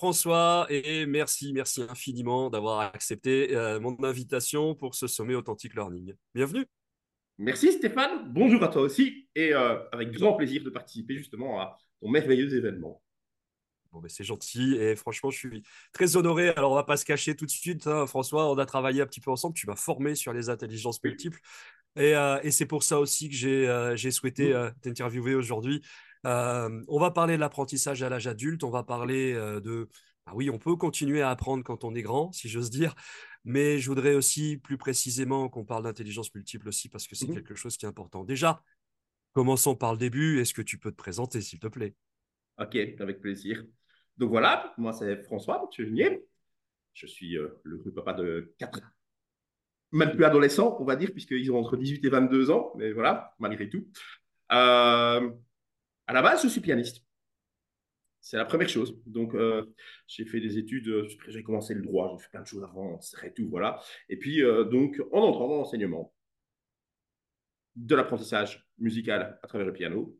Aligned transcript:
François 0.00 0.66
et 0.70 1.04
merci, 1.04 1.52
merci 1.52 1.82
infiniment 1.82 2.48
d'avoir 2.48 2.80
accepté 2.80 3.54
euh, 3.54 3.78
mon 3.80 4.02
invitation 4.02 4.74
pour 4.74 4.94
ce 4.94 5.06
sommet 5.06 5.34
Authentic 5.34 5.74
Learning. 5.74 6.14
Bienvenue. 6.34 6.64
Merci 7.36 7.70
Stéphane, 7.72 8.32
bonjour 8.32 8.62
à 8.62 8.68
toi 8.68 8.80
aussi 8.80 9.28
et 9.34 9.52
euh, 9.52 9.78
avec 9.92 10.12
grand 10.12 10.32
plaisir 10.36 10.64
de 10.64 10.70
participer 10.70 11.18
justement 11.18 11.60
à 11.60 11.76
ton 12.00 12.08
merveilleux 12.08 12.56
événement. 12.56 13.02
Bon, 13.92 14.00
ben 14.00 14.08
c'est 14.08 14.24
gentil 14.24 14.74
et 14.76 14.96
franchement, 14.96 15.30
je 15.30 15.36
suis 15.36 15.62
très 15.92 16.16
honoré. 16.16 16.48
Alors, 16.48 16.72
on 16.72 16.76
va 16.76 16.84
pas 16.84 16.96
se 16.96 17.04
cacher 17.04 17.36
tout 17.36 17.44
de 17.44 17.50
suite, 17.50 17.86
hein, 17.86 18.06
François. 18.06 18.50
On 18.50 18.56
a 18.56 18.64
travaillé 18.64 19.02
un 19.02 19.06
petit 19.06 19.20
peu 19.20 19.30
ensemble. 19.30 19.54
Tu 19.54 19.66
m'as 19.66 19.76
formé 19.76 20.14
sur 20.14 20.32
les 20.32 20.48
intelligences 20.48 21.02
multiples 21.04 21.40
et, 21.96 22.16
euh, 22.16 22.40
et 22.42 22.50
c'est 22.50 22.64
pour 22.64 22.84
ça 22.84 22.98
aussi 22.98 23.28
que 23.28 23.34
j'ai 23.34 24.10
souhaité 24.10 24.68
t'interviewer 24.80 25.34
aujourd'hui 25.34 25.82
euh, 26.26 26.82
on 26.88 26.98
va 26.98 27.10
parler 27.10 27.36
de 27.36 27.40
l'apprentissage 27.40 28.02
à 28.02 28.08
l'âge 28.08 28.26
adulte, 28.26 28.64
on 28.64 28.70
va 28.70 28.82
parler 28.82 29.34
de... 29.34 29.88
Ah 30.26 30.32
oui, 30.34 30.50
on 30.50 30.58
peut 30.58 30.76
continuer 30.76 31.22
à 31.22 31.30
apprendre 31.30 31.64
quand 31.64 31.82
on 31.82 31.94
est 31.94 32.02
grand, 32.02 32.30
si 32.32 32.48
j'ose 32.48 32.70
dire, 32.70 32.94
mais 33.44 33.78
je 33.78 33.88
voudrais 33.88 34.14
aussi 34.14 34.58
plus 34.58 34.76
précisément 34.76 35.48
qu'on 35.48 35.64
parle 35.64 35.84
d'intelligence 35.84 36.32
multiple 36.34 36.68
aussi, 36.68 36.88
parce 36.88 37.06
que 37.06 37.16
c'est 37.16 37.26
mmh 37.26 37.34
quelque 37.34 37.54
chose 37.54 37.76
qui 37.76 37.86
est 37.86 37.88
important. 37.88 38.22
Déjà, 38.22 38.62
commençons 39.32 39.74
par 39.74 39.92
le 39.92 39.98
début. 39.98 40.40
Est-ce 40.40 40.54
que 40.54 40.62
tu 40.62 40.78
peux 40.78 40.90
te 40.90 40.96
présenter, 40.96 41.40
s'il 41.40 41.58
te 41.58 41.68
plaît? 41.68 41.94
Ok, 42.58 42.76
avec 42.76 43.20
plaisir. 43.20 43.64
Donc 44.18 44.30
voilà, 44.30 44.74
moi 44.76 44.92
c'est 44.92 45.22
François 45.22 45.68
Chevigné. 45.74 46.22
Je 46.92 47.06
suis 47.06 47.38
euh, 47.38 47.48
le 47.62 47.80
le 47.84 47.92
papa 47.92 48.12
de 48.12 48.54
4 48.58 48.80
même 49.92 50.12
plus 50.12 50.24
adolescents, 50.24 50.76
on 50.78 50.84
va 50.84 50.96
dire, 50.96 51.10
puisqu'ils 51.12 51.50
ont 51.50 51.58
entre 51.58 51.76
18 51.76 52.04
et 52.04 52.10
22 52.10 52.50
ans, 52.50 52.72
mais 52.76 52.92
voilà, 52.92 53.34
malgré 53.38 53.68
tout. 53.68 53.86
Euh, 54.52 55.30
à 56.10 56.12
la 56.12 56.22
base, 56.22 56.42
je 56.42 56.48
suis 56.48 56.60
pianiste. 56.60 57.04
C'est 58.20 58.36
la 58.36 58.44
première 58.44 58.68
chose. 58.68 59.00
Donc, 59.06 59.32
euh, 59.34 59.64
j'ai 60.08 60.24
fait 60.24 60.40
des 60.40 60.58
études, 60.58 60.88
euh, 60.88 61.08
j'ai 61.28 61.44
commencé 61.44 61.72
le 61.72 61.82
droit, 61.82 62.16
j'ai 62.16 62.24
fait 62.24 62.30
plein 62.30 62.42
de 62.42 62.46
choses 62.48 62.64
avant, 62.64 62.98
et 63.22 63.32
tout, 63.32 63.48
voilà. 63.48 63.80
Et 64.08 64.18
puis, 64.18 64.42
euh, 64.42 64.64
donc, 64.64 65.00
en 65.12 65.20
entrant 65.20 65.48
dans 65.48 65.56
l'enseignement, 65.58 66.12
de 67.76 67.94
l'apprentissage 67.94 68.66
musical 68.78 69.38
à 69.40 69.46
travers 69.46 69.68
le 69.68 69.72
piano, 69.72 70.18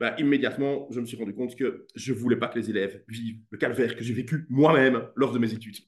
bah, 0.00 0.16
immédiatement, 0.18 0.88
je 0.90 1.00
me 1.00 1.06
suis 1.06 1.16
rendu 1.16 1.34
compte 1.34 1.54
que 1.54 1.86
je 1.94 2.12
ne 2.12 2.18
voulais 2.18 2.36
pas 2.36 2.48
que 2.48 2.58
les 2.58 2.70
élèves 2.70 3.04
vivent 3.06 3.40
le 3.50 3.58
calvaire 3.58 3.94
que 3.94 4.02
j'ai 4.02 4.14
vécu 4.14 4.44
moi-même 4.48 5.08
lors 5.14 5.32
de 5.32 5.38
mes 5.38 5.52
études. 5.52 5.78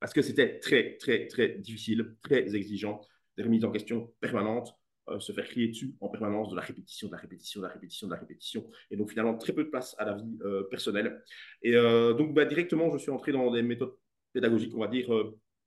Parce 0.00 0.12
que 0.12 0.22
c'était 0.22 0.58
très, 0.58 0.96
très, 0.96 1.28
très 1.28 1.50
difficile, 1.58 2.16
très 2.22 2.56
exigeant, 2.56 3.00
des 3.36 3.44
remises 3.44 3.64
en 3.64 3.70
question 3.70 4.12
permanentes, 4.20 4.79
se 5.18 5.32
faire 5.32 5.46
crier 5.48 5.68
dessus 5.68 5.94
en 6.00 6.08
permanence 6.08 6.50
de 6.50 6.56
la 6.56 6.62
répétition, 6.62 7.08
de 7.08 7.12
la 7.12 7.18
répétition, 7.18 7.60
de 7.60 7.66
la 7.66 7.72
répétition, 7.72 8.06
de 8.06 8.12
la 8.12 8.20
répétition. 8.20 8.70
Et 8.90 8.96
donc 8.96 9.10
finalement, 9.10 9.36
très 9.36 9.52
peu 9.52 9.64
de 9.64 9.68
place 9.68 9.96
à 9.98 10.04
la 10.04 10.14
vie 10.14 10.38
euh, 10.44 10.64
personnelle. 10.64 11.22
Et 11.62 11.74
euh, 11.74 12.14
donc 12.14 12.34
bah, 12.34 12.44
directement, 12.44 12.90
je 12.92 12.98
suis 12.98 13.10
entré 13.10 13.32
dans 13.32 13.50
des 13.50 13.62
méthodes 13.62 13.94
pédagogiques, 14.32 14.74
on 14.74 14.80
va 14.80 14.88
dire, 14.88 15.08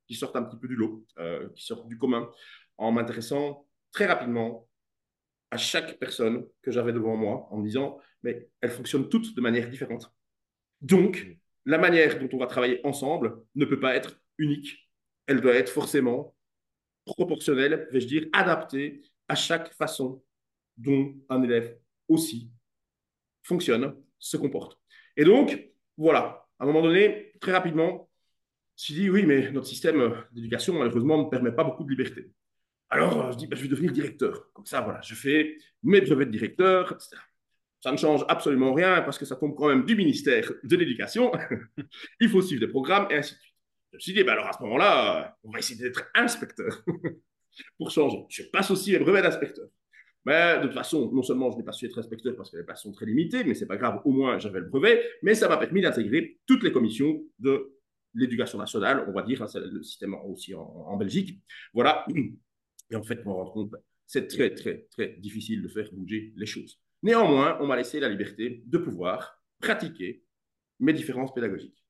qui 0.07 0.15
sortent 0.15 0.35
un 0.35 0.43
petit 0.43 0.57
peu 0.57 0.67
du 0.67 0.75
lot, 0.75 1.05
qui 1.55 1.65
sortent 1.65 1.87
du 1.87 1.97
commun, 1.97 2.29
en 2.77 2.91
m'intéressant 2.91 3.67
très 3.91 4.05
rapidement 4.05 4.67
à 5.51 5.57
chaque 5.57 5.99
personne 5.99 6.47
que 6.61 6.71
j'avais 6.71 6.93
devant 6.93 7.15
moi, 7.15 7.47
en 7.51 7.57
me 7.57 7.65
disant, 7.65 7.99
mais 8.23 8.49
elles 8.61 8.71
fonctionnent 8.71 9.09
toutes 9.09 9.35
de 9.35 9.41
manière 9.41 9.69
différente. 9.69 10.11
Donc, 10.81 11.37
la 11.65 11.77
manière 11.77 12.19
dont 12.19 12.29
on 12.33 12.37
va 12.37 12.47
travailler 12.47 12.81
ensemble 12.83 13.37
ne 13.55 13.65
peut 13.65 13.79
pas 13.79 13.95
être 13.95 14.19
unique. 14.37 14.89
Elle 15.27 15.41
doit 15.41 15.53
être 15.53 15.69
forcément 15.69 16.35
proportionnelle, 17.05 17.87
vais-je 17.91 18.07
dire, 18.07 18.25
adaptée 18.33 19.01
à 19.27 19.35
chaque 19.35 19.73
façon 19.73 20.23
dont 20.77 21.15
un 21.29 21.41
élève 21.43 21.77
aussi 22.07 22.51
fonctionne, 23.43 23.95
se 24.19 24.37
comporte. 24.37 24.79
Et 25.17 25.25
donc, 25.25 25.59
voilà, 25.97 26.47
à 26.59 26.63
un 26.63 26.65
moment 26.65 26.81
donné, 26.81 27.33
très 27.39 27.51
rapidement, 27.51 28.09
je 28.77 28.93
dit, 28.93 29.09
oui, 29.09 29.25
mais 29.25 29.51
notre 29.51 29.67
système 29.67 30.13
d'éducation, 30.31 30.73
malheureusement, 30.73 31.23
ne 31.23 31.29
permet 31.29 31.51
pas 31.51 31.63
beaucoup 31.63 31.83
de 31.83 31.89
liberté. 31.89 32.31
Alors, 32.89 33.31
je 33.31 33.37
dis, 33.37 33.47
ben, 33.47 33.55
je 33.55 33.63
vais 33.63 33.69
devenir 33.69 33.91
directeur. 33.91 34.51
Comme 34.53 34.65
ça, 34.65 34.81
voilà, 34.81 35.01
je 35.01 35.15
fais 35.15 35.57
mes 35.83 36.01
brevets 36.01 36.25
de 36.25 36.31
directeur, 36.31 36.91
etc. 36.91 37.21
Ça 37.81 37.91
ne 37.91 37.97
change 37.97 38.23
absolument 38.29 38.73
rien 38.73 39.01
parce 39.01 39.17
que 39.17 39.25
ça 39.25 39.35
tombe 39.35 39.55
quand 39.55 39.67
même 39.67 39.83
du 39.85 39.95
ministère 39.95 40.49
de 40.63 40.75
l'Éducation. 40.75 41.31
Il 42.19 42.29
faut 42.29 42.41
suivre 42.41 42.61
des 42.61 42.71
programmes 42.71 43.07
et 43.11 43.15
ainsi 43.15 43.33
de 43.33 43.39
suite. 43.39 43.55
Je 43.91 43.97
me 43.97 43.99
suis 43.99 44.13
dit, 44.13 44.23
ben 44.23 44.31
alors 44.33 44.47
à 44.47 44.53
ce 44.53 44.63
moment-là, 44.63 45.37
on 45.43 45.51
va 45.51 45.59
essayer 45.59 45.79
d'être 45.79 46.09
inspecteur. 46.15 46.83
pour 47.77 47.91
changer. 47.91 48.25
Je 48.29 48.43
passe 48.43 48.71
aussi 48.71 48.91
les 48.91 48.99
brevets 48.99 49.23
d'inspecteur. 49.23 49.67
Mais 50.25 50.57
de 50.59 50.63
toute 50.63 50.73
façon, 50.73 51.11
non 51.11 51.21
seulement 51.21 51.51
je 51.51 51.57
n'ai 51.57 51.63
pas 51.63 51.73
su 51.73 51.85
être 51.85 51.99
inspecteur 51.99 52.35
parce 52.35 52.49
que 52.49 52.57
les 52.57 52.63
places 52.63 52.83
sont 52.83 52.93
très 52.93 53.05
limitées, 53.05 53.43
mais 53.43 53.53
c'est 53.53 53.65
pas 53.65 53.75
grave, 53.75 54.01
au 54.05 54.11
moins 54.11 54.39
j'avais 54.39 54.59
le 54.59 54.67
brevet, 54.67 55.03
mais 55.21 55.35
ça 55.35 55.49
m'a 55.49 55.57
permis 55.57 55.81
d'intégrer 55.81 56.39
toutes 56.45 56.63
les 56.63 56.71
commissions 56.71 57.21
de 57.39 57.73
l'éducation 58.13 58.57
nationale, 58.57 59.05
on 59.07 59.11
va 59.11 59.23
dire, 59.23 59.41
hein, 59.41 59.47
le 59.55 59.83
système 59.83 60.13
aussi 60.13 60.53
en, 60.53 60.95
Belgique. 60.97 61.41
Voilà. 61.73 62.05
Et 62.91 62.95
en 62.95 63.03
fait, 63.03 63.17
pour 63.17 63.33
me 63.33 63.37
rendre 63.37 63.51
compte, 63.51 63.75
c'est 64.05 64.27
très, 64.27 64.53
très, 64.53 64.85
très 64.91 65.15
difficile 65.17 65.61
de 65.61 65.67
faire 65.67 65.89
bouger 65.91 66.33
les 66.35 66.45
choses. 66.45 66.79
Néanmoins, 67.01 67.57
on 67.59 67.67
m'a 67.67 67.75
laissé 67.75 67.99
la 67.99 68.07
liberté 68.07 68.63
de 68.65 68.77
pouvoir 68.77 69.41
pratiquer 69.59 70.23
mes 70.79 70.93
différences 70.93 71.33
pédagogiques. 71.33 71.83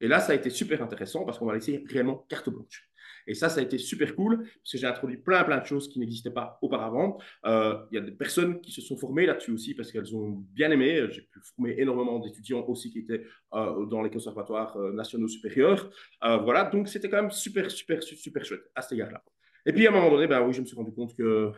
Et 0.00 0.08
là, 0.08 0.20
ça 0.20 0.32
a 0.32 0.34
été 0.34 0.50
super 0.50 0.82
intéressant 0.82 1.24
parce 1.24 1.38
qu'on 1.38 1.46
m'a 1.46 1.54
laissé 1.54 1.84
réellement 1.88 2.26
carte 2.28 2.50
blanche. 2.50 2.89
Et 3.30 3.34
ça, 3.34 3.48
ça 3.48 3.60
a 3.60 3.62
été 3.62 3.78
super 3.78 4.16
cool 4.16 4.38
parce 4.38 4.72
que 4.72 4.78
j'ai 4.78 4.88
introduit 4.88 5.16
plein, 5.16 5.44
plein 5.44 5.58
de 5.58 5.64
choses 5.64 5.88
qui 5.88 6.00
n'existaient 6.00 6.32
pas 6.32 6.58
auparavant. 6.62 7.16
Euh, 7.46 7.78
il 7.92 7.94
y 7.94 7.98
a 7.98 8.00
des 8.00 8.10
personnes 8.10 8.60
qui 8.60 8.72
se 8.72 8.80
sont 8.80 8.96
formées 8.96 9.24
là-dessus 9.24 9.52
aussi 9.52 9.72
parce 9.72 9.92
qu'elles 9.92 10.16
ont 10.16 10.30
bien 10.52 10.68
aimé. 10.72 11.06
J'ai 11.10 11.22
pu 11.22 11.38
former 11.40 11.76
énormément 11.78 12.18
d'étudiants 12.18 12.64
aussi 12.66 12.90
qui 12.90 12.98
étaient 12.98 13.22
euh, 13.54 13.86
dans 13.86 14.02
les 14.02 14.10
conservatoires 14.10 14.76
euh, 14.78 14.92
nationaux 14.92 15.28
supérieurs. 15.28 15.90
voilà, 16.20 16.64
donc 16.64 16.88
c'était 16.88 17.08
quand 17.08 17.22
même 17.22 17.30
super, 17.30 17.70
super, 17.70 18.02
super 18.02 18.44
chouette 18.44 18.68
à 18.74 18.82
cet 18.82 18.92
égard-là. 18.92 19.22
Et 19.64 19.72
puis 19.72 19.86
à 19.86 19.90
un 19.90 19.92
moment 19.92 20.10
donné, 20.10 20.26
ben 20.26 20.44
oui, 20.44 20.52
je 20.52 20.62
me 20.62 20.66
suis 20.66 20.76
rendu 20.76 20.92
compte 20.92 21.14
que 21.16 21.52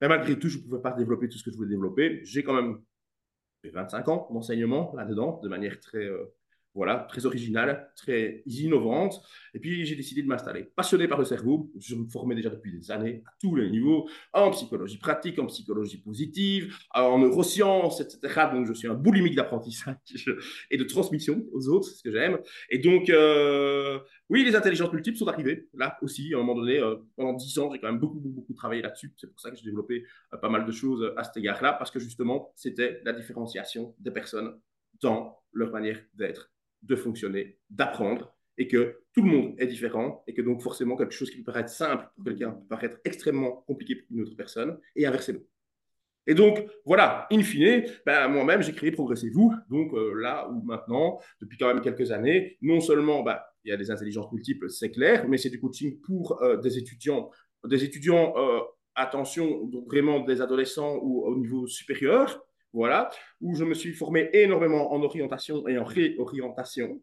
ben, 0.00 0.08
malgré 0.08 0.38
tout, 0.38 0.48
je 0.48 0.56
ne 0.56 0.62
pouvais 0.62 0.80
pas 0.80 0.92
développer 0.92 1.28
tout 1.28 1.36
ce 1.36 1.44
que 1.44 1.50
je 1.50 1.56
voulais 1.56 1.68
développer. 1.68 2.20
J'ai 2.24 2.42
quand 2.42 2.54
même 2.54 2.80
25 3.62 4.08
ans 4.08 4.28
d'enseignement 4.32 4.94
là-dedans, 4.96 5.38
de 5.42 5.48
manière 5.50 5.78
très 5.80 6.08
voilà, 6.74 7.06
très 7.08 7.26
originale, 7.26 7.92
très 7.96 8.42
innovante. 8.46 9.20
Et 9.54 9.58
puis, 9.58 9.84
j'ai 9.84 9.94
décidé 9.94 10.22
de 10.22 10.26
m'installer. 10.26 10.64
Passionné 10.74 11.06
par 11.06 11.18
le 11.18 11.24
cerveau, 11.24 11.70
je 11.78 11.94
me 11.94 12.08
formais 12.08 12.34
déjà 12.34 12.48
depuis 12.48 12.72
des 12.72 12.90
années 12.90 13.22
à 13.26 13.30
tous 13.40 13.54
les 13.54 13.70
niveaux, 13.70 14.08
en 14.32 14.50
psychologie 14.50 14.98
pratique, 14.98 15.38
en 15.38 15.46
psychologie 15.46 15.98
positive, 15.98 16.74
en 16.94 17.18
neurosciences, 17.18 18.00
etc. 18.00 18.46
Donc, 18.52 18.66
je 18.66 18.72
suis 18.72 18.88
un 18.88 18.94
boulimique 18.94 19.34
d'apprentissage 19.34 19.96
et 20.70 20.78
de 20.78 20.84
transmission 20.84 21.44
aux 21.52 21.68
autres, 21.68 21.88
c'est 21.88 21.96
ce 21.96 22.02
que 22.02 22.12
j'aime. 22.12 22.38
Et 22.70 22.78
donc, 22.78 23.10
euh, 23.10 23.98
oui, 24.30 24.44
les 24.44 24.56
intelligences 24.56 24.92
multiples 24.92 25.18
sont 25.18 25.28
arrivées 25.28 25.68
là 25.74 25.98
aussi, 26.00 26.32
à 26.32 26.38
un 26.38 26.40
moment 26.40 26.54
donné. 26.54 26.78
Euh, 26.78 26.96
pendant 27.16 27.34
dix 27.34 27.58
ans, 27.58 27.70
j'ai 27.70 27.78
quand 27.78 27.88
même 27.88 28.00
beaucoup, 28.00 28.18
beaucoup, 28.18 28.40
beaucoup 28.40 28.54
travaillé 28.54 28.80
là-dessus. 28.80 29.12
C'est 29.18 29.26
pour 29.26 29.40
ça 29.40 29.50
que 29.50 29.56
j'ai 29.56 29.64
développé 29.64 30.04
euh, 30.32 30.38
pas 30.38 30.48
mal 30.48 30.64
de 30.64 30.72
choses 30.72 31.12
à 31.16 31.24
cet 31.24 31.36
égard-là, 31.36 31.74
parce 31.74 31.90
que 31.90 32.00
justement, 32.00 32.52
c'était 32.56 33.00
la 33.04 33.12
différenciation 33.12 33.94
des 33.98 34.10
personnes 34.10 34.58
dans 35.02 35.38
leur 35.52 35.70
manière 35.70 36.00
d'être 36.14 36.50
de 36.82 36.96
fonctionner, 36.96 37.58
d'apprendre, 37.70 38.34
et 38.58 38.68
que 38.68 39.00
tout 39.14 39.22
le 39.22 39.30
monde 39.30 39.54
est 39.58 39.66
différent, 39.66 40.22
et 40.26 40.34
que 40.34 40.42
donc 40.42 40.60
forcément 40.62 40.96
quelque 40.96 41.14
chose 41.14 41.30
qui 41.30 41.38
peut 41.38 41.52
paraître 41.52 41.70
simple 41.70 42.06
pour 42.14 42.24
quelqu'un 42.24 42.52
peut 42.52 42.66
paraître 42.68 42.98
extrêmement 43.04 43.64
compliqué 43.66 43.96
pour 43.96 44.16
une 44.16 44.22
autre 44.22 44.36
personne, 44.36 44.78
et 44.94 45.06
inversement. 45.06 45.40
Et 46.26 46.34
donc, 46.34 46.64
voilà, 46.84 47.26
in 47.32 47.42
fine, 47.42 47.84
ben, 48.06 48.28
moi-même, 48.28 48.62
j'ai 48.62 48.72
créé 48.72 48.92
Progressez-vous. 48.92 49.52
Donc 49.68 49.92
euh, 49.92 50.14
là 50.14 50.48
où 50.48 50.62
maintenant, 50.62 51.18
depuis 51.40 51.58
quand 51.58 51.66
même 51.66 51.80
quelques 51.80 52.12
années, 52.12 52.58
non 52.62 52.80
seulement 52.80 53.22
ben, 53.22 53.38
il 53.64 53.70
y 53.70 53.72
a 53.72 53.76
des 53.76 53.90
intelligences 53.90 54.30
multiples, 54.32 54.70
c'est 54.70 54.90
clair, 54.90 55.26
mais 55.28 55.36
c'est 55.36 55.50
du 55.50 55.60
coaching 55.60 56.00
pour 56.00 56.40
euh, 56.42 56.56
des 56.58 56.78
étudiants, 56.78 57.30
des 57.64 57.82
étudiants, 57.82 58.34
euh, 58.36 58.60
attention, 58.94 59.64
donc 59.64 59.86
vraiment 59.86 60.20
des 60.20 60.40
adolescents 60.40 60.96
ou 61.02 61.24
au 61.24 61.36
niveau 61.36 61.66
supérieur, 61.66 62.44
voilà, 62.72 63.10
où 63.40 63.54
je 63.54 63.64
me 63.64 63.74
suis 63.74 63.92
formé 63.92 64.30
énormément 64.32 64.92
en 64.92 65.02
orientation 65.02 65.66
et 65.68 65.78
en 65.78 65.84
réorientation. 65.84 67.02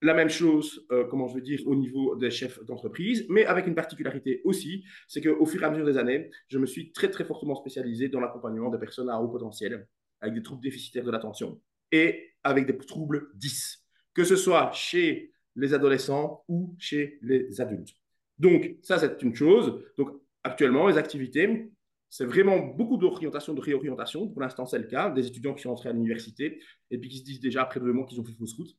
La 0.00 0.14
même 0.14 0.28
chose, 0.28 0.86
euh, 0.92 1.04
comment 1.10 1.26
je 1.26 1.34
veux 1.34 1.40
dire, 1.40 1.60
au 1.66 1.74
niveau 1.74 2.14
des 2.14 2.30
chefs 2.30 2.64
d'entreprise, 2.64 3.26
mais 3.28 3.44
avec 3.44 3.66
une 3.66 3.74
particularité 3.74 4.42
aussi, 4.44 4.84
c'est 5.08 5.20
qu'au 5.20 5.44
fur 5.44 5.60
et 5.62 5.64
à 5.64 5.70
mesure 5.70 5.86
des 5.86 5.98
années, 5.98 6.30
je 6.48 6.58
me 6.58 6.66
suis 6.66 6.92
très 6.92 7.10
très 7.10 7.24
fortement 7.24 7.56
spécialisé 7.56 8.08
dans 8.08 8.20
l'accompagnement 8.20 8.70
des 8.70 8.78
personnes 8.78 9.10
à 9.10 9.20
haut 9.20 9.28
potentiel, 9.28 9.88
avec 10.20 10.34
des 10.34 10.42
troubles 10.42 10.62
déficitaires 10.62 11.04
de 11.04 11.10
l'attention 11.10 11.60
et 11.90 12.30
avec 12.44 12.66
des 12.66 12.76
troubles 12.76 13.30
10, 13.34 13.84
que 14.14 14.24
ce 14.24 14.36
soit 14.36 14.70
chez 14.72 15.32
les 15.56 15.74
adolescents 15.74 16.44
ou 16.46 16.76
chez 16.78 17.18
les 17.22 17.60
adultes. 17.60 17.94
Donc, 18.38 18.76
ça, 18.82 18.98
c'est 18.98 19.20
une 19.22 19.34
chose. 19.34 19.82
Donc, 19.96 20.10
actuellement, 20.44 20.86
les 20.86 20.96
activités, 20.96 21.70
c'est 22.10 22.24
vraiment 22.24 22.58
beaucoup 22.58 22.96
d'orientation, 22.96 23.54
de 23.54 23.60
réorientation. 23.60 24.28
Pour 24.28 24.40
l'instant, 24.40 24.66
c'est 24.66 24.78
le 24.78 24.86
cas. 24.86 25.10
Des 25.10 25.26
étudiants 25.26 25.54
qui 25.54 25.62
sont 25.62 25.70
entrés 25.70 25.90
à 25.90 25.92
l'université 25.92 26.60
et 26.90 26.98
puis 26.98 27.10
qui 27.10 27.18
se 27.18 27.24
disent 27.24 27.40
déjà 27.40 27.62
après 27.62 27.80
deux 27.80 27.92
mois 27.92 28.06
qu'ils 28.06 28.20
ont 28.20 28.24
fait 28.24 28.32
fausse 28.32 28.54
route. 28.54 28.76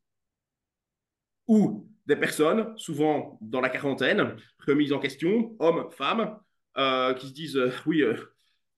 Ou 1.48 1.88
des 2.06 2.16
personnes, 2.16 2.74
souvent 2.78 3.38
dans 3.42 3.62
la 3.62 3.70
quarantaine, 3.70 4.36
remises 4.68 4.94
en 4.94 5.00
question, 5.00 5.56
hommes, 5.60 5.90
femmes, 5.92 6.38
euh, 6.78 7.14
qui 7.14 7.28
se 7.28 7.34
disent 7.34 7.58
euh, 7.58 7.72
Oui, 7.86 8.02
euh, 8.02 8.16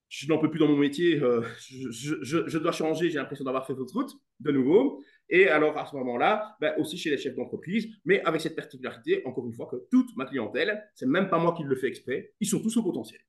je 0.09 0.27
n'en 0.27 0.37
peux 0.37 0.49
plus 0.49 0.59
dans 0.59 0.67
mon 0.67 0.77
métier, 0.77 1.17
je, 1.59 2.57
dois 2.57 2.73
changer, 2.73 3.09
j'ai 3.09 3.17
l'impression 3.17 3.45
d'avoir 3.45 3.65
fait 3.65 3.75
fausse 3.75 3.93
route, 3.93 4.11
de 4.41 4.51
nouveau. 4.51 5.01
Et 5.29 5.47
alors, 5.47 5.77
à 5.77 5.85
ce 5.85 5.95
moment-là, 5.95 6.57
ben, 6.59 6.73
aussi 6.77 6.97
chez 6.97 7.09
les 7.09 7.17
chefs 7.17 7.35
d'entreprise, 7.35 7.87
mais 8.03 8.21
avec 8.23 8.41
cette 8.41 8.57
particularité, 8.57 9.21
encore 9.25 9.45
une 9.45 9.53
fois, 9.53 9.67
que 9.71 9.77
toute 9.89 10.13
ma 10.17 10.25
clientèle, 10.25 10.83
c'est 10.95 11.05
même 11.05 11.29
pas 11.29 11.39
moi 11.39 11.53
qui 11.55 11.63
le 11.63 11.75
fais 11.77 11.87
exprès, 11.87 12.33
ils 12.41 12.47
sont 12.47 12.61
tous 12.61 12.75
au 12.75 12.83
potentiel. 12.83 13.21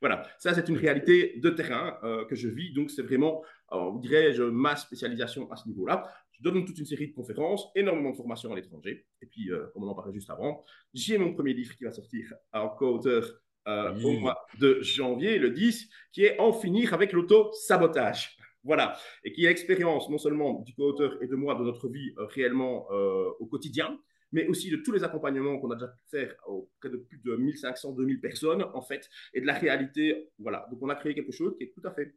Voilà, 0.00 0.22
ça 0.38 0.54
c'est 0.54 0.68
une 0.68 0.76
réalité 0.76 1.38
de 1.38 1.50
terrain 1.50 1.98
euh, 2.02 2.24
que 2.26 2.34
je 2.34 2.48
vis, 2.48 2.72
donc 2.72 2.90
c'est 2.90 3.02
vraiment, 3.02 3.42
on 3.70 3.96
dirait, 3.96 4.34
ma 4.50 4.76
spécialisation 4.76 5.50
à 5.50 5.56
ce 5.56 5.68
niveau-là. 5.68 6.08
Je 6.32 6.42
donne 6.42 6.64
toute 6.64 6.78
une 6.78 6.86
série 6.86 7.08
de 7.08 7.14
conférences, 7.14 7.68
énormément 7.74 8.10
de 8.10 8.16
formations 8.16 8.52
à 8.52 8.56
l'étranger, 8.56 9.06
et 9.20 9.26
puis, 9.26 9.50
euh, 9.50 9.66
comme 9.72 9.84
on 9.84 9.88
en 9.88 9.94
parlait 9.94 10.12
juste 10.12 10.30
avant, 10.30 10.64
j'ai 10.94 11.18
mon 11.18 11.34
premier 11.34 11.52
livre 11.52 11.74
qui 11.74 11.84
va 11.84 11.90
sortir 11.90 12.32
en 12.52 12.68
co-auteur 12.68 13.24
euh, 13.66 13.94
au 14.02 14.12
mois 14.18 14.46
de 14.58 14.78
janvier, 14.80 15.38
le 15.38 15.50
10, 15.50 15.88
qui 16.12 16.24
est 16.24 16.38
En 16.38 16.52
finir 16.52 16.94
avec 16.94 17.12
l'auto-sabotage. 17.12 18.36
Voilà, 18.64 18.96
et 19.24 19.32
qui 19.32 19.44
est 19.44 19.48
l'expérience 19.48 20.10
non 20.10 20.18
seulement 20.18 20.60
du 20.60 20.74
co-auteur 20.74 21.22
et 21.22 21.26
de 21.26 21.36
moi 21.36 21.54
de 21.54 21.64
notre 21.64 21.88
vie 21.88 22.12
réellement 22.16 22.88
au 22.90 23.46
quotidien, 23.46 23.98
mais 24.32 24.46
aussi 24.46 24.70
de 24.70 24.76
tous 24.76 24.92
les 24.92 25.04
accompagnements 25.04 25.58
qu'on 25.58 25.70
a 25.70 25.74
déjà 25.74 25.88
pu 25.88 26.02
faire 26.08 26.34
auprès 26.46 26.90
de 26.90 26.96
plus 26.96 27.20
de 27.24 27.36
1500, 27.36 27.92
2000 27.92 28.20
personnes, 28.20 28.62
en 28.74 28.82
fait, 28.82 29.08
et 29.34 29.40
de 29.40 29.46
la 29.46 29.54
réalité. 29.54 30.30
Voilà. 30.38 30.66
Donc, 30.70 30.82
on 30.82 30.88
a 30.88 30.94
créé 30.94 31.14
quelque 31.14 31.32
chose 31.32 31.56
qui 31.56 31.64
est 31.64 31.72
tout 31.74 31.86
à 31.86 31.92
fait 31.92 32.14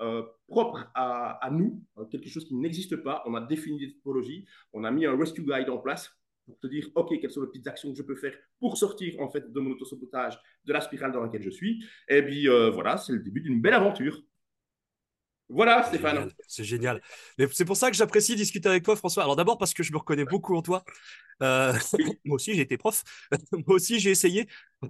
euh, 0.00 0.22
propre 0.48 0.90
à, 0.94 1.48
nous, 1.52 1.82
euh, 1.98 2.04
quelque 2.06 2.28
chose 2.28 2.44
qui 2.44 2.56
n'existe 2.56 2.96
pas. 2.96 3.22
On 3.26 3.34
a 3.34 3.40
défini 3.40 3.78
des 3.78 3.92
typologies, 3.92 4.44
on 4.72 4.84
a 4.84 4.90
mis 4.90 5.06
un 5.06 5.16
rescue 5.16 5.42
guide 5.42 5.70
en 5.70 5.78
place 5.78 6.10
pour 6.44 6.58
te 6.58 6.66
dire, 6.66 6.88
OK, 6.94 7.18
quelles 7.20 7.30
sont 7.30 7.40
les 7.40 7.46
petites 7.46 7.66
actions 7.68 7.90
que 7.90 7.96
je 7.96 8.02
peux 8.02 8.16
faire 8.16 8.34
pour 8.58 8.76
sortir, 8.76 9.18
en 9.20 9.30
fait, 9.30 9.50
de 9.50 9.60
mon 9.60 9.70
autosabotage, 9.70 10.38
de 10.64 10.72
la 10.72 10.80
spirale 10.80 11.12
dans 11.12 11.22
laquelle 11.22 11.42
je 11.42 11.50
suis. 11.50 11.82
Et 12.08 12.22
puis, 12.22 12.48
euh, 12.48 12.70
voilà, 12.70 12.96
c'est 12.96 13.12
le 13.12 13.20
début 13.20 13.40
d'une 13.40 13.60
belle 13.60 13.74
aventure. 13.74 14.20
Voilà, 15.48 15.82
Stéphane. 15.84 16.30
C'est 16.48 16.64
génial. 16.64 17.02
Mais 17.38 17.46
c'est 17.52 17.64
pour 17.64 17.76
ça 17.76 17.90
que 17.90 17.96
j'apprécie 17.96 18.34
discuter 18.34 18.68
avec 18.68 18.82
toi, 18.82 18.96
François. 18.96 19.24
Alors 19.24 19.36
d'abord 19.36 19.58
parce 19.58 19.74
que 19.74 19.82
je 19.82 19.92
me 19.92 19.98
reconnais 19.98 20.24
beaucoup 20.24 20.56
en 20.56 20.62
toi. 20.62 20.84
Euh, 21.42 21.72
moi 22.24 22.36
aussi, 22.36 22.54
j'ai 22.54 22.62
été 22.62 22.76
prof. 22.78 23.02
moi 23.52 23.76
aussi, 23.76 24.00
j'ai 24.00 24.10
essayé. 24.10 24.48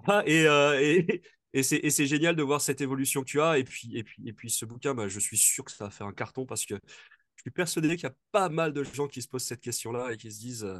Euh, 0.08 0.78
et, 0.80 1.22
et, 1.52 1.62
c'est 1.62 2.06
génial 2.06 2.36
de 2.36 2.42
voir 2.42 2.60
cette 2.60 2.80
évolution 2.80 3.22
que 3.22 3.26
tu 3.26 3.40
as. 3.40 3.58
Et 3.58 3.64
puis, 3.64 3.96
et 3.96 4.04
puis, 4.04 4.22
et 4.26 4.32
puis 4.32 4.50
ce 4.50 4.64
bouquin, 4.64 4.94
bah, 4.94 5.08
je 5.08 5.18
suis 5.18 5.36
sûr 5.36 5.64
que 5.64 5.72
ça 5.72 5.84
va 5.84 5.90
faire 5.90 6.06
un 6.06 6.12
carton 6.12 6.46
parce 6.46 6.64
que 6.64 6.74
je 6.74 7.42
suis 7.42 7.50
persuadé 7.50 7.96
qu'il 7.96 8.04
y 8.04 8.12
a 8.12 8.14
pas 8.30 8.48
mal 8.48 8.72
de 8.72 8.84
gens 8.84 9.08
qui 9.08 9.22
se 9.22 9.28
posent 9.28 9.44
cette 9.44 9.60
question-là 9.60 10.12
et 10.12 10.16
qui 10.16 10.30
se 10.30 10.40
disent, 10.40 10.64
euh, 10.64 10.78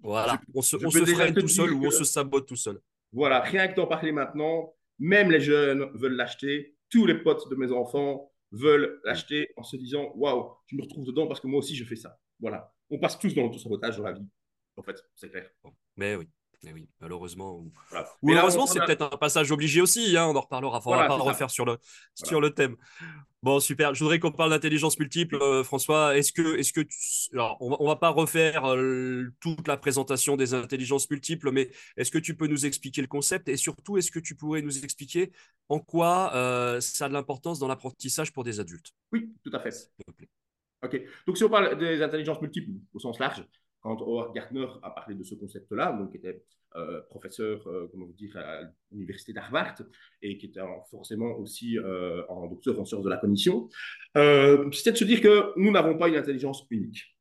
voilà, 0.00 0.40
on 0.54 0.62
se, 0.62 0.76
on 0.76 0.90
se 0.90 1.04
freine 1.06 1.34
tout 1.34 1.48
seul 1.48 1.72
ou 1.72 1.86
on 1.86 1.90
se 1.90 2.04
sabote 2.04 2.46
tout 2.46 2.56
seul. 2.56 2.78
Voilà, 3.12 3.40
rien 3.40 3.66
que 3.68 3.74
d'en 3.74 3.86
parler 3.86 4.12
maintenant, 4.12 4.74
même 4.98 5.30
les 5.30 5.40
jeunes 5.40 5.90
veulent 5.94 6.16
l'acheter. 6.16 6.74
Tous 6.90 7.06
les 7.06 7.14
potes 7.14 7.50
de 7.50 7.56
mes 7.56 7.72
enfants 7.72 8.30
veulent 8.50 9.00
l'acheter 9.04 9.50
en 9.56 9.62
se 9.62 9.76
disant 9.76 10.12
waouh, 10.14 10.54
je 10.66 10.76
me 10.76 10.82
retrouve 10.82 11.04
dedans 11.04 11.26
parce 11.26 11.40
que 11.40 11.46
moi 11.46 11.58
aussi 11.58 11.74
je 11.74 11.84
fais 11.84 11.96
ça. 11.96 12.18
Voilà. 12.40 12.72
On 12.90 12.98
passe 12.98 13.18
tous 13.18 13.34
dans 13.34 13.42
l'auto-sabotage 13.42 13.98
dans 13.98 14.04
la 14.04 14.12
vie. 14.12 14.26
En 14.76 14.82
fait, 14.82 14.96
c'est 15.14 15.30
clair. 15.30 15.50
Mais 15.96 16.14
oui. 16.14 16.28
Mais 16.64 16.72
oui, 16.72 16.88
malheureusement. 17.00 17.56
Ou, 17.56 17.72
malheureusement, 18.22 18.66
c'est 18.66 18.80
peut-être 18.80 19.12
un 19.12 19.16
passage 19.16 19.52
obligé 19.52 19.80
aussi. 19.80 20.16
Hein, 20.16 20.26
on 20.26 20.34
en 20.34 20.40
reparlera. 20.40 20.80
Il 20.84 20.90
ne 20.90 21.06
pas 21.06 21.16
refaire 21.16 21.50
sur 21.50 21.64
le, 21.64 21.78
sur 22.14 22.40
le 22.40 22.50
thème. 22.50 22.76
Bon, 23.44 23.60
super. 23.60 23.94
Je 23.94 24.02
voudrais 24.02 24.18
qu'on 24.18 24.32
parle 24.32 24.50
d'intelligence 24.50 24.98
multiple, 24.98 25.36
euh, 25.36 25.62
François. 25.62 26.16
Est-ce 26.18 26.32
que, 26.32 26.58
est-ce 26.58 26.72
que, 26.72 26.80
alors, 27.32 27.56
on 27.60 27.70
va, 27.70 27.92
va 27.92 27.96
pas 27.96 28.08
refaire 28.08 28.64
euh, 28.64 29.32
toute 29.38 29.68
la 29.68 29.76
présentation 29.76 30.36
des 30.36 30.54
intelligences 30.54 31.08
multiples, 31.08 31.52
mais 31.52 31.70
est-ce 31.96 32.10
que 32.10 32.18
tu 32.18 32.34
peux 32.36 32.48
nous 32.48 32.66
expliquer 32.66 33.00
le 33.00 33.06
concept 33.06 33.48
et 33.48 33.56
surtout, 33.56 33.96
est-ce 33.96 34.10
que 34.10 34.18
tu 34.18 34.34
pourrais 34.34 34.60
nous 34.60 34.84
expliquer 34.84 35.30
en 35.68 35.78
quoi 35.78 36.34
euh, 36.34 36.80
ça 36.80 37.04
a 37.04 37.08
de 37.08 37.12
l'importance 37.12 37.60
dans 37.60 37.68
l'apprentissage 37.68 38.32
pour 38.32 38.42
des 38.42 38.58
adultes? 38.58 38.92
Oui, 39.12 39.32
tout 39.44 39.54
à 39.54 39.60
fait. 39.60 39.92
Ok. 40.82 41.00
Donc, 41.24 41.36
si 41.36 41.44
on 41.44 41.48
parle 41.48 41.78
des 41.78 42.02
intelligences 42.02 42.40
multiples 42.40 42.72
au 42.92 42.98
sens 42.98 43.20
large, 43.20 43.44
Howard 43.96 44.34
Gardner 44.34 44.66
a 44.82 44.90
parlé 44.90 45.14
de 45.14 45.24
ce 45.24 45.34
concept-là, 45.34 45.92
donc 45.92 46.10
qui 46.10 46.16
était 46.18 46.42
euh, 46.76 47.00
professeur, 47.08 47.66
euh, 47.66 47.88
comment 47.90 48.04
vous 48.04 48.12
dire, 48.12 48.36
à 48.36 48.60
l'université 48.92 49.32
d'Harvard 49.32 49.74
et 50.20 50.36
qui 50.36 50.46
était 50.46 50.60
forcément 50.90 51.36
aussi 51.38 51.78
euh, 51.78 52.22
en 52.28 52.46
docteur 52.46 52.78
en 52.78 52.84
sciences 52.84 53.04
de 53.04 53.08
la 53.08 53.16
cognition, 53.16 53.68
c'était 54.72 54.92
de 54.92 54.96
se 54.96 55.04
dire 55.04 55.20
que 55.22 55.52
nous 55.56 55.70
n'avons 55.70 55.96
pas 55.96 56.08
une 56.08 56.16
intelligence 56.16 56.66
unique. 56.70 57.16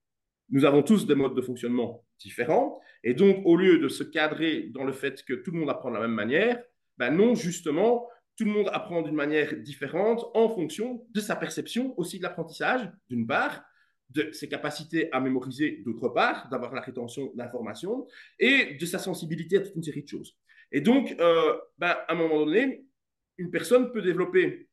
Nous 0.50 0.66
avons 0.66 0.84
tous 0.84 1.08
des 1.08 1.16
modes 1.16 1.36
de 1.36 1.42
fonctionnement 1.42 2.06
différents 2.20 2.80
et 3.04 3.14
donc 3.14 3.42
au 3.46 3.56
lieu 3.56 3.80
de 3.80 3.88
se 3.88 4.04
cadrer 4.04 4.64
dans 4.74 4.84
le 4.84 4.94
fait 4.94 5.24
que 5.24 5.34
tout 5.34 5.52
le 5.52 5.60
monde 5.60 5.70
apprend 5.70 5.90
de 5.90 5.96
la 5.96 6.02
même 6.02 6.14
manière, 6.16 6.62
ben 6.98 7.12
non, 7.12 7.36
justement, 7.36 8.08
tout 8.38 8.46
le 8.46 8.52
monde 8.52 8.70
apprend 8.74 9.02
d'une 9.02 9.16
manière 9.16 9.56
différente 9.58 10.26
en 10.34 10.50
fonction 10.50 11.06
de 11.14 11.20
sa 11.20 11.36
perception 11.36 11.94
aussi 11.98 12.18
de 12.18 12.24
l'apprentissage, 12.24 12.90
d'une 13.10 13.26
part, 13.26 13.64
de 14.10 14.32
ses 14.32 14.48
capacités 14.48 15.12
à 15.12 15.20
mémoriser 15.20 15.84
d'autre 15.86 16.10
part, 16.10 16.50
d'avoir 16.50 16.74
la 16.74 16.82
rétention 16.82 17.32
d'informations 17.36 18.08
et 18.40 18.76
de 18.76 18.86
sa 18.86 19.00
sensibilité 19.00 19.58
à 19.58 19.62
toute 19.62 19.76
une 19.76 19.84
série 19.84 20.04
de 20.04 20.08
choses. 20.08 20.38
Et 20.72 20.82
donc, 20.82 21.16
euh, 21.20 21.58
ben, 21.78 21.96
à 22.08 22.14
un 22.14 22.16
moment 22.16 22.46
donné, 22.46 22.86
une 23.38 23.52
personne 23.52 23.92
peut 23.92 24.02
développer 24.02 24.70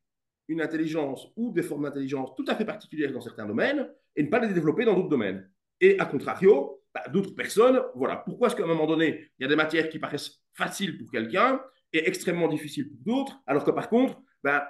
une 0.47 0.61
intelligence 0.61 1.27
ou 1.35 1.51
des 1.51 1.63
formes 1.63 1.83
d'intelligence 1.83 2.35
tout 2.35 2.45
à 2.47 2.55
fait 2.55 2.65
particulières 2.65 3.11
dans 3.11 3.21
certains 3.21 3.45
domaines 3.45 3.89
et 4.15 4.23
ne 4.23 4.29
pas 4.29 4.39
les 4.39 4.53
développer 4.53 4.85
dans 4.85 4.93
d'autres 4.93 5.09
domaines. 5.09 5.49
Et 5.81 5.99
à 5.99 6.05
contrario, 6.05 6.81
ben, 6.93 7.01
d'autres 7.11 7.35
personnes, 7.35 7.81
voilà. 7.95 8.17
Pourquoi 8.17 8.47
est-ce 8.47 8.55
qu'à 8.55 8.63
un 8.63 8.67
moment 8.67 8.87
donné, 8.87 9.29
il 9.37 9.43
y 9.43 9.45
a 9.45 9.49
des 9.49 9.55
matières 9.55 9.89
qui 9.89 9.99
paraissent 9.99 10.41
faciles 10.53 10.97
pour 10.97 11.11
quelqu'un 11.11 11.61
et 11.91 12.07
extrêmement 12.07 12.47
difficiles 12.47 12.89
pour 12.89 12.99
d'autres, 13.03 13.41
alors 13.45 13.63
que 13.63 13.71
par 13.71 13.89
contre, 13.89 14.21
ben, 14.43 14.61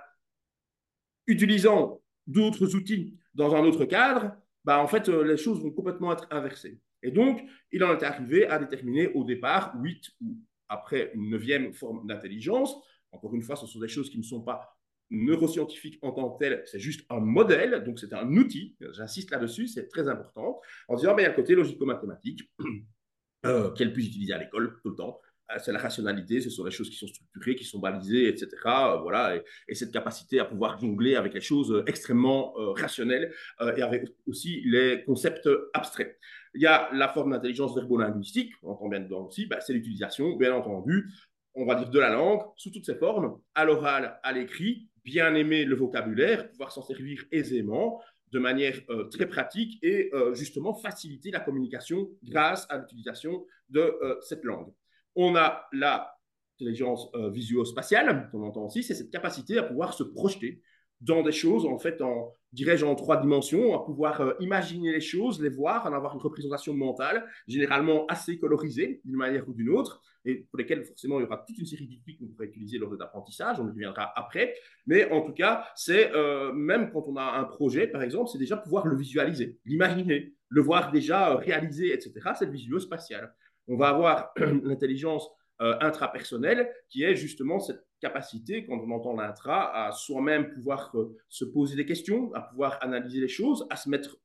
utilisant 1.28 2.02
d'autres 2.28 2.76
outils 2.76 3.18
dans 3.34 3.56
un 3.56 3.64
autre 3.64 3.86
cadre, 3.86 4.36
bah, 4.66 4.82
en 4.82 4.88
fait, 4.88 5.08
euh, 5.10 5.24
les 5.24 5.38
choses 5.38 5.62
vont 5.62 5.72
complètement 5.72 6.12
être 6.12 6.28
inversées. 6.32 6.82
Et 7.04 7.12
donc, 7.12 7.42
il 7.72 7.84
en 7.84 7.96
est 7.96 8.04
arrivé 8.04 8.48
à 8.48 8.58
déterminer 8.58 9.10
au 9.10 9.24
départ 9.24 9.76
huit 9.80 10.10
ou 10.22 10.38
après 10.68 11.12
une 11.14 11.30
neuvième 11.30 11.72
forme 11.72 12.08
d'intelligence. 12.08 12.76
Encore 13.12 13.36
une 13.36 13.44
fois, 13.44 13.56
ce 13.56 13.68
sont 13.68 13.80
des 13.80 13.88
choses 13.88 14.10
qui 14.10 14.18
ne 14.18 14.24
sont 14.24 14.42
pas 14.42 14.76
neuroscientifiques 15.12 16.00
en 16.02 16.12
tant 16.12 16.32
que 16.32 16.44
telles, 16.44 16.64
c'est 16.66 16.80
juste 16.80 17.06
un 17.12 17.20
modèle, 17.20 17.84
donc 17.84 18.00
c'est 18.00 18.12
un 18.14 18.28
outil, 18.36 18.76
j'insiste 18.92 19.30
là-dessus, 19.30 19.68
c'est 19.68 19.88
très 19.88 20.10
important, 20.10 20.60
en 20.88 20.96
disant, 20.96 21.14
ben, 21.14 21.22
il 21.22 21.24
y 21.24 21.28
a 21.28 21.30
le 21.30 21.36
côté 21.36 21.54
logico-mathématique, 21.54 22.52
euh, 23.46 23.70
qu'elle 23.74 23.94
puisse 23.94 24.08
utiliser 24.08 24.34
à 24.34 24.40
l'école 24.40 24.80
tout 24.82 24.90
le 24.90 24.96
temps, 24.96 25.22
c'est 25.60 25.72
la 25.72 25.80
rationalité, 25.80 26.42
ce 26.42 26.50
sont 26.50 26.64
les 26.64 26.72
choses 26.72 26.90
qui 26.90 26.96
sont 26.96 27.08
structurées, 27.08 27.56
qui 27.56 27.66
sont 27.66 27.80
balisées, 27.80 28.28
etc. 28.28 28.48
Euh, 28.66 28.98
voilà, 28.98 29.36
et, 29.68 29.76
cette 29.76 29.92
capacité 29.92 30.40
à 30.40 30.46
pouvoir 30.46 30.80
jongler 30.80 31.16
avec 31.16 31.34
les 31.34 31.42
choses 31.42 31.72
euh, 31.72 31.84
extrêmement 31.88 32.54
rationnelles 32.76 33.34
et 33.78 33.82
avec 33.82 34.08
aussi 34.28 34.62
les 34.66 35.04
concepts 35.06 35.50
abstraits. 35.74 36.18
Il 36.54 36.62
y 36.62 36.68
a 36.68 36.90
la 36.94 37.10
forme 37.10 37.32
d'intelligence 37.32 37.76
verbo-linguistique, 37.76 38.54
on 38.64 38.72
entend 38.72 38.88
bien 38.88 39.02
dedans 39.02 39.26
aussi, 39.26 39.46
bah, 39.46 39.60
c'est 39.60 39.74
l'utilisation, 39.74 40.36
bien 40.36 40.54
entendu, 40.54 41.10
on 41.54 41.66
va 41.66 41.76
dire 41.76 41.90
de 41.90 42.00
la 42.00 42.12
langue, 42.12 42.42
sous 42.56 42.72
toutes 42.72 42.86
ses 42.86 42.96
formes, 42.96 43.40
à 43.54 43.66
l'oral, 43.66 44.20
à 44.24 44.32
l'écrit, 44.32 44.90
bien 45.04 45.36
aimer 45.36 45.66
le 45.66 45.76
vocabulaire, 45.76 46.50
pouvoir 46.50 46.72
s'en 46.72 46.82
servir 46.82 47.24
aisément, 47.32 48.02
de 48.32 48.40
manière 48.40 48.76
très 49.12 49.28
pratique 49.28 49.80
et 49.82 50.12
justement 50.34 50.74
faciliter 50.74 51.32
la 51.32 51.40
communication 51.40 52.10
grâce 52.24 52.66
à 52.70 52.78
l'utilisation 52.78 53.46
de 53.70 53.94
cette 54.22 54.44
langue. 54.44 54.74
On 55.16 55.36
a 55.36 55.68
l'intelligence 55.72 57.10
euh, 57.16 57.30
visuo-spatiale, 57.30 58.30
qu'on 58.32 58.44
entend 58.44 58.66
aussi, 58.66 58.84
c'est 58.84 58.96
cette 58.96 59.12
capacité 59.12 59.58
à 59.58 59.64
pouvoir 59.64 59.94
se 59.94 60.04
projeter 60.04 60.62
dans 61.02 61.24
des 61.24 61.32
choses, 61.32 61.66
en 61.66 61.78
fait, 61.78 62.02
en, 62.02 62.34
dirais-je, 62.54 62.86
en 62.86 62.96
trois 62.96 63.22
dimensions, 63.22 63.76
à 63.76 63.84
pouvoir 63.84 64.22
euh, 64.22 64.34
imaginer 64.40 64.92
les 64.92 65.02
choses, 65.02 65.42
les 65.42 65.50
voir, 65.50 65.86
en 65.86 65.94
avoir 65.94 66.16
une 66.16 66.22
représentation 66.22 66.74
mentale, 66.74 67.26
généralement 67.48 68.06
assez 68.08 68.40
colorisée, 68.40 69.02
d'une 69.04 69.18
manière 69.18 69.48
ou 69.48 69.54
d'une 69.54 69.70
autre, 69.70 70.02
et 70.24 70.48
pour 70.50 70.58
lesquelles, 70.58 70.84
forcément, 70.86 71.20
il 71.20 71.24
y 71.24 71.26
aura 71.26 71.44
toute 71.46 71.58
une 71.58 71.66
série 71.66 71.88
d'outils 71.88 72.18
qu'on 72.18 72.28
pourrait 72.28 72.48
utiliser 72.48 72.78
lors 72.78 72.90
de 72.90 72.98
l'apprentissage, 72.98 73.60
on 73.60 73.68
y 73.68 73.72
reviendra 73.72 74.12
après, 74.16 74.56
mais 74.88 75.10
en 75.12 75.22
tout 75.22 75.34
cas, 75.34 75.66
c'est, 75.76 76.12
euh, 76.14 76.52
même 76.54 76.92
quand 76.92 77.04
on 77.08 77.18
a 77.18 77.24
un 77.24 77.44
projet, 77.44 77.88
par 77.88 78.02
exemple, 78.02 78.30
c'est 78.32 78.40
déjà 78.40 78.58
pouvoir 78.58 78.88
le 78.88 78.96
visualiser, 78.96 79.60
l'imaginer, 79.66 80.34
le 80.50 80.62
voir 80.62 80.92
déjà 80.92 81.36
réalisé, 81.36 81.94
etc., 81.94 82.14
c'est 82.38 82.46
le 82.46 82.52
visuo-spatial 82.52 83.34
on 83.68 83.78
va 83.78 83.90
avoir 83.90 84.34
l'intelligence 84.64 85.30
euh, 85.62 85.78
intrapersonnelle 85.80 86.70
qui 86.90 87.04
est 87.04 87.16
justement 87.16 87.62
cette 87.62 87.88
capacité, 88.02 88.66
quand 88.66 88.78
on 88.78 88.92
entend 88.92 89.16
l'intra, 89.16 89.88
à 89.88 89.94
soi-même 89.94 90.52
pouvoir 90.54 90.92
euh, 90.96 91.16
se 91.30 91.46
poser 91.46 91.78
des 91.78 91.86
questions, 91.86 92.34
à 92.34 92.42
pouvoir 92.42 92.78
analyser 92.82 93.22
les 93.22 93.30
choses, 93.30 93.66
à 93.70 93.78
se 93.78 93.88
mettre 93.88 94.18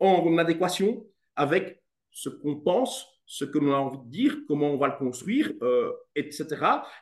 en 0.00 0.36
adéquation 0.36 1.06
avec 1.36 1.80
ce 2.10 2.28
qu'on 2.28 2.56
pense, 2.56 3.06
ce 3.24 3.44
que 3.44 3.56
l'on 3.56 3.72
a 3.72 3.76
envie 3.76 3.98
de 3.98 4.10
dire, 4.10 4.36
comment 4.48 4.72
on 4.72 4.78
va 4.78 4.88
le 4.88 4.96
construire, 4.96 5.52
euh, 5.62 5.92
etc. 6.16 6.46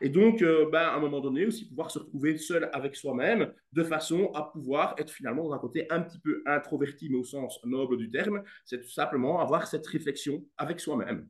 Et 0.03 0.11
donc, 0.11 0.43
ben, 0.43 0.81
à 0.81 0.95
un 0.95 1.01
moment 1.01 1.21
donné, 1.21 1.47
aussi 1.47 1.67
pouvoir 1.67 1.91
se 1.91 1.99
retrouver 1.99 2.37
seul 2.37 2.69
avec 2.75 2.95
soi-même, 2.95 3.55
de 3.73 3.85
façon 3.85 4.31
à 4.35 4.43
pouvoir 4.43 4.97
être 4.99 5.11
finalement 5.11 5.45
dans 5.45 5.55
un 5.55 5.59
côté 5.59 5.87
un 5.89 6.03
petit 6.03 6.19
peu 6.19 6.43
introverti, 6.45 7.09
mais 7.09 7.17
au 7.17 7.25
sens 7.25 7.59
noble 7.65 7.97
du 7.97 8.11
terme, 8.11 8.43
c'est 8.67 8.83
tout 8.83 8.91
simplement 8.91 9.41
avoir 9.41 9.67
cette 9.67 9.87
réflexion 9.87 10.45
avec 10.59 10.79
soi-même. 10.79 11.27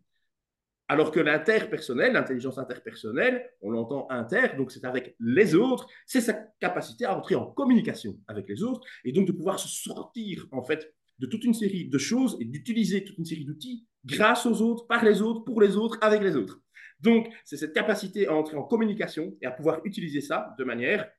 Alors 0.89 1.11
que 1.11 1.19
l'interpersonnel, 1.19 2.13
l'intelligence 2.13 2.59
interpersonnelle, 2.59 3.51
on 3.61 3.71
l'entend 3.71 4.07
inter, 4.09 4.57
donc 4.57 4.71
c'est 4.71 4.85
avec 4.85 5.17
les 5.19 5.57
autres, 5.57 5.89
c'est 6.07 6.21
sa 6.21 6.35
capacité 6.61 7.05
à 7.05 7.17
entrer 7.17 7.35
en 7.35 7.47
communication 7.47 8.17
avec 8.29 8.49
les 8.49 8.63
autres 8.63 8.87
et 9.05 9.13
donc 9.13 9.27
de 9.27 9.33
pouvoir 9.33 9.59
se 9.59 9.69
sortir 9.69 10.47
en 10.53 10.63
fait 10.63 10.95
de 11.19 11.27
toute 11.27 11.45
une 11.45 11.55
série 11.55 11.89
de 11.89 11.99
choses 11.99 12.37
et 12.41 12.45
d'utiliser 12.45 13.05
toute 13.05 13.19
une 13.19 13.25
série 13.25 13.45
d'outils 13.45 13.87
grâce 14.05 14.47
aux 14.47 14.63
autres, 14.63 14.87
par 14.87 15.05
les 15.05 15.23
autres, 15.23 15.45
pour 15.45 15.61
les 15.61 15.77
autres, 15.77 15.99
avec 16.03 16.23
les 16.23 16.37
autres. 16.37 16.61
Donc, 17.01 17.29
c'est 17.45 17.57
cette 17.57 17.75
capacité 17.75 18.27
à 18.27 18.35
entrer 18.35 18.57
en 18.57 18.63
communication 18.63 19.37
et 19.43 19.47
à 19.47 19.51
pouvoir 19.51 19.81
utiliser 19.85 20.21
ça 20.21 20.55
de 20.59 20.65
manière 20.65 21.11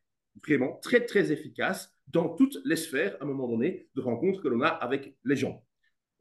vraiment 0.45 0.79
très, 0.81 1.05
très 1.05 1.31
efficace 1.31 1.93
dans 2.07 2.29
toutes 2.29 2.57
les 2.63 2.75
sphères, 2.75 3.17
à 3.19 3.23
un 3.23 3.27
moment 3.27 3.47
donné, 3.47 3.89
de 3.95 4.01
rencontres 4.01 4.41
que 4.41 4.47
l'on 4.47 4.61
a 4.61 4.69
avec 4.69 5.15
les 5.23 5.35
gens. 5.35 5.63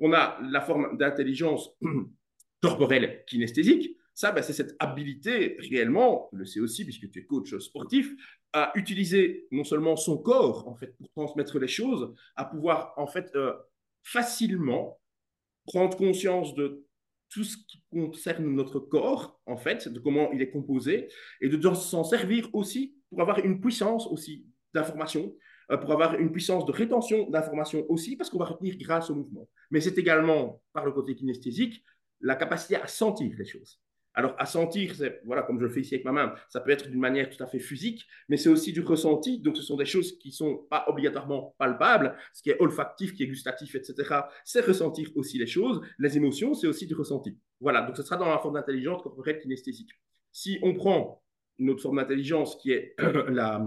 On 0.00 0.12
a 0.12 0.38
la 0.42 0.60
forme 0.60 0.96
d'intelligence 0.98 1.70
corporelle 2.68 3.24
kinesthésique. 3.26 3.96
Ça, 4.14 4.32
ben, 4.32 4.42
c'est 4.42 4.54
cette 4.54 4.74
habilité 4.78 5.58
réellement, 5.70 6.30
le 6.32 6.46
sais 6.46 6.60
aussi 6.60 6.84
puisque 6.84 7.10
tu 7.10 7.18
es 7.18 7.24
coach 7.24 7.54
sportif, 7.58 8.14
à 8.52 8.72
utiliser 8.74 9.46
non 9.50 9.64
seulement 9.64 9.96
son 9.96 10.16
corps 10.16 10.66
en 10.68 10.74
fait 10.74 10.96
pour 10.96 11.10
transmettre 11.10 11.58
les 11.58 11.68
choses, 11.68 12.14
à 12.34 12.46
pouvoir 12.46 12.94
en 12.96 13.06
fait 13.06 13.30
euh, 13.34 13.52
facilement 14.02 14.98
prendre 15.66 15.96
conscience 15.96 16.54
de 16.54 16.86
tout 17.28 17.44
ce 17.44 17.56
qui 17.56 17.82
concerne 17.90 18.46
notre 18.46 18.78
corps, 18.78 19.40
en 19.46 19.56
fait, 19.56 19.88
de 19.88 19.98
comment 19.98 20.30
il 20.32 20.40
est 20.40 20.50
composé, 20.50 21.08
et 21.40 21.48
de 21.48 21.74
s'en 21.74 22.04
servir 22.04 22.48
aussi 22.52 22.96
pour 23.10 23.20
avoir 23.20 23.40
une 23.40 23.60
puissance 23.60 24.06
aussi 24.06 24.46
d'information, 24.72 25.34
euh, 25.70 25.76
pour 25.76 25.92
avoir 25.92 26.14
une 26.14 26.30
puissance 26.30 26.64
de 26.64 26.72
rétention 26.72 27.28
d'information 27.28 27.84
aussi, 27.88 28.16
parce 28.16 28.30
qu'on 28.30 28.38
va 28.38 28.44
retenir 28.46 28.76
grâce 28.78 29.10
au 29.10 29.16
mouvement. 29.16 29.48
Mais 29.70 29.80
c'est 29.80 29.98
également, 29.98 30.62
par 30.72 30.84
le 30.84 30.92
côté 30.92 31.14
kinesthésique, 31.14 31.82
la 32.20 32.36
capacité 32.36 32.76
à 32.76 32.86
sentir 32.86 33.34
les 33.38 33.44
choses. 33.44 33.80
Alors, 34.16 34.34
à 34.38 34.46
sentir, 34.46 34.94
voilà, 35.26 35.42
comme 35.42 35.58
je 35.60 35.64
le 35.64 35.70
fais 35.70 35.82
ici 35.82 35.94
avec 35.94 36.06
ma 36.06 36.12
main, 36.12 36.34
ça 36.48 36.60
peut 36.60 36.70
être 36.70 36.88
d'une 36.88 36.98
manière 36.98 37.28
tout 37.28 37.42
à 37.44 37.46
fait 37.46 37.58
physique, 37.58 38.06
mais 38.30 38.38
c'est 38.38 38.48
aussi 38.48 38.72
du 38.72 38.80
ressenti. 38.80 39.38
Donc, 39.40 39.58
ce 39.58 39.62
sont 39.62 39.76
des 39.76 39.84
choses 39.84 40.18
qui 40.18 40.28
ne 40.28 40.32
sont 40.32 40.56
pas 40.70 40.86
obligatoirement 40.88 41.54
palpables. 41.58 42.16
Ce 42.32 42.42
qui 42.42 42.48
est 42.48 42.58
olfactif, 42.58 43.12
qui 43.12 43.24
est 43.24 43.26
gustatif, 43.26 43.74
etc., 43.74 44.20
c'est 44.42 44.64
ressentir 44.64 45.10
aussi 45.16 45.38
les 45.38 45.46
choses. 45.46 45.82
Les 45.98 46.16
émotions, 46.16 46.54
c'est 46.54 46.66
aussi 46.66 46.86
du 46.86 46.94
ressenti. 46.94 47.36
Voilà, 47.60 47.82
donc 47.82 47.94
ce 47.98 48.02
sera 48.02 48.16
dans 48.16 48.30
la 48.30 48.38
forme 48.38 48.54
d'intelligence 48.54 49.02
corporelle 49.02 49.38
kinesthésique. 49.38 49.90
Si 50.32 50.58
on 50.62 50.72
prend 50.72 51.22
une 51.58 51.68
autre 51.70 51.82
forme 51.82 51.96
d'intelligence 51.96 52.56
qui 52.56 52.72
est 52.72 52.94
la 53.28 53.62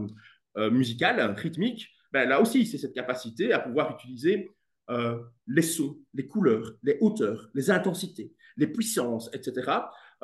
euh, 0.58 0.72
musicale, 0.72 1.36
rythmique, 1.38 1.90
ben, 2.12 2.28
là 2.28 2.42
aussi, 2.42 2.66
c'est 2.66 2.80
cette 2.80 2.96
capacité 2.96 3.54
à 3.54 3.60
pouvoir 3.60 3.94
utiliser 3.94 4.50
euh, 4.90 5.20
les 5.48 5.62
sons, 5.62 5.98
les 6.14 6.28
couleurs, 6.28 6.74
les 6.84 6.98
hauteurs, 7.02 7.50
les 7.54 7.72
intensités, 7.72 8.34
les 8.58 8.68
puissances, 8.68 9.30
etc., 9.34 9.72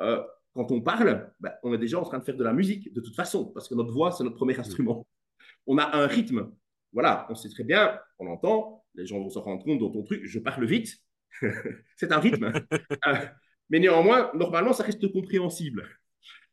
euh, 0.00 0.22
quand 0.54 0.72
on 0.72 0.80
parle, 0.80 1.32
ben, 1.38 1.52
on 1.62 1.74
est 1.74 1.78
déjà 1.78 2.00
en 2.00 2.04
train 2.04 2.18
de 2.18 2.24
faire 2.24 2.36
de 2.36 2.44
la 2.44 2.54
musique, 2.54 2.92
de 2.94 3.00
toute 3.00 3.14
façon, 3.14 3.44
parce 3.52 3.68
que 3.68 3.74
notre 3.74 3.92
voix, 3.92 4.10
c'est 4.12 4.24
notre 4.24 4.36
premier 4.36 4.58
instrument. 4.58 5.06
On 5.66 5.76
a 5.76 5.96
un 5.96 6.06
rythme. 6.06 6.50
Voilà, 6.92 7.26
on 7.28 7.34
sait 7.34 7.50
très 7.50 7.64
bien, 7.64 7.98
on 8.18 8.26
entend, 8.26 8.84
les 8.94 9.04
gens 9.04 9.18
vont 9.18 9.28
se 9.28 9.38
rendre 9.38 9.62
compte 9.62 9.78
dans 9.80 9.90
ton 9.90 10.02
truc, 10.02 10.24
je 10.24 10.38
parle 10.38 10.64
vite. 10.64 10.96
c'est 11.96 12.12
un 12.12 12.18
rythme. 12.18 12.52
Euh, 13.06 13.14
mais 13.68 13.80
néanmoins, 13.80 14.30
normalement, 14.34 14.72
ça 14.72 14.84
reste 14.84 15.12
compréhensible. 15.12 15.86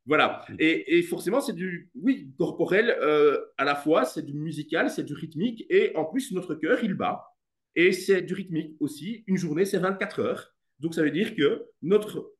Voilà. 0.06 0.46
Et, 0.60 1.02
forcément, 1.04 1.40
c'est 1.40 1.54
du, 1.54 1.90
oui, 1.96 2.34
corporel 2.38 2.90
euh, 3.02 3.40
à 3.58 3.64
la 3.64 3.76
fois, 3.76 4.04
c'est 4.04 4.24
du 4.24 4.34
musical, 4.34 4.90
c'est 4.90 5.04
du 5.04 5.14
rythmique, 5.14 5.66
et 5.70 5.96
en 5.96 6.06
plus, 6.06 6.32
notre 6.32 6.56
cœur, 6.56 6.84
il 6.84 6.94
bat. 6.94 7.33
Et 7.76 7.92
c'est 7.92 8.22
du 8.22 8.34
rythmique 8.34 8.76
aussi. 8.80 9.24
Une 9.28 9.38
journée, 9.38 9.66
c'est 9.66 9.80
24 9.80 10.20
heures. 10.20 10.56
Donc, 10.80 10.94
ça 10.94 11.02
veut 11.02 11.12
dire 11.12 11.36
que 11.36 11.66
notre 11.82 12.34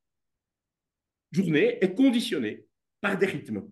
journée 1.32 1.78
est 1.84 1.96
conditionnée 1.96 2.68
par 3.02 3.18
des 3.18 3.26
rythmes. 3.26 3.68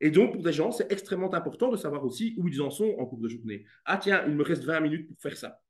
Et 0.00 0.10
donc, 0.10 0.32
pour 0.32 0.42
des 0.42 0.52
gens, 0.52 0.72
c'est 0.72 0.90
extrêmement 0.90 1.32
important 1.32 1.70
de 1.70 1.76
savoir 1.76 2.04
aussi 2.04 2.34
où 2.36 2.48
ils 2.48 2.60
en 2.60 2.70
sont 2.70 2.96
en 2.98 3.06
cours 3.06 3.20
de 3.20 3.28
journée. 3.28 3.64
Ah 3.84 3.98
tiens, 3.98 4.24
il 4.26 4.34
me 4.34 4.42
reste 4.42 4.64
20 4.64 4.80
minutes 4.80 5.08
pour 5.08 5.20
faire 5.20 5.36
ça. 5.36 5.60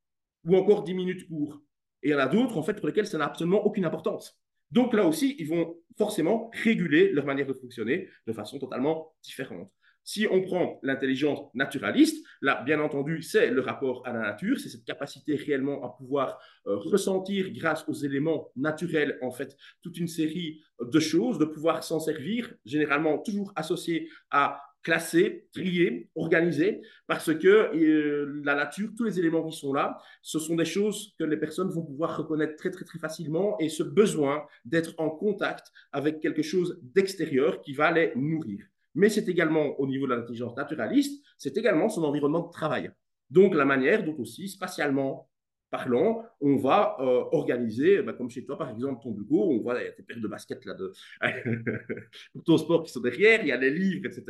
Ou 0.45 0.57
encore 0.57 0.85
10 0.85 0.95
minutes 0.95 1.29
pour. 1.29 1.63
Et 2.03 2.09
il 2.09 2.13
y 2.13 2.15
en 2.15 2.19
a 2.19 2.27
d'autres, 2.27 2.57
en 2.57 2.63
fait, 2.63 2.75
pour 2.75 2.87
lesquels 2.87 3.07
ça 3.07 3.19
n'a 3.19 3.27
absolument 3.27 3.65
aucune 3.65 3.85
importance. 3.85 4.39
Donc 4.71 4.95
là 4.95 5.07
aussi, 5.07 5.37
ils 5.39 5.49
vont 5.49 5.77
forcément 5.99 6.51
réguler 6.65 7.13
leur 7.13 7.27
manière 7.27 7.47
de 7.47 7.53
fonctionner 7.53 8.09
de 8.27 8.33
façon 8.33 8.59
totalement 8.59 9.15
différente. 9.23 9.71
Si 10.05 10.27
on 10.31 10.43
prend 10.43 10.81
l'intelligence 10.83 11.41
naturaliste, 11.55 12.25
là, 12.41 12.63
bien 12.65 12.81
entendu, 12.81 13.23
c'est 13.23 13.51
le 13.51 13.61
rapport 13.61 14.03
à 14.07 14.13
la 14.13 14.21
nature, 14.21 14.59
c'est 14.59 14.69
cette 14.69 14.85
capacité 14.85 15.37
réellement 15.37 15.85
à 15.85 15.91
pouvoir 15.91 16.39
euh, 16.67 16.77
ressentir 16.77 17.51
grâce 17.53 17.89
aux 17.89 17.95
éléments 17.95 18.51
naturels, 18.57 19.19
en 19.23 19.31
fait, 19.31 19.57
toute 19.81 19.99
une 19.99 20.09
série 20.09 20.61
de 20.81 21.01
choses, 21.01 21.39
de 21.39 21.45
pouvoir 21.45 21.85
s'en 21.85 22.01
servir, 22.01 22.53
généralement 22.65 23.19
toujours 23.19 23.53
associé 23.55 24.09
à 24.31 24.61
classer, 24.83 25.47
trier, 25.53 26.11
organiser, 26.17 26.83
parce 27.07 27.33
que 27.33 27.71
euh, 27.75 28.43
la 28.45 28.55
nature, 28.55 28.91
tous 28.97 29.05
les 29.05 29.19
éléments 29.19 29.47
qui 29.49 29.57
sont 29.57 29.73
là, 29.73 29.99
ce 30.23 30.39
sont 30.39 30.57
des 30.57 30.65
choses 30.65 31.15
que 31.19 31.25
les 31.25 31.37
personnes 31.37 31.71
vont 31.71 31.85
pouvoir 31.85 32.17
reconnaître 32.17 32.57
très 32.57 32.71
très 32.71 32.85
très 32.85 32.99
facilement 32.99 33.57
et 33.59 33.69
ce 33.69 33.85
besoin 33.85 34.45
d'être 34.65 34.95
en 34.99 35.11
contact 35.11 35.69
avec 35.93 36.21
quelque 36.21 36.43
chose 36.43 36.81
d'extérieur 36.83 37.61
qui 37.61 37.73
va 37.73 37.93
les 37.93 38.13
nourrir 38.17 38.72
mais 38.95 39.09
c'est 39.09 39.29
également 39.29 39.79
au 39.81 39.87
niveau 39.87 40.07
de 40.07 40.15
l'intelligence 40.15 40.57
naturaliste, 40.57 41.25
c'est 41.39 41.57
également 41.57 41.89
son 41.89 42.05
environnement 42.05 42.47
de 42.47 42.51
travail. 42.51 42.91
Donc 43.31 43.55
la 43.55 43.65
manière 43.65 44.05
dont 44.05 44.17
aussi, 44.19 44.49
spatialement 44.49 45.29
parlant, 45.71 46.23
on 46.43 46.57
va 46.57 46.97
euh, 47.01 47.25
organiser, 47.33 48.03
bah, 48.03 48.13
comme 48.13 48.29
chez 48.29 48.45
toi 48.45 48.59
par 48.59 48.71
exemple, 48.71 49.03
ton 49.03 49.11
bureau, 49.11 49.55
on 49.55 49.63
voit, 49.63 49.81
il 49.81 49.87
y 49.87 49.89
a 49.89 49.93
tes 49.93 50.03
paires 50.03 50.21
de 50.21 50.29
baskets 50.29 50.67
là 50.67 50.75
de 50.75 50.93
ton 52.45 52.59
sport 52.59 52.83
qui 52.83 52.93
sont 52.93 53.01
derrière, 53.01 53.41
il 53.41 53.49
y 53.49 53.53
a 53.53 53.57
les 53.57 53.71
livres, 53.71 54.07
etc. 54.07 54.25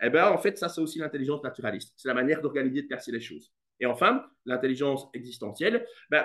Et 0.00 0.06
eh 0.06 0.10
ben 0.10 0.28
en 0.28 0.38
fait, 0.38 0.58
ça 0.58 0.68
c'est 0.68 0.80
aussi 0.80 0.98
l'intelligence 0.98 1.42
naturaliste. 1.44 1.94
C'est 1.96 2.08
la 2.08 2.14
manière 2.14 2.42
d'organiser, 2.42 2.82
de 2.82 2.88
casser 2.88 3.12
les 3.12 3.20
choses. 3.20 3.52
Et 3.78 3.86
enfin, 3.86 4.24
l'intelligence 4.44 5.08
existentielle, 5.14 5.86
ben, 6.10 6.24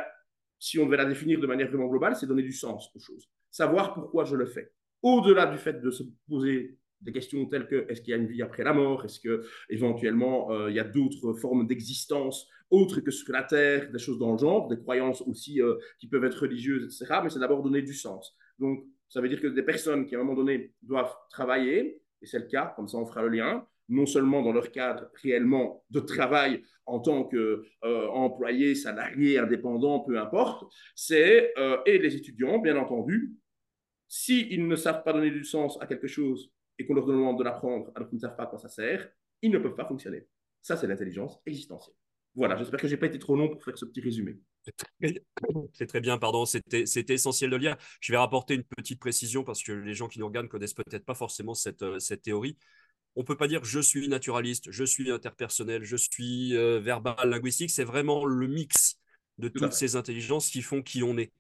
si 0.60 0.80
on 0.80 0.86
devait 0.86 0.98
la 0.98 1.06
définir 1.06 1.40
de 1.40 1.48
manière 1.48 1.68
vraiment 1.68 1.88
globale, 1.88 2.16
c'est 2.16 2.26
donner 2.26 2.42
du 2.42 2.52
sens 2.52 2.90
aux 2.96 3.00
choses. 3.00 3.30
Savoir 3.52 3.94
pourquoi 3.94 4.26
je 4.26 4.36
le 4.36 4.48
fais. 4.48 4.72
Au-delà 5.04 5.46
du 5.46 5.60
fait 5.60 5.82
de 5.82 5.92
se 5.92 6.04
poser 6.28 6.78
des 7.02 7.12
questions 7.12 7.46
telles 7.46 7.68
que 7.68 7.86
est-ce 7.90 8.02
qu'il 8.02 8.12
y 8.12 8.14
a 8.14 8.18
une 8.18 8.28
vie 8.28 8.42
après 8.42 8.64
la 8.64 8.74
mort? 8.74 9.06
Est-ce 9.06 9.20
que 9.20 9.44
éventuellement 9.70 10.52
euh, 10.52 10.70
il 10.70 10.76
y 10.76 10.80
a 10.80 10.84
d'autres 10.84 11.34
formes 11.34 11.68
d'existence 11.68 12.48
autres 12.70 13.00
que 13.00 13.12
sur 13.12 13.32
la 13.32 13.44
terre 13.44 13.92
Des 13.92 14.00
choses 14.00 14.20
dans 14.20 14.34
le 14.34 14.38
genre, 14.38 14.68
des 14.68 14.78
croyances 14.78 15.22
aussi 15.22 15.62
euh, 15.62 15.76
qui 16.00 16.08
peuvent 16.08 16.26
être 16.26 16.42
religieuses, 16.42 16.84
etc. 16.84 17.22
Mais 17.24 17.30
c'est 17.30 17.40
d'abord 17.40 17.64
donner 17.64 17.82
du 17.82 17.94
sens. 17.94 18.36
Donc 18.60 18.84
ça 19.10 19.22
veut 19.22 19.30
dire 19.30 19.40
que 19.40 19.48
des 19.48 19.64
personnes 19.64 20.06
qui 20.06 20.16
à 20.16 20.20
un 20.20 20.24
moment 20.24 20.36
donné 20.36 20.74
doivent 20.82 21.16
travailler, 21.30 22.02
et 22.22 22.26
c'est 22.26 22.40
le 22.40 22.48
cas, 22.48 22.74
comme 22.76 22.88
ça 22.88 22.98
on 22.98 23.06
fera 23.06 23.22
le 23.22 23.30
lien, 23.30 23.66
non 23.90 24.06
seulement 24.06 24.42
dans 24.42 24.52
leur 24.52 24.72
cadre 24.72 25.10
réellement 25.24 25.86
de 25.92 26.02
travail 26.02 26.62
en 26.86 27.00
tant 27.00 27.24
qu'employé, 27.24 28.72
euh, 28.72 28.76
salarié, 28.76 29.38
indépendant, 29.38 30.02
peu 30.02 30.20
importe, 30.20 30.70
c'est, 30.94 31.54
et 31.86 31.98
les 31.98 32.16
étudiants, 32.16 32.60
bien 32.60 32.78
entendu, 32.78 33.34
s'ils 34.10 34.68
ne 34.68 34.76
savent 34.76 35.04
pas 35.04 35.14
donner 35.14 35.32
du 35.32 35.44
sens 35.46 35.78
à 35.82 35.88
quelque 35.88 36.08
chose 36.08 36.52
et 36.80 36.86
qu'on 36.86 36.94
leur 36.94 37.06
demande 37.06 37.38
de 37.38 37.44
l'apprendre 37.44 37.92
alors 37.96 38.08
qu'ils 38.10 38.18
ne 38.18 38.22
savent 38.22 38.36
pas 38.36 38.44
à 38.44 38.48
quoi 38.48 38.60
ça 38.60 38.70
sert, 38.70 39.10
ils 39.42 39.52
ne 39.52 39.58
peuvent 39.58 39.76
pas 39.76 39.86
fonctionner. 39.86 40.28
Ça, 40.62 40.76
c'est 40.78 40.88
l'intelligence 40.88 41.40
existentielle. 41.46 41.96
Voilà, 42.36 42.56
j'espère 42.56 42.80
que 42.80 42.88
je 42.88 42.94
n'ai 42.94 43.00
pas 43.00 43.08
été 43.08 43.18
trop 43.18 43.36
long 43.36 43.50
pour 43.50 43.64
faire 43.64 43.78
ce 43.78 43.86
petit 43.86 44.00
résumé. 44.00 44.38
C'est 45.74 45.88
très 45.88 46.02
bien, 46.02 46.18
pardon, 46.20 46.46
c'était 46.46 46.84
essentiel 47.14 47.50
de 47.50 47.56
lire. 47.56 47.78
Je 48.00 48.12
vais 48.12 48.18
rapporter 48.18 48.54
une 48.54 48.64
petite 48.64 49.00
précision 49.00 49.44
parce 49.44 49.64
que 49.64 49.72
les 49.72 49.96
gens 49.96 50.08
qui 50.08 50.20
nous 50.20 50.28
regardent 50.28 50.48
connaissent 50.48 50.76
peut-être 50.76 51.06
pas 51.06 51.16
forcément 51.16 51.56
cette, 51.56 51.82
euh, 51.82 52.00
cette 52.00 52.22
théorie. 52.22 52.58
On 53.16 53.22
ne 53.22 53.26
peut 53.26 53.38
pas 53.38 53.48
dire 53.48 53.64
je 53.64 53.80
suis 53.80 54.08
naturaliste, 54.08 54.70
je 54.70 54.84
suis 54.84 55.10
interpersonnel, 55.10 55.84
je 55.84 55.96
suis 55.96 56.56
euh, 56.56 56.80
verbal, 56.80 57.16
linguistique. 57.28 57.72
C'est 57.72 57.84
vraiment 57.84 58.26
le 58.26 58.48
mix 58.48 59.00
de 59.40 59.48
toutes 59.48 59.74
ces 59.74 59.96
intelligences 59.96 60.50
qui 60.50 60.62
font 60.62 60.84
qui 60.84 61.02
on 61.02 61.18
est. 61.18 61.32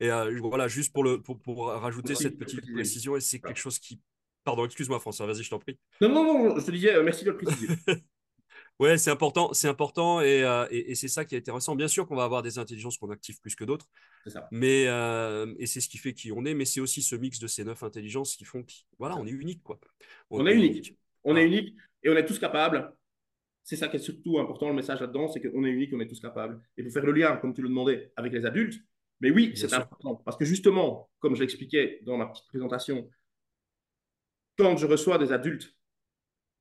Et 0.00 0.10
euh, 0.10 0.38
voilà, 0.40 0.68
juste 0.68 0.92
pour, 0.94 1.04
le, 1.04 1.20
pour, 1.20 1.40
pour 1.40 1.66
rajouter 1.66 2.14
cette 2.14 2.38
petite 2.38 2.72
précision, 2.72 3.16
et 3.16 3.20
c'est 3.20 3.40
quelque 3.40 3.58
chose 3.58 3.78
qui 3.78 4.00
Pardon, 4.48 4.64
excuse-moi 4.64 4.98
François, 4.98 5.26
vas-y, 5.26 5.42
je 5.42 5.50
t'en 5.50 5.58
prie. 5.58 5.76
Non, 6.00 6.08
non, 6.08 6.24
non, 6.24 6.58
je 6.58 6.64
te 6.64 6.70
disais, 6.70 6.94
euh, 6.94 7.02
merci 7.02 7.22
de 7.22 7.32
le 7.32 7.36
préciser. 7.36 7.68
ouais, 8.80 8.96
c'est 8.96 9.10
important, 9.10 9.52
c'est 9.52 9.68
important 9.68 10.20
euh, 10.20 10.66
et, 10.70 10.92
et, 10.92 10.94
c'est 10.94 11.08
ça 11.08 11.26
qui 11.26 11.34
est 11.34 11.38
intéressant. 11.38 11.76
Bien 11.76 11.86
sûr 11.86 12.06
qu'on 12.06 12.16
va 12.16 12.24
avoir 12.24 12.40
des 12.40 12.58
intelligences 12.58 12.96
qu'on 12.96 13.10
active 13.10 13.38
plus 13.42 13.54
que 13.54 13.64
d'autres, 13.64 13.84
mais 14.50 14.86
euh, 14.86 15.54
et 15.58 15.66
c'est 15.66 15.82
ce 15.82 15.88
qui 15.90 15.98
fait 15.98 16.14
qui 16.14 16.32
on 16.32 16.46
est, 16.46 16.54
mais 16.54 16.64
c'est 16.64 16.80
aussi 16.80 17.02
ce 17.02 17.14
mix 17.14 17.38
de 17.40 17.46
ces 17.46 17.62
neuf 17.62 17.82
intelligences 17.82 18.36
qui 18.36 18.46
font 18.46 18.62
qui, 18.62 18.86
voilà, 18.98 19.18
on 19.18 19.26
est 19.26 19.32
unique 19.32 19.62
quoi. 19.62 19.78
On, 20.30 20.46
est 20.46 20.54
unique. 20.54 20.96
On 21.24 21.36
est 21.36 21.44
unique 21.44 21.76
et 22.02 22.08
on 22.08 22.16
est 22.16 22.24
tous 22.24 22.38
capables. 22.38 22.90
C'est 23.64 23.76
ça 23.76 23.88
qui 23.88 23.96
est 23.96 24.00
surtout 24.00 24.38
important, 24.38 24.70
le 24.70 24.74
message 24.74 25.02
là-dedans, 25.02 25.28
c'est 25.28 25.42
qu'on 25.42 25.62
est 25.64 25.70
unique, 25.70 25.90
on 25.92 26.00
est 26.00 26.08
tous 26.08 26.20
capables. 26.20 26.58
Et 26.78 26.82
pour 26.82 26.90
faire 26.90 27.04
le 27.04 27.12
lien, 27.12 27.36
comme 27.36 27.52
tu 27.52 27.60
le 27.60 27.68
demandais, 27.68 28.12
avec 28.16 28.32
les 28.32 28.46
adultes, 28.46 28.82
mais 29.20 29.30
oui, 29.30 29.52
c'est 29.56 29.74
important. 29.74 30.14
Parce 30.24 30.38
que 30.38 30.46
justement, 30.46 31.10
comme 31.18 31.34
je 31.34 31.40
l'expliquais 31.40 32.00
dans 32.06 32.16
ma 32.16 32.26
petite 32.26 32.46
présentation, 32.46 33.10
quand 34.58 34.76
je 34.76 34.86
reçois 34.86 35.18
des 35.18 35.32
adultes 35.32 35.74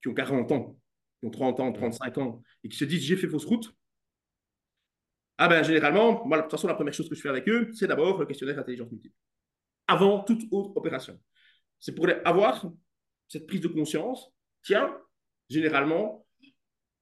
qui 0.01 0.10
ont 0.10 0.13
40 0.13 0.51
ans, 0.51 0.80
qui 1.20 1.25
ont 1.25 1.32
30 1.32 1.60
ans, 1.60 1.74
35 1.74 2.18
ans, 2.20 2.44
et 2.63 2.70
qui 2.70 2.77
se 2.77 2.86
disent 2.86 3.01
j'ai 3.01 3.18
fait 3.18 3.27
fausse 3.27 3.46
route, 3.46 3.75
ah 5.39 5.48
ben 5.48 5.63
généralement, 5.63 6.25
moi, 6.25 6.38
de 6.38 6.44
toute 6.44 6.51
façon, 6.51 6.68
la 6.68 6.74
première 6.74 6.94
chose 6.94 7.10
que 7.10 7.16
je 7.16 7.22
fais 7.22 7.30
avec 7.30 7.48
eux, 7.48 7.70
c'est 7.74 7.88
d'abord 7.88 8.18
le 8.20 8.25
questionnaire 8.25 8.56
d'intelligence 8.56 8.92
multiple. 8.92 9.16
Avant 9.88 10.24
toute 10.24 10.44
autre 10.51 10.75
opération. 10.75 11.20
C'est 11.80 11.94
pour 11.94 12.08
avoir 12.25 12.66
cette 13.27 13.46
prise 13.46 13.62
de 13.62 13.68
conscience. 13.68 14.32
Tiens, 14.63 14.98
généralement, 15.50 16.25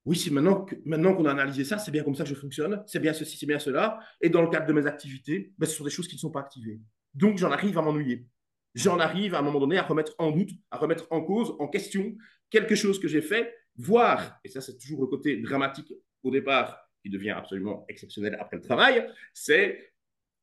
oui, 0.04 0.18
c'est 0.18 0.30
maintenant, 0.30 0.66
maintenant 0.86 1.16
qu'on 1.16 1.26
a 1.26 1.32
analysé 1.32 1.64
ça, 1.64 1.78
c'est 1.78 1.92
bien 1.92 2.04
comme 2.04 2.14
ça 2.14 2.24
que 2.24 2.30
je 2.30 2.36
fonctionne, 2.36 2.84
c'est 2.88 3.00
bien 3.00 3.14
ceci, 3.14 3.38
c'est 3.38 3.46
bien 3.46 3.58
cela. 3.58 4.00
Et 4.22 4.30
dans 4.30 4.42
le 4.42 4.50
cadre 4.50 4.68
de 4.68 4.74
mes 4.74 4.86
activités, 4.86 5.54
ben, 5.58 5.66
ce 5.66 5.76
sont 5.76 5.84
des 5.84 5.90
choses 5.90 6.08
qui 6.08 6.16
ne 6.16 6.20
sont 6.20 6.30
pas 6.30 6.42
activées. 6.42 6.80
Donc, 7.14 7.38
j'en 7.38 7.52
arrive 7.52 7.78
à 7.78 7.82
m'ennuyer. 7.82 8.28
J'en 8.76 9.00
arrive 9.00 9.34
à 9.34 9.40
un 9.40 9.42
moment 9.42 9.60
donné 9.60 9.78
à 9.78 9.84
remettre 9.84 10.14
en 10.18 10.32
doute, 10.32 10.52
à 10.70 10.78
remettre 10.78 11.08
en 11.10 11.22
cause, 11.22 11.56
en 11.60 11.68
question 11.68 12.16
quelque 12.50 12.76
chose 12.76 13.00
que 13.00 13.08
j'ai 13.08 13.22
fait, 13.22 13.56
voire, 13.78 14.38
et 14.44 14.50
ça 14.50 14.60
c'est 14.60 14.78
toujours 14.78 15.02
le 15.02 15.08
côté 15.08 15.38
dramatique 15.38 15.94
au 16.24 16.30
départ, 16.30 16.78
qui 17.02 17.10
devient 17.10 17.32
absolument 17.32 17.86
exceptionnel 17.88 18.38
après 18.40 18.58
le 18.58 18.64
travail, 18.64 19.10
c'est 19.34 19.94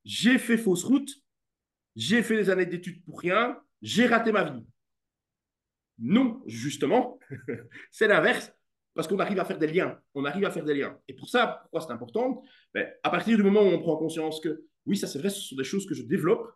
j'ai 0.05 0.39
fait 0.39 0.57
fausse 0.57 0.83
route, 0.83 1.11
j'ai 1.95 2.23
fait 2.23 2.37
des 2.37 2.51
années 2.51 2.67
d'études 2.67 3.05
pour 3.05 3.21
rien, 3.21 3.61
j'ai 3.83 4.07
raté 4.07 4.33
ma 4.33 4.45
vie. 4.45 4.65
Non, 5.99 6.43
justement, 6.47 7.19
c'est 7.91 8.09
l'inverse, 8.09 8.51
parce 8.95 9.09
qu'on 9.09 9.19
arrive 9.19 9.41
à 9.41 9.45
faire 9.45 9.59
des 9.59 9.67
liens. 9.67 10.01
On 10.15 10.25
arrive 10.25 10.45
à 10.45 10.51
faire 10.51 10.65
des 10.65 10.75
liens. 10.75 10.99
Et 11.07 11.15
pour 11.15 11.29
ça, 11.29 11.61
pourquoi 11.63 11.81
c'est 11.81 11.93
important? 11.93 12.43
Ben, 12.75 12.91
À 13.03 13.11
partir 13.11 13.37
du 13.37 13.43
moment 13.43 13.63
où 13.63 13.67
on 13.67 13.81
prend 13.81 13.97
conscience 13.97 14.41
que, 14.41 14.65
oui, 14.87 14.97
ça 14.97 15.07
c'est 15.07 15.19
vrai, 15.19 15.31
ce 15.31 15.41
sont 15.41 15.57
des 15.57 15.65
choses 15.65 15.87
que 15.87 15.95
je 15.95 16.03
développe 16.03 16.51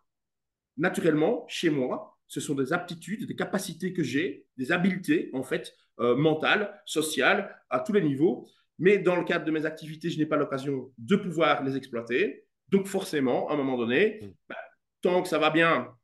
naturellement 0.77 1.45
chez 1.47 1.69
moi. 1.69 2.17
Ce 2.27 2.39
sont 2.39 2.55
des 2.55 2.73
aptitudes, 2.73 3.25
des 3.25 3.35
capacités 3.35 3.93
que 3.93 4.03
j'ai, 4.03 4.45
des 4.57 4.71
habiletés, 4.71 5.29
en 5.33 5.43
fait, 5.43 5.73
euh, 5.99 6.15
mentales, 6.15 6.81
sociales, 6.85 7.55
à 7.69 7.79
tous 7.79 7.93
les 7.93 8.01
niveaux. 8.01 8.47
Mais 8.79 8.99
dans 8.99 9.15
le 9.15 9.23
cadre 9.23 9.45
de 9.45 9.51
mes 9.51 9.65
activités, 9.65 10.09
je 10.09 10.17
n'ai 10.19 10.25
pas 10.25 10.35
l'occasion 10.35 10.91
de 10.97 11.15
pouvoir 11.15 11.63
les 11.63 11.75
exploiter. 11.75 12.45
Donc 12.69 12.85
forcément, 12.85 13.49
à 13.49 13.53
un 13.53 13.57
moment 13.57 13.77
donné, 13.77 14.19
mm. 14.21 14.27
ben, 14.49 14.55
tant 15.01 15.21
que 15.21 15.29
ça 15.29 15.39
va 15.39 15.49
bien, 15.49 15.95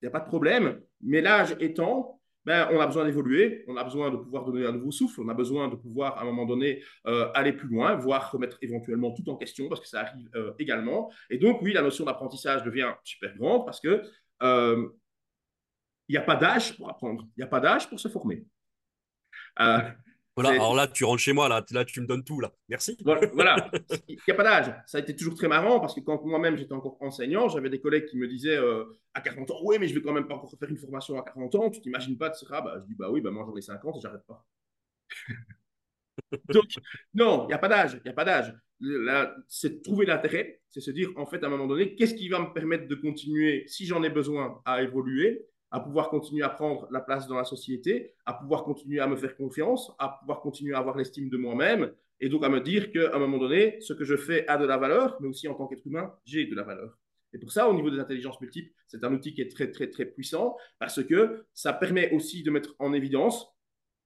il 0.00 0.04
n'y 0.04 0.08
a 0.08 0.10
pas 0.10 0.20
de 0.20 0.28
problème. 0.28 0.80
Mais 1.00 1.20
l'âge 1.20 1.56
étant, 1.60 2.20
ben, 2.44 2.68
on 2.72 2.80
a 2.80 2.86
besoin 2.86 3.04
d'évoluer, 3.04 3.64
on 3.68 3.76
a 3.76 3.84
besoin 3.84 4.10
de 4.10 4.16
pouvoir 4.16 4.44
donner 4.44 4.66
un 4.66 4.72
nouveau 4.72 4.90
souffle, 4.90 5.20
on 5.20 5.28
a 5.28 5.34
besoin 5.34 5.68
de 5.68 5.76
pouvoir, 5.76 6.18
à 6.18 6.22
un 6.22 6.24
moment 6.24 6.44
donné, 6.44 6.82
euh, 7.06 7.30
aller 7.34 7.52
plus 7.52 7.68
loin, 7.68 7.94
voire 7.94 8.32
remettre 8.32 8.58
éventuellement 8.62 9.12
tout 9.12 9.28
en 9.30 9.36
question, 9.36 9.68
parce 9.68 9.80
que 9.80 9.86
ça 9.86 10.00
arrive 10.00 10.28
euh, 10.34 10.52
également. 10.58 11.10
Et 11.30 11.38
donc, 11.38 11.62
oui, 11.62 11.72
la 11.72 11.82
notion 11.82 12.04
d'apprentissage 12.04 12.62
devient 12.64 12.92
super 13.04 13.36
grande, 13.36 13.64
parce 13.64 13.80
que 13.80 14.02
euh, 14.42 14.88
n'y 16.08 16.16
a 16.16 16.22
pas 16.22 16.36
d'âge 16.36 16.76
pour 16.76 16.90
apprendre, 16.90 17.24
il 17.36 17.40
n'y 17.40 17.44
a 17.44 17.48
pas 17.48 17.60
d'âge 17.60 17.88
pour 17.88 18.00
se 18.00 18.08
former. 18.08 18.44
Voilà, 20.34 20.50
alors 20.50 20.74
là, 20.74 20.86
tu 20.86 21.04
rentres 21.04 21.20
chez 21.20 21.34
moi, 21.34 21.48
là, 21.48 21.64
là 21.72 21.84
tu 21.84 22.00
me 22.00 22.06
donnes 22.06 22.24
tout, 22.24 22.40
là. 22.40 22.52
Merci. 22.68 22.96
Voilà, 23.04 23.70
il 24.08 24.16
n'y 24.26 24.32
a 24.32 24.34
pas 24.34 24.44
d'âge. 24.44 24.74
Ça 24.86 24.98
a 24.98 25.00
été 25.00 25.14
toujours 25.14 25.34
très 25.34 25.48
marrant 25.48 25.78
parce 25.80 25.94
que 25.94 26.00
quand 26.00 26.24
moi-même 26.24 26.56
j'étais 26.56 26.72
encore 26.72 26.96
enseignant, 27.00 27.48
j'avais 27.48 27.68
des 27.68 27.80
collègues 27.80 28.06
qui 28.06 28.16
me 28.16 28.26
disaient 28.26 28.56
euh, 28.56 28.84
à 29.14 29.20
40 29.20 29.50
ans, 29.50 29.58
oui, 29.64 29.76
mais 29.78 29.88
je 29.88 29.94
vais 29.94 30.00
quand 30.00 30.12
même 30.12 30.26
pas 30.26 30.34
encore 30.34 30.50
faire 30.58 30.70
une 30.70 30.78
formation 30.78 31.18
à 31.18 31.22
40 31.22 31.54
ans, 31.56 31.70
tu 31.70 31.80
t'imagines 31.80 32.16
pas, 32.16 32.28
etc. 32.28 32.46
Bah, 32.50 32.76
je 32.80 32.86
dis, 32.86 32.94
bah 32.94 33.10
oui, 33.10 33.20
bah 33.20 33.30
moi 33.30 33.44
j'en 33.46 33.56
ai 33.56 33.60
50 33.60 33.96
et 33.96 34.00
j'arrête 34.00 34.26
pas. 34.26 34.46
Donc, 36.48 36.64
non, 37.14 37.44
il 37.44 37.48
n'y 37.48 37.54
a 37.54 37.58
pas 37.58 37.68
d'âge, 37.68 37.94
il 37.94 38.02
n'y 38.04 38.10
a 38.10 38.14
pas 38.14 38.24
d'âge. 38.24 38.54
C'est 39.48 39.82
trouver 39.82 40.06
l'intérêt, 40.06 40.60
c'est 40.70 40.80
se 40.80 40.90
dire, 40.90 41.10
en 41.16 41.26
fait, 41.26 41.42
à 41.44 41.46
un 41.46 41.50
moment 41.50 41.66
donné, 41.66 41.94
qu'est-ce 41.94 42.14
qui 42.14 42.28
va 42.28 42.40
me 42.40 42.52
permettre 42.52 42.88
de 42.88 42.94
continuer, 42.94 43.64
si 43.66 43.86
j'en 43.86 44.02
ai 44.02 44.10
besoin, 44.10 44.60
à 44.64 44.82
évoluer 44.82 45.46
à 45.72 45.80
pouvoir 45.80 46.10
continuer 46.10 46.44
à 46.44 46.50
prendre 46.50 46.86
la 46.90 47.00
place 47.00 47.26
dans 47.26 47.36
la 47.36 47.44
société, 47.44 48.14
à 48.26 48.34
pouvoir 48.34 48.62
continuer 48.62 49.00
à 49.00 49.06
me 49.06 49.16
faire 49.16 49.34
confiance, 49.36 49.90
à 49.98 50.10
pouvoir 50.20 50.42
continuer 50.42 50.74
à 50.74 50.78
avoir 50.78 50.98
l'estime 50.98 51.30
de 51.30 51.36
moi-même, 51.38 51.90
et 52.20 52.28
donc 52.28 52.44
à 52.44 52.50
me 52.50 52.60
dire 52.60 52.92
qu'à 52.92 53.16
un 53.16 53.18
moment 53.18 53.38
donné, 53.38 53.80
ce 53.80 53.94
que 53.94 54.04
je 54.04 54.16
fais 54.16 54.46
a 54.48 54.58
de 54.58 54.66
la 54.66 54.76
valeur, 54.76 55.16
mais 55.20 55.28
aussi 55.28 55.48
en 55.48 55.54
tant 55.54 55.66
qu'être 55.66 55.86
humain, 55.86 56.12
j'ai 56.26 56.44
de 56.44 56.54
la 56.54 56.62
valeur. 56.62 56.98
Et 57.32 57.38
pour 57.38 57.50
ça, 57.50 57.70
au 57.70 57.74
niveau 57.74 57.90
des 57.90 57.98
intelligences 57.98 58.38
multiples, 58.42 58.70
c'est 58.86 59.02
un 59.02 59.12
outil 59.14 59.32
qui 59.32 59.40
est 59.40 59.50
très, 59.50 59.70
très, 59.70 59.88
très 59.88 60.04
puissant, 60.04 60.56
parce 60.78 61.02
que 61.02 61.46
ça 61.54 61.72
permet 61.72 62.12
aussi 62.12 62.42
de 62.42 62.50
mettre 62.50 62.74
en 62.78 62.92
évidence, 62.92 63.48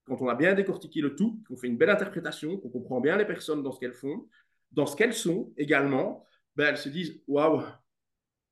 quand 0.05 0.23
on 0.23 0.29
a 0.29 0.37
bien 0.37 0.55
décortiqué 0.55 1.01
le 1.01 1.17
tout, 1.17 1.43
qu'on 1.49 1.57
fait 1.57 1.67
une 1.67 1.77
belle 1.77 1.91
interprétation, 1.91 2.59
qu'on 2.59 2.71
comprend 2.71 3.01
bien 3.01 3.17
les 3.17 3.27
personnes 3.27 3.65
dans 3.65 3.73
ce 3.73 3.81
qu'elles 3.81 3.93
font, 3.93 4.29
dans 4.71 4.87
ce 4.87 4.95
qu'elles 4.95 5.15
sont 5.15 5.53
également, 5.57 6.25
ben, 6.55 6.67
elles 6.69 6.79
se 6.79 6.89
disent, 6.89 7.21
waouh, 7.27 7.65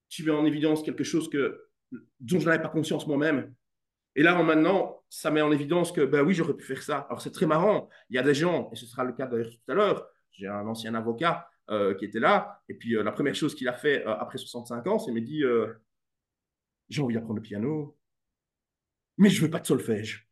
tu 0.08 0.24
mets 0.24 0.32
en 0.32 0.44
évidence 0.44 0.82
quelque 0.82 1.04
chose 1.04 1.30
que 1.30 1.63
dont 2.20 2.40
je 2.40 2.46
n'avais 2.46 2.62
pas 2.62 2.68
conscience 2.68 3.06
moi-même. 3.06 3.54
Et 4.16 4.22
là, 4.22 4.40
maintenant, 4.42 5.02
ça 5.08 5.30
met 5.30 5.42
en 5.42 5.50
évidence 5.50 5.90
que, 5.92 6.02
ben 6.02 6.22
oui, 6.22 6.34
j'aurais 6.34 6.54
pu 6.54 6.64
faire 6.64 6.82
ça. 6.82 6.98
Alors, 7.08 7.20
c'est 7.20 7.32
très 7.32 7.46
marrant. 7.46 7.88
Il 8.10 8.16
y 8.16 8.18
a 8.18 8.22
des 8.22 8.34
gens, 8.34 8.70
et 8.72 8.76
ce 8.76 8.86
sera 8.86 9.04
le 9.04 9.12
cas 9.12 9.26
d'ailleurs 9.26 9.50
tout 9.50 9.72
à 9.72 9.74
l'heure, 9.74 10.08
j'ai 10.30 10.46
un 10.46 10.66
ancien 10.66 10.94
avocat 10.94 11.48
euh, 11.70 11.94
qui 11.94 12.04
était 12.04 12.20
là, 12.20 12.60
et 12.68 12.74
puis 12.74 12.96
euh, 12.96 13.02
la 13.02 13.12
première 13.12 13.34
chose 13.34 13.54
qu'il 13.54 13.68
a 13.68 13.72
fait 13.72 14.06
euh, 14.06 14.14
après 14.16 14.38
65 14.38 14.86
ans, 14.86 14.98
c'est 14.98 15.12
me 15.12 15.20
dit 15.20 15.42
J'ai 16.88 17.02
envie 17.02 17.14
d'apprendre 17.14 17.36
le 17.36 17.42
piano, 17.42 17.96
mais 19.16 19.30
je 19.30 19.40
veux 19.42 19.50
pas 19.50 19.60
de 19.60 19.66
solfège. 19.66 20.28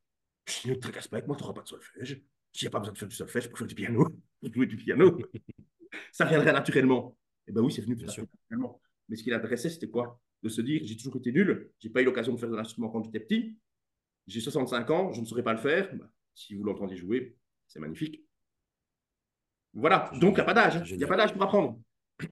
Je 0.46 0.62
dis 0.62 0.68
Ne 0.70 0.74
te 0.74 0.80
tracasse 0.80 1.08
pas 1.08 1.16
avec 1.16 1.26
moi, 1.26 1.36
tu 1.36 1.42
n'auras 1.42 1.54
pas 1.54 1.62
de 1.62 1.68
solfège. 1.68 2.22
Il 2.54 2.64
n'y 2.64 2.66
a 2.66 2.70
pas 2.70 2.80
besoin 2.80 2.92
de 2.92 2.98
faire 2.98 3.08
du 3.08 3.16
solfège 3.16 3.48
pour 3.48 3.58
faire 3.58 3.66
du 3.66 3.74
piano, 3.74 4.04
pour 4.40 4.52
jouer 4.52 4.66
du 4.66 4.76
piano. 4.76 5.18
ça 6.12 6.24
viendrait 6.24 6.52
naturellement. 6.52 7.16
Et 7.46 7.50
eh 7.50 7.52
ben 7.52 7.62
oui, 7.62 7.72
c'est 7.72 7.82
venu 7.82 7.96
naturellement. 7.96 8.80
Mais 9.08 9.16
ce 9.16 9.24
qui 9.24 9.30
l'intéressait, 9.30 9.70
c'était 9.70 9.88
quoi? 9.88 10.20
De 10.42 10.48
se 10.48 10.60
dire 10.60 10.80
j'ai 10.84 10.96
toujours 10.96 11.16
été 11.16 11.32
nul, 11.32 11.70
j'ai 11.78 11.90
pas 11.90 12.02
eu 12.02 12.04
l'occasion 12.04 12.32
de 12.34 12.38
faire 12.38 12.50
de 12.50 12.56
l'instrument 12.56 12.88
quand 12.88 13.02
j'étais 13.04 13.20
petit, 13.20 13.56
j'ai 14.26 14.40
65 14.40 14.90
ans, 14.90 15.12
je 15.12 15.20
ne 15.20 15.26
saurais 15.26 15.42
pas 15.42 15.52
le 15.52 15.58
faire. 15.58 15.94
Bah, 15.94 16.10
si 16.34 16.54
vous 16.54 16.64
l'entendez 16.64 16.96
jouer, 16.96 17.36
c'est 17.66 17.80
magnifique. 17.80 18.24
Voilà, 19.74 20.10
donc 20.20 20.32
il 20.32 20.34
n'y 20.34 20.40
a 20.40 20.44
pas 20.44 20.54
d'âge, 20.54 20.90
il 20.90 20.96
n'y 20.96 21.04
a 21.04 21.06
pas 21.06 21.16
d'âge 21.16 21.32
pour 21.32 21.42
apprendre. 21.42 21.80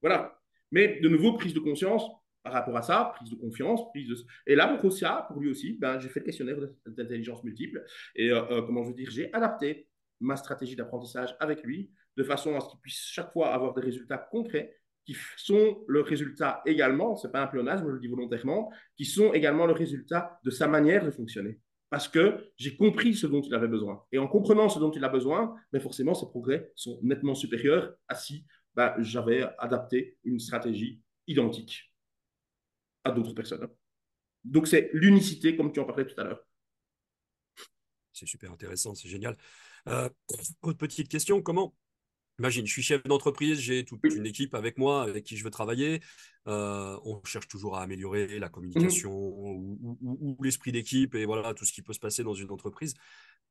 Voilà. 0.03 0.38
Mais 0.70 1.01
de 1.01 1.09
nouveau, 1.09 1.35
prise 1.35 1.55
de 1.55 1.61
conscience 1.61 2.05
par 2.42 2.53
rapport 2.53 2.77
à 2.77 2.83
ça, 2.83 3.12
prise 3.16 3.31
de 3.31 3.37
confiance, 3.37 3.88
prise 3.90 4.09
de... 4.09 4.16
Et 4.46 4.55
là, 4.55 4.79
pour 4.79 4.92
ça, 4.92 5.27
pour 5.29 5.40
lui 5.40 5.51
aussi, 5.51 5.75
ben, 5.79 5.99
j'ai 5.99 6.09
fait 6.09 6.20
le 6.20 6.27
questionnaire 6.27 6.57
d'intelligence 6.87 7.42
multiple. 7.44 7.85
Et 8.14 8.31
euh, 8.31 8.44
euh, 8.51 8.62
comment 8.62 8.83
je 8.83 8.88
veux 8.88 8.94
dire, 8.94 9.11
j'ai 9.11 9.33
adapté 9.33 9.88
ma 10.20 10.37
stratégie 10.37 10.77
d'apprentissage 10.77 11.35
avec 11.40 11.62
lui 11.62 11.90
de 12.16 12.23
façon 12.23 12.55
à 12.57 12.61
ce 12.61 12.68
qu'il 12.68 12.79
puisse 12.81 13.07
chaque 13.07 13.33
fois 13.33 13.53
avoir 13.53 13.75
des 13.75 13.83
résultats 13.83 14.18
concrets 14.18 14.80
qui 15.04 15.16
sont 15.36 15.82
le 15.88 16.00
résultat 16.00 16.62
également, 16.66 17.16
c'est 17.16 17.32
pas 17.32 17.42
un 17.42 17.46
pléonasme, 17.46 17.86
je 17.86 17.92
le 17.92 18.00
dis 18.00 18.08
volontairement, 18.08 18.70
qui 18.96 19.04
sont 19.04 19.32
également 19.32 19.66
le 19.66 19.72
résultat 19.72 20.38
de 20.44 20.50
sa 20.50 20.68
manière 20.68 21.04
de 21.04 21.10
fonctionner. 21.10 21.58
Parce 21.88 22.06
que 22.06 22.52
j'ai 22.56 22.76
compris 22.76 23.14
ce 23.14 23.26
dont 23.26 23.40
il 23.40 23.52
avait 23.54 23.68
besoin. 23.68 24.04
Et 24.12 24.18
en 24.18 24.28
comprenant 24.28 24.68
ce 24.68 24.78
dont 24.78 24.92
il 24.92 25.04
a 25.04 25.08
besoin, 25.08 25.56
mais 25.72 25.80
forcément, 25.80 26.14
ses 26.14 26.26
progrès 26.26 26.70
sont 26.76 27.00
nettement 27.02 27.34
supérieurs 27.34 27.94
à 28.06 28.14
si 28.14 28.46
ben, 28.74 28.94
j'avais 28.98 29.44
adapté 29.58 30.18
une 30.22 30.38
stratégie 30.38 31.02
identique 31.26 31.92
à 33.02 33.10
d'autres 33.10 33.34
personnes. 33.34 33.66
Donc, 34.44 34.68
c'est 34.68 34.90
l'unicité, 34.92 35.56
comme 35.56 35.72
tu 35.72 35.80
en 35.80 35.84
parlais 35.84 36.06
tout 36.06 36.18
à 36.20 36.24
l'heure. 36.24 36.40
C'est 38.12 38.26
super 38.26 38.52
intéressant, 38.52 38.94
c'est 38.94 39.08
génial. 39.08 39.36
Euh, 39.88 40.08
autre 40.62 40.78
petite 40.78 41.08
question, 41.08 41.42
comment 41.42 41.74
Imagine, 42.40 42.66
je 42.66 42.72
suis 42.72 42.83
chef 42.83 43.03
d'entreprise, 43.03 43.61
j'ai 43.61 43.85
toute 43.85 44.03
une 44.03 44.24
équipe 44.24 44.55
avec 44.55 44.79
moi 44.79 45.03
avec 45.03 45.24
qui 45.24 45.37
je 45.37 45.44
veux 45.44 45.50
travailler. 45.50 46.00
Euh, 46.48 46.98
on 47.05 47.22
cherche 47.22 47.48
toujours 47.48 47.76
à 47.76 47.83
améliorer 47.83 48.38
la 48.38 48.48
communication 48.48 49.11
mmh 49.11 49.96
ou, 50.00 50.38
l'esprit 50.42 50.72
d'équipe 50.72 51.14
et 51.14 51.26
voilà 51.26 51.53
tout 51.53 51.66
ce 51.66 51.72
qui 51.74 51.83
peut 51.83 51.92
se 51.92 51.98
passer 51.98 52.24
dans 52.24 52.33
une 52.33 52.50
entreprise. 52.50 52.94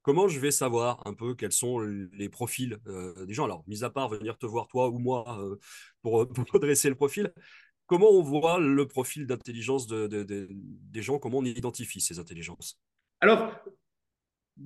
Comment 0.01 0.27
je 0.27 0.39
vais 0.39 0.49
savoir 0.49 1.05
un 1.05 1.13
peu 1.13 1.35
quels 1.35 1.51
sont 1.51 1.77
les 1.81 2.29
profils 2.29 2.79
euh, 2.87 3.27
des 3.27 3.33
gens? 3.35 3.45
Alors, 3.45 3.63
mis 3.67 3.83
à 3.83 3.91
part 3.91 4.09
venir 4.09 4.39
te 4.39 4.47
voir 4.47 4.67
toi 4.67 4.89
ou 4.89 4.97
moi 4.97 5.39
euh, 5.39 5.57
pour, 6.01 6.27
pour, 6.33 6.59
dresser 6.59 6.89
le 6.89 6.95
profil, 6.95 7.31
comment 7.85 8.09
on 8.09 8.23
voit 8.23 8.59
le 8.59 8.87
profil 8.87 9.27
d'intelligence 9.27 9.85
des 9.85 11.01
gens? 11.03 11.19
Comment 11.19 11.37
on 11.37 11.45
identifie 11.45 12.01
ces 12.01 12.17
intelligences? 12.17 12.79
Alors, 13.19 13.53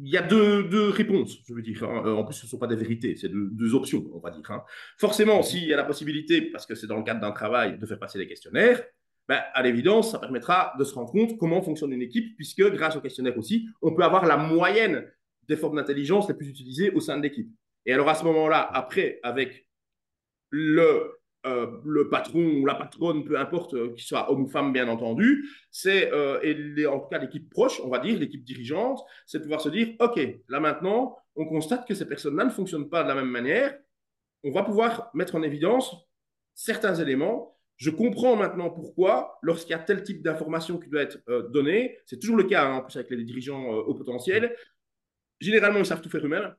il 0.01 0.09
y 0.09 0.17
a 0.17 0.21
deux, 0.21 0.89
réponses, 0.89 1.39
je 1.47 1.53
veux 1.53 1.61
dire. 1.61 1.83
Hein. 1.83 2.03
Euh, 2.05 2.15
en 2.15 2.23
plus, 2.23 2.35
ce 2.35 2.45
ne 2.45 2.49
sont 2.49 2.57
pas 2.57 2.67
des 2.67 2.75
vérités, 2.75 3.15
c'est 3.15 3.29
deux, 3.29 3.75
options, 3.75 4.05
on 4.13 4.19
va 4.19 4.31
dire. 4.31 4.49
Hein. 4.49 4.63
Forcément, 4.97 5.41
s'il 5.43 5.65
y 5.65 5.73
a 5.73 5.77
la 5.77 5.83
possibilité, 5.83 6.41
parce 6.41 6.65
que 6.65 6.75
c'est 6.75 6.87
dans 6.87 6.97
le 6.97 7.03
cadre 7.03 7.21
d'un 7.21 7.31
travail, 7.31 7.77
de 7.77 7.85
faire 7.85 7.99
passer 7.99 8.17
des 8.17 8.27
questionnaires, 8.27 8.83
ben, 9.27 9.41
à 9.53 9.61
l'évidence, 9.61 10.11
ça 10.11 10.19
permettra 10.19 10.73
de 10.77 10.83
se 10.83 10.93
rendre 10.93 11.11
compte 11.11 11.37
comment 11.37 11.61
fonctionne 11.61 11.93
une 11.93 12.01
équipe, 12.01 12.35
puisque 12.35 12.63
grâce 12.71 12.95
au 12.95 13.01
questionnaire 13.01 13.37
aussi, 13.37 13.67
on 13.81 13.93
peut 13.93 14.03
avoir 14.03 14.25
la 14.25 14.37
moyenne 14.37 15.05
des 15.47 15.55
formes 15.55 15.77
d'intelligence 15.77 16.27
les 16.27 16.33
plus 16.33 16.49
utilisées 16.49 16.91
au 16.91 16.99
sein 16.99 17.17
de 17.17 17.23
l'équipe. 17.23 17.49
Et 17.85 17.93
alors 17.93 18.09
à 18.09 18.15
ce 18.15 18.23
moment-là, 18.25 18.69
après, 18.73 19.19
avec 19.23 19.67
le 20.49 21.22
euh, 21.45 21.81
le 21.83 22.09
patron 22.09 22.39
ou 22.39 22.65
la 22.65 22.75
patronne, 22.75 23.25
peu 23.25 23.37
importe, 23.37 23.73
euh, 23.73 23.93
qu'il 23.93 24.03
soit 24.03 24.31
homme 24.31 24.43
ou 24.43 24.47
femme, 24.47 24.71
bien 24.71 24.87
entendu, 24.87 25.49
c'est, 25.71 26.09
euh, 26.13 26.39
en 26.89 26.99
tout 27.01 27.09
cas 27.09 27.17
l'équipe 27.17 27.49
proche, 27.49 27.81
on 27.81 27.89
va 27.89 27.99
dire, 27.99 28.17
l'équipe 28.17 28.45
dirigeante, 28.45 29.01
c'est 29.25 29.39
de 29.39 29.43
pouvoir 29.43 29.59
se 29.59 29.67
dire, 29.67 29.93
OK, 29.99 30.21
là 30.47 30.61
maintenant, 30.61 31.17
on 31.35 31.45
constate 31.45 31.85
que 31.85 31.95
ces 31.95 32.07
personnes-là 32.07 32.45
ne 32.45 32.49
fonctionnent 32.49 32.89
pas 32.89 33.03
de 33.03 33.09
la 33.09 33.15
même 33.15 33.29
manière, 33.29 33.77
on 34.45 34.51
va 34.51 34.63
pouvoir 34.63 35.09
mettre 35.13 35.35
en 35.35 35.43
évidence 35.43 35.93
certains 36.53 36.95
éléments. 36.95 37.57
Je 37.75 37.89
comprends 37.89 38.37
maintenant 38.37 38.69
pourquoi, 38.69 39.37
lorsqu'il 39.41 39.71
y 39.71 39.73
a 39.73 39.79
tel 39.79 40.01
type 40.03 40.21
d'information 40.21 40.77
qui 40.79 40.89
doit 40.89 41.01
être 41.01 41.19
donnée, 41.51 41.97
c'est 42.05 42.19
toujours 42.19 42.37
le 42.37 42.45
cas 42.45 42.65
hein, 42.67 42.75
en 42.75 42.81
plus 42.83 42.95
avec 42.95 43.09
les 43.09 43.23
dirigeants 43.25 43.65
au 43.65 43.93
potentiel, 43.95 44.55
généralement 45.41 45.79
ils 45.79 45.85
savent 45.85 46.01
tout 46.01 46.09
faire 46.09 46.25
eux-mêmes 46.25 46.55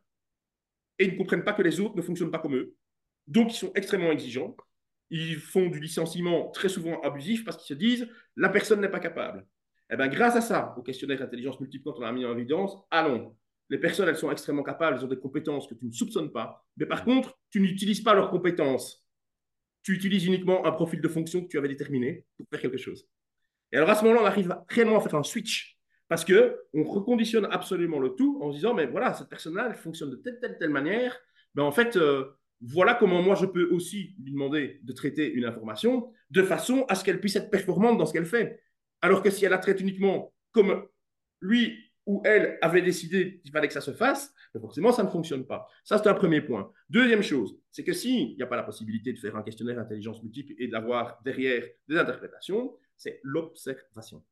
et 0.98 1.06
ils 1.06 1.12
ne 1.12 1.18
comprennent 1.18 1.44
pas 1.44 1.54
que 1.54 1.62
les 1.62 1.80
autres 1.80 1.96
ne 1.96 2.02
fonctionnent 2.02 2.30
pas 2.30 2.38
comme 2.38 2.56
eux. 2.56 2.74
Donc, 3.26 3.52
ils 3.52 3.56
sont 3.56 3.72
extrêmement 3.74 4.12
exigeants 4.12 4.54
ils 5.10 5.36
font 5.36 5.68
du 5.68 5.80
licenciement 5.80 6.50
très 6.50 6.68
souvent 6.68 7.00
abusif 7.02 7.44
parce 7.44 7.56
qu'ils 7.56 7.74
se 7.74 7.78
disent 7.78 8.08
la 8.36 8.48
personne 8.48 8.80
n'est 8.80 8.88
pas 8.88 9.00
capable. 9.00 9.46
Eh 9.90 9.96
bien, 9.96 10.08
grâce 10.08 10.36
à 10.36 10.40
ça, 10.40 10.74
au 10.76 10.82
questionnaire 10.82 11.22
intelligence 11.22 11.60
multiple, 11.60 11.84
quand 11.84 11.98
on 11.98 12.02
a 12.02 12.12
mis 12.12 12.24
en 12.24 12.36
évidence, 12.36 12.76
allons, 12.90 13.36
les 13.70 13.78
personnes, 13.78 14.08
elles 14.08 14.16
sont 14.16 14.30
extrêmement 14.30 14.62
capables, 14.62 14.96
elles 14.98 15.04
ont 15.04 15.08
des 15.08 15.18
compétences 15.18 15.66
que 15.66 15.74
tu 15.74 15.86
ne 15.86 15.92
soupçonnes 15.92 16.32
pas. 16.32 16.64
Mais 16.76 16.86
par 16.86 17.04
contre, 17.04 17.38
tu 17.50 17.60
n'utilises 17.60 18.02
pas 18.02 18.14
leurs 18.14 18.30
compétences. 18.30 19.06
Tu 19.82 19.92
utilises 19.92 20.26
uniquement 20.26 20.64
un 20.66 20.72
profil 20.72 21.00
de 21.00 21.08
fonction 21.08 21.42
que 21.42 21.48
tu 21.48 21.58
avais 21.58 21.68
déterminé 21.68 22.26
pour 22.36 22.46
faire 22.48 22.60
quelque 22.60 22.78
chose. 22.78 23.06
Et 23.72 23.76
alors 23.76 23.90
à 23.90 23.94
ce 23.94 24.04
moment-là, 24.04 24.22
on 24.22 24.26
arrive 24.26 24.56
réellement 24.68 24.98
à 24.98 25.00
faire 25.00 25.14
un 25.14 25.22
switch. 25.22 25.78
Parce 26.08 26.24
que 26.24 26.60
on 26.74 26.84
reconditionne 26.84 27.46
absolument 27.50 27.98
le 27.98 28.10
tout 28.10 28.38
en 28.42 28.50
se 28.50 28.56
disant, 28.56 28.74
mais 28.74 28.86
voilà, 28.86 29.14
cette 29.14 29.28
personne-là, 29.28 29.66
elle 29.70 29.74
fonctionne 29.74 30.10
de 30.10 30.16
telle, 30.16 30.38
telle, 30.40 30.58
telle 30.58 30.70
manière. 30.70 31.18
Ben, 31.54 31.62
en 31.62 31.72
fait, 31.72 31.96
euh, 31.96 32.36
voilà 32.66 32.94
comment 32.94 33.22
moi 33.22 33.34
je 33.34 33.46
peux 33.46 33.68
aussi 33.70 34.14
lui 34.22 34.32
demander 34.32 34.80
de 34.82 34.92
traiter 34.92 35.30
une 35.30 35.44
information 35.44 36.10
de 36.30 36.42
façon 36.42 36.86
à 36.88 36.94
ce 36.94 37.04
qu'elle 37.04 37.20
puisse 37.20 37.36
être 37.36 37.50
performante 37.50 37.98
dans 37.98 38.06
ce 38.06 38.12
qu'elle 38.12 38.24
fait. 38.24 38.60
Alors 39.02 39.22
que 39.22 39.30
si 39.30 39.44
elle 39.44 39.50
la 39.50 39.58
traite 39.58 39.80
uniquement 39.80 40.32
comme 40.52 40.86
lui 41.40 41.76
ou 42.06 42.22
elle 42.24 42.58
avait 42.62 42.82
décidé 42.82 43.40
qu'il 43.40 43.50
fallait 43.50 43.68
que 43.68 43.74
ça 43.74 43.80
se 43.80 43.92
fasse, 43.92 44.32
ben 44.54 44.60
forcément 44.60 44.92
ça 44.92 45.02
ne 45.02 45.10
fonctionne 45.10 45.46
pas. 45.46 45.68
Ça 45.84 45.98
c'est 45.98 46.08
un 46.08 46.14
premier 46.14 46.40
point. 46.40 46.72
Deuxième 46.88 47.22
chose, 47.22 47.58
c'est 47.70 47.84
que 47.84 47.92
s'il 47.92 48.34
n'y 48.36 48.42
a 48.42 48.46
pas 48.46 48.56
la 48.56 48.62
possibilité 48.62 49.12
de 49.12 49.18
faire 49.18 49.36
un 49.36 49.42
questionnaire 49.42 49.78
intelligence 49.78 50.22
multiple 50.22 50.54
et 50.58 50.68
d'avoir 50.68 51.20
derrière 51.22 51.64
des 51.86 51.98
interprétations, 51.98 52.76
c'est 52.96 53.20
l'observation. 53.22 54.24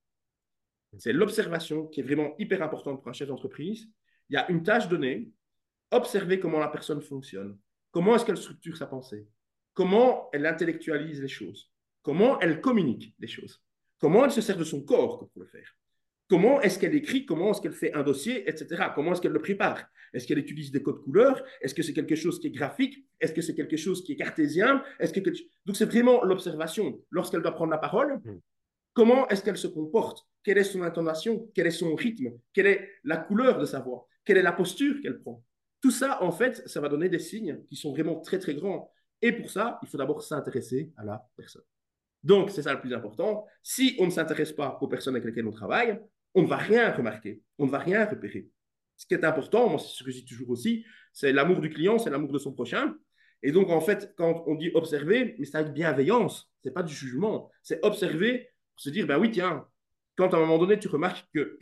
C'est 0.99 1.13
l'observation 1.13 1.87
qui 1.87 2.01
est 2.01 2.03
vraiment 2.03 2.35
hyper 2.39 2.63
importante 2.63 3.03
pour 3.03 3.09
un 3.09 3.15
chef 3.15 3.29
d'entreprise. 3.29 3.89
Il 4.29 4.35
y 4.35 4.37
a 4.37 4.51
une 4.51 4.63
tâche 4.63 4.89
donnée, 4.89 5.31
observer 5.91 6.39
comment 6.39 6.59
la 6.59 6.69
personne 6.69 7.01
fonctionne, 7.01 7.59
comment 7.93 8.17
est-ce 8.17 8.25
qu'elle 8.25 8.37
structure 8.37 8.77
sa 8.77 8.87
pensée, 8.87 9.29
comment 9.75 10.29
elle 10.33 10.47
intellectualise 10.47 11.23
les 11.23 11.29
choses, 11.29 11.71
comment 12.03 12.41
elle 12.41 12.61
communique 12.61 13.15
les 13.21 13.29
choses, 13.29 13.63
comment 14.01 14.25
elle 14.25 14.33
se 14.33 14.41
sert 14.41 14.59
de 14.59 14.65
son 14.65 14.83
corps 14.83 15.29
pour 15.33 15.43
le 15.43 15.47
faire, 15.47 15.77
comment 16.29 16.61
est-ce 16.63 16.79
qu'elle 16.79 16.95
écrit, 16.95 17.25
comment 17.25 17.53
est-ce 17.53 17.61
qu'elle 17.61 17.73
fait 17.73 17.93
un 17.95 18.03
dossier, 18.03 18.49
etc. 18.49 18.87
Comment 18.95 19.13
est-ce 19.13 19.21
qu'elle 19.21 19.33
le 19.33 19.39
prépare? 19.41 19.85
Est-ce 20.13 20.27
qu'elle 20.27 20.39
utilise 20.39 20.73
des 20.73 20.83
codes 20.83 21.03
couleurs? 21.03 21.43
Est-ce 21.61 21.75
que 21.75 21.83
c'est 21.83 21.93
quelque 21.93 22.15
chose 22.15 22.41
qui 22.41 22.47
est 22.49 22.51
graphique? 22.51 23.07
Est-ce 23.21 23.33
que 23.33 23.43
c'est 23.43 23.55
quelque 23.55 23.77
chose 23.77 24.03
qui 24.03 24.13
est 24.13 24.17
cartésien? 24.17 24.83
Est-ce 24.99 25.13
que 25.13 25.21
donc 25.67 25.77
c'est 25.77 25.85
vraiment 25.85 26.25
l'observation. 26.25 27.01
Lorsqu'elle 27.11 27.43
doit 27.43 27.53
prendre 27.53 27.71
la 27.71 27.79
parole. 27.79 28.21
Hmm. 28.25 28.41
Comment 28.95 29.29
est-ce 29.29 29.43
qu'elle 29.43 29.57
se 29.57 29.67
comporte? 29.67 30.27
Quelle 30.43 30.59
est 30.59 30.65
son 30.65 30.83
intonation? 30.83 31.51
Quel 31.55 31.67
est 31.67 31.71
son 31.71 31.95
rythme? 31.95 32.33
Quelle 32.53 32.67
est 32.67 32.89
la 33.05 33.17
couleur 33.17 33.59
de 33.59 33.65
sa 33.65 33.81
voix? 33.81 34.07
Quelle 34.25 34.37
est 34.37 34.43
la 34.43 34.53
posture 34.53 35.01
qu'elle 35.03 35.19
prend? 35.21 35.43
Tout 35.83 35.91
ça, 35.91 36.23
en 36.23 36.33
fait, 36.33 36.67
ça 36.67 36.81
va 36.81 36.89
donner 36.89 37.09
des 37.11 37.19
signes 37.19 37.63
qui 37.69 37.77
sont 37.77 37.91
vraiment 37.91 38.21
très, 38.21 38.39
très 38.39 38.55
grands. 38.55 38.91
Et 39.21 39.33
pour 39.33 39.51
ça, 39.51 39.79
il 39.83 39.89
faut 39.89 39.99
d'abord 39.99 40.23
s'intéresser 40.23 40.93
à 40.97 41.05
la 41.05 41.29
personne. 41.37 41.63
Donc, 42.23 42.51
c'est 42.51 42.63
ça 42.63 42.73
le 42.73 42.81
plus 42.81 42.95
important. 42.95 43.45
Si 43.63 43.97
on 43.99 44.07
ne 44.07 44.11
s'intéresse 44.11 44.53
pas 44.53 44.79
aux 44.81 44.89
personnes 44.89 45.17
avec 45.17 45.27
lesquelles 45.27 45.47
on 45.47 45.53
travaille, 45.53 46.01
on 46.35 46.43
ne 46.43 46.47
va 46.47 46.57
rien 46.57 46.93
remarquer, 46.93 47.43
on 47.59 47.67
ne 47.67 47.71
va 47.71 47.79
rien 47.79 48.07
repérer. 48.07 48.49
Ce 48.97 49.07
qui 49.07 49.15
est 49.15 49.25
important, 49.25 49.69
moi, 49.69 49.79
c'est 49.81 49.89
ce 49.89 50.05
que 50.05 50.13
je 50.13 50.19
dis 50.19 50.25
toujours 50.25 50.51
aussi, 50.51 50.85
c'est 51.13 51.33
l'amour 51.33 51.61
du 51.61 51.69
client, 51.69 51.99
c'est 51.99 52.11
l'amour 52.11 52.33
de 52.33 52.39
son 52.39 52.53
prochain. 52.53 52.95
Et 53.43 53.51
donc, 53.51 53.71
en 53.71 53.81
fait, 53.81 54.15
quand 54.17 54.45
on 54.47 54.55
dit 54.55 54.71
observer, 54.75 55.35
mais 55.39 55.45
c'est 55.45 55.57
avec 55.59 55.73
bienveillance, 55.73 56.53
c'est 56.63 56.71
pas 56.71 56.85
du 56.85 56.95
jugement, 56.95 57.51
c'est 57.65 57.85
observer 57.85 58.49
se 58.77 58.89
dire, 58.91 59.07
ben 59.07 59.19
oui, 59.19 59.31
tiens, 59.31 59.67
quand 60.17 60.33
à 60.33 60.37
un 60.37 60.41
moment 60.41 60.59
donné, 60.59 60.79
tu 60.79 60.89
remarques 60.89 61.27
que 61.35 61.59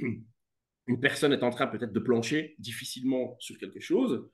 une 0.90 0.98
personne 0.98 1.32
est 1.32 1.44
en 1.44 1.50
train 1.50 1.68
peut-être 1.68 1.92
de 1.92 2.00
plancher 2.00 2.56
difficilement 2.58 3.36
sur 3.38 3.56
quelque 3.58 3.78
chose, 3.78 4.28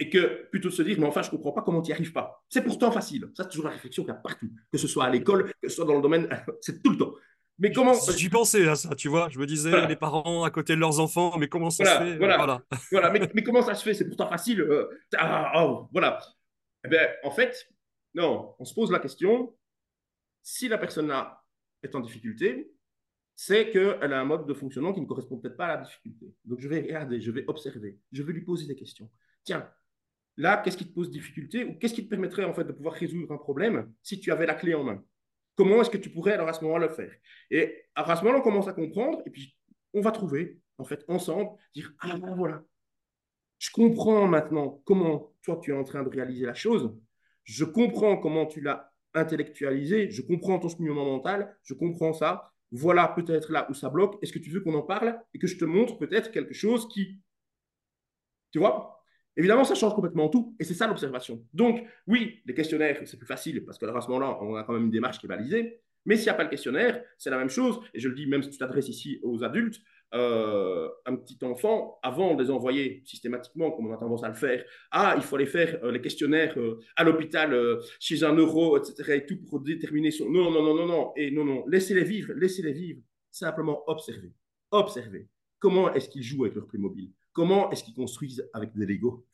et 0.00 0.10
que 0.10 0.48
plutôt 0.50 0.68
de 0.68 0.74
se 0.74 0.82
dire, 0.82 0.98
mais 0.98 1.06
enfin, 1.06 1.22
je 1.22 1.28
ne 1.28 1.36
comprends 1.36 1.52
pas 1.52 1.62
comment 1.62 1.80
tu 1.80 1.88
n'y 1.88 1.92
arrives 1.92 2.12
pas. 2.12 2.44
C'est 2.48 2.62
pourtant 2.62 2.90
facile. 2.90 3.30
Ça, 3.36 3.44
c'est 3.44 3.50
toujours 3.50 3.66
la 3.66 3.72
réflexion 3.72 4.02
qu'il 4.02 4.12
y 4.12 4.16
a 4.16 4.18
partout, 4.18 4.50
que 4.72 4.78
ce 4.78 4.88
soit 4.88 5.04
à 5.04 5.10
l'école, 5.10 5.52
que 5.62 5.68
ce 5.68 5.76
soit 5.76 5.84
dans 5.84 5.94
le 5.94 6.02
domaine, 6.02 6.28
c'est 6.60 6.82
tout 6.82 6.90
le 6.90 6.98
temps. 6.98 7.14
Mais 7.60 7.72
comment 7.72 7.94
J'y 8.16 8.28
pensais 8.28 8.66
à 8.68 8.74
ça, 8.74 8.94
tu 8.96 9.08
vois. 9.08 9.28
Je 9.28 9.38
me 9.38 9.46
disais, 9.46 9.86
les 9.86 9.96
parents 9.96 10.44
à 10.44 10.50
côté 10.50 10.74
de 10.74 10.80
leurs 10.80 11.00
enfants, 11.00 11.36
mais 11.38 11.48
comment 11.48 11.70
ça 11.70 11.84
se 11.84 12.04
fait? 12.04 12.16
Voilà, 12.16 12.36
voilà. 12.90 13.10
mais, 13.34 13.42
comment 13.42 13.62
ça 13.62 13.74
se 13.74 13.82
fait? 13.82 13.94
C'est 13.94 14.06
pourtant 14.06 14.28
facile. 14.28 14.60
Euh, 14.60 14.88
ah, 15.16 15.64
oh, 15.64 15.88
voilà. 15.92 16.20
Eh 16.84 16.88
bien, 16.88 17.00
en 17.24 17.30
fait, 17.32 17.68
non, 18.14 18.54
on 18.58 18.64
se 18.64 18.74
pose 18.74 18.92
la 18.92 19.00
question 19.00 19.54
si 20.42 20.68
la 20.68 20.78
personne 20.78 21.10
a 21.10 21.44
est 21.82 21.94
en 21.94 22.00
difficulté, 22.00 22.72
c'est 23.40 23.70
qu'elle 23.70 24.12
a 24.12 24.20
un 24.20 24.24
mode 24.24 24.48
de 24.48 24.52
fonctionnement 24.52 24.92
qui 24.92 25.00
ne 25.00 25.06
correspond 25.06 25.38
peut-être 25.38 25.56
pas 25.56 25.66
à 25.66 25.76
la 25.76 25.82
difficulté. 25.84 26.34
Donc, 26.44 26.58
je 26.58 26.66
vais 26.66 26.80
regarder, 26.80 27.20
je 27.20 27.30
vais 27.30 27.44
observer, 27.46 27.96
je 28.10 28.24
vais 28.24 28.32
lui 28.32 28.40
poser 28.40 28.66
des 28.66 28.74
questions. 28.74 29.08
Tiens, 29.44 29.70
là, 30.36 30.56
qu'est-ce 30.56 30.76
qui 30.76 30.88
te 30.88 30.92
pose 30.92 31.08
difficulté 31.08 31.64
ou 31.64 31.78
qu'est-ce 31.78 31.94
qui 31.94 32.04
te 32.04 32.10
permettrait 32.10 32.42
en 32.42 32.52
fait 32.52 32.64
de 32.64 32.72
pouvoir 32.72 32.94
résoudre 32.94 33.32
un 33.32 33.38
problème 33.38 33.92
si 34.02 34.18
tu 34.18 34.32
avais 34.32 34.44
la 34.44 34.56
clé 34.56 34.74
en 34.74 34.82
main? 34.82 35.04
Comment 35.54 35.80
est-ce 35.80 35.90
que 35.90 35.98
tu 35.98 36.10
pourrais 36.10 36.32
alors 36.32 36.48
à 36.48 36.52
ce 36.52 36.64
moment-là 36.64 36.88
le 36.88 36.92
faire? 36.92 37.12
Et 37.52 37.84
à 37.94 38.16
ce 38.16 38.24
moment-là, 38.24 38.40
on 38.40 38.42
commence 38.42 38.66
à 38.66 38.72
comprendre 38.72 39.22
et 39.24 39.30
puis 39.30 39.56
on 39.94 40.00
va 40.00 40.10
trouver 40.10 40.58
en 40.76 40.84
fait 40.84 41.04
ensemble, 41.06 41.50
dire 41.76 41.92
ah 42.00 42.18
ben 42.18 42.34
voilà, 42.34 42.64
je 43.60 43.70
comprends 43.70 44.26
maintenant 44.26 44.82
comment 44.84 45.32
toi 45.42 45.60
tu 45.62 45.70
es 45.70 45.74
en 45.74 45.84
train 45.84 46.02
de 46.02 46.08
réaliser 46.08 46.44
la 46.44 46.54
chose, 46.54 46.92
je 47.44 47.64
comprends 47.64 48.16
comment 48.16 48.46
tu 48.46 48.60
l'as 48.60 48.92
intellectualiser, 49.14 50.10
je 50.10 50.22
comprends 50.22 50.58
ton 50.58 50.68
cheminement 50.68 51.04
mental, 51.04 51.56
je 51.62 51.74
comprends 51.74 52.12
ça, 52.12 52.52
voilà 52.70 53.08
peut-être 53.08 53.52
là 53.52 53.66
où 53.70 53.74
ça 53.74 53.88
bloque, 53.88 54.18
est-ce 54.22 54.32
que 54.32 54.38
tu 54.38 54.50
veux 54.50 54.60
qu'on 54.60 54.74
en 54.74 54.82
parle 54.82 55.18
et 55.34 55.38
que 55.38 55.46
je 55.46 55.56
te 55.56 55.64
montre 55.64 55.98
peut-être 55.98 56.30
quelque 56.30 56.54
chose 56.54 56.88
qui... 56.88 57.20
Tu 58.52 58.58
vois? 58.58 59.04
Évidemment, 59.36 59.64
ça 59.64 59.74
change 59.74 59.94
complètement 59.94 60.28
tout, 60.28 60.56
et 60.58 60.64
c'est 60.64 60.74
ça 60.74 60.86
l'observation. 60.88 61.46
Donc, 61.54 61.84
oui, 62.06 62.42
les 62.44 62.54
questionnaires, 62.54 63.00
c'est 63.04 63.16
plus 63.16 63.26
facile, 63.26 63.64
parce 63.64 63.78
que 63.78 63.86
à 63.86 64.00
ce 64.00 64.08
moment-là, 64.08 64.36
on 64.42 64.56
a 64.56 64.64
quand 64.64 64.72
même 64.72 64.84
une 64.84 64.90
démarche 64.90 65.20
qui 65.20 65.26
est 65.26 65.28
balisée, 65.28 65.80
mais 66.04 66.16
s'il 66.16 66.24
n'y 66.24 66.30
a 66.30 66.34
pas 66.34 66.44
le 66.44 66.50
questionnaire, 66.50 67.04
c'est 67.18 67.30
la 67.30 67.38
même 67.38 67.48
chose, 67.48 67.80
et 67.94 68.00
je 68.00 68.08
le 68.08 68.14
dis 68.14 68.26
même 68.26 68.42
si 68.42 68.50
tu 68.50 68.58
t'adresses 68.58 68.88
ici 68.88 69.20
aux 69.22 69.44
adultes, 69.44 69.80
euh, 70.14 70.88
un 71.04 71.16
petit 71.16 71.38
enfant, 71.44 71.98
avant 72.02 72.34
de 72.34 72.42
les 72.42 72.50
envoyer 72.50 73.02
systématiquement, 73.04 73.70
comme 73.72 73.88
on 73.88 73.94
a 73.94 73.98
tendance 73.98 74.24
à 74.24 74.28
le 74.28 74.34
faire, 74.34 74.64
ah, 74.90 75.14
il 75.16 75.22
faut 75.22 75.36
aller 75.36 75.46
faire 75.46 75.78
euh, 75.84 75.92
les 75.92 76.00
questionnaires 76.00 76.58
euh, 76.58 76.80
à 76.96 77.04
l'hôpital, 77.04 77.54
chez 78.00 78.24
un 78.24 78.34
euro, 78.34 78.78
etc., 78.78 79.16
et 79.16 79.26
tout 79.26 79.38
pour 79.44 79.60
déterminer 79.60 80.10
son... 80.10 80.30
Non, 80.30 80.50
non, 80.50 80.62
non, 80.62 80.74
non, 80.74 80.86
non, 80.86 81.12
et 81.16 81.30
non, 81.30 81.44
non, 81.44 81.64
laissez-les 81.66 82.04
vivre, 82.04 82.32
laissez-les 82.34 82.72
vivre. 82.72 83.02
Simplement 83.30 83.82
observer. 83.86 84.32
Observer. 84.70 85.28
Comment 85.58 85.92
est-ce 85.92 86.08
qu'ils 86.08 86.22
jouent 86.22 86.44
avec 86.44 86.56
leur 86.56 86.66
Playmobil 86.66 87.12
Comment 87.32 87.70
est-ce 87.70 87.84
qu'ils 87.84 87.94
construisent 87.94 88.48
avec 88.54 88.74
des 88.74 88.86
Lego 88.86 89.26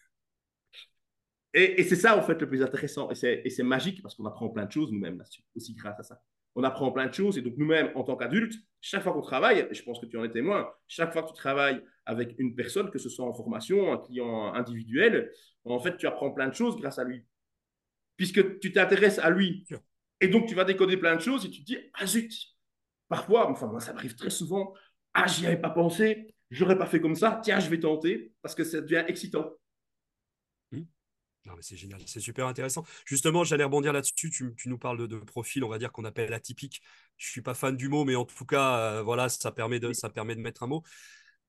Et, 1.53 1.81
et 1.81 1.85
c'est 1.85 1.97
ça, 1.97 2.19
en 2.19 2.23
fait, 2.23 2.41
le 2.41 2.49
plus 2.49 2.63
intéressant. 2.63 3.09
Et 3.11 3.51
c'est 3.51 3.63
magique 3.63 4.03
parce 4.03 4.17
qu'on 4.17 4.27
apprend 4.27 4.49
plein 4.49 4.67
de 4.67 4.73
choses 4.73 4.91
nous-mêmes 4.91 5.19
là-dessus, 5.19 5.45
aussi 5.55 5.75
grâce 5.75 6.01
à 6.01 6.03
ça 6.03 6.21
on 6.55 6.65
apprend 6.65 6.91
plein 6.93 7.07
de 7.07 7.15
choses. 7.15 7.39
Et 7.39 7.43
donc, 7.43 7.55
nous-mêmes, 7.57 7.91
en 7.95 8.05
tant 8.05 8.17
qu'adultes, 8.17 8.55
chaque 8.81 9.03
fois 9.03 9.13
qu'on 9.13 9.23
travaille, 9.23 9.67
et 9.71 9.75
je 9.75 9.83
pense 9.83 9.99
que 9.99 10.07
tu 10.07 10.17
en 10.17 10.25
es 10.25 10.31
témoin, 10.31 10.69
chaque 10.87 11.13
fois 11.13 11.23
que 11.23 11.29
tu 11.29 11.35
travailles 11.35 11.83
avec 12.07 12.35
une 12.39 12.55
personne, 12.55 12.91
que 12.91 12.99
ce 12.99 13.09
soit 13.09 13.25
en 13.25 13.33
formation, 13.33 13.93
un 13.93 13.99
client 13.99 14.53
individuel, 14.55 15.33
en 15.65 15.79
fait, 15.81 15.97
tu 15.97 16.07
apprends 16.07 16.31
plein 16.31 16.49
de 16.49 16.55
choses 16.55 16.77
grâce 16.77 16.99
à 16.99 17.05
lui. 17.05 17.25
Puisque 18.17 18.61
tu 18.61 18.73
t'intéresses 18.73 19.19
à 19.19 19.31
lui. 19.31 19.67
Et 20.21 20.29
donc, 20.29 20.47
tu 20.47 20.55
vas 20.55 20.65
décoder 20.65 20.97
plein 20.97 21.17
de 21.17 21.21
choses 21.21 21.45
et 21.45 21.51
tu 21.51 21.61
te 21.61 21.67
dis, 21.67 21.79
ah 21.95 22.07
zut, 22.07 22.33
parfois, 23.09 23.51
enfin, 23.51 23.67
moi, 23.67 23.81
ça 23.81 23.93
m'arrive 23.93 24.15
très 24.15 24.31
souvent, 24.31 24.75
ah, 25.15 25.27
j'y 25.27 25.47
avais 25.47 25.61
pas 25.61 25.71
pensé, 25.71 26.35
j'aurais 26.51 26.79
pas 26.79 26.87
fait 26.87 27.01
comme 27.01 27.17
ça, 27.17 27.41
tiens, 27.43 27.59
je 27.61 27.69
vais 27.69 27.81
tenter, 27.81 28.33
parce 28.43 28.55
que 28.55 28.65
ça 28.65 28.81
devient 28.81 29.05
excitant. 29.09 29.51
Non, 31.47 31.55
mais 31.57 31.63
c'est 31.63 31.77
génial, 31.77 32.01
c'est 32.07 32.21
super 32.21 32.47
intéressant. 32.47 32.85
Justement, 33.05 33.45
j'allais 33.45 33.65
rebondir 33.65 33.93
là-dessus. 33.93 34.31
Tu, 34.31 34.55
nous 34.67 34.79
parles 34.79 35.07
de, 35.07 35.19
profils, 35.19 35.63
on 35.63 35.69
va 35.69 35.79
dire 35.79 35.93
qu'on 35.93 36.05
appelle 36.05 36.33
atypiques. 36.33 36.81
Je 37.19 37.29
suis 37.29 37.43
pas 37.43 37.55
fan 37.55 37.77
du 37.77 37.89
mot, 37.89 38.05
mais 38.05 38.17
en 38.17 38.25
tout 38.25 38.47
cas, 38.47 38.79
euh, 38.79 39.03
voilà, 39.03 39.29
ça 39.29 39.53
permet 39.53 39.79
de, 39.79 39.93
ça 39.93 40.09
permet 40.09 40.35
de 40.35 40.41
mettre 40.41 40.63
un 40.63 40.69
mot. 40.69 40.83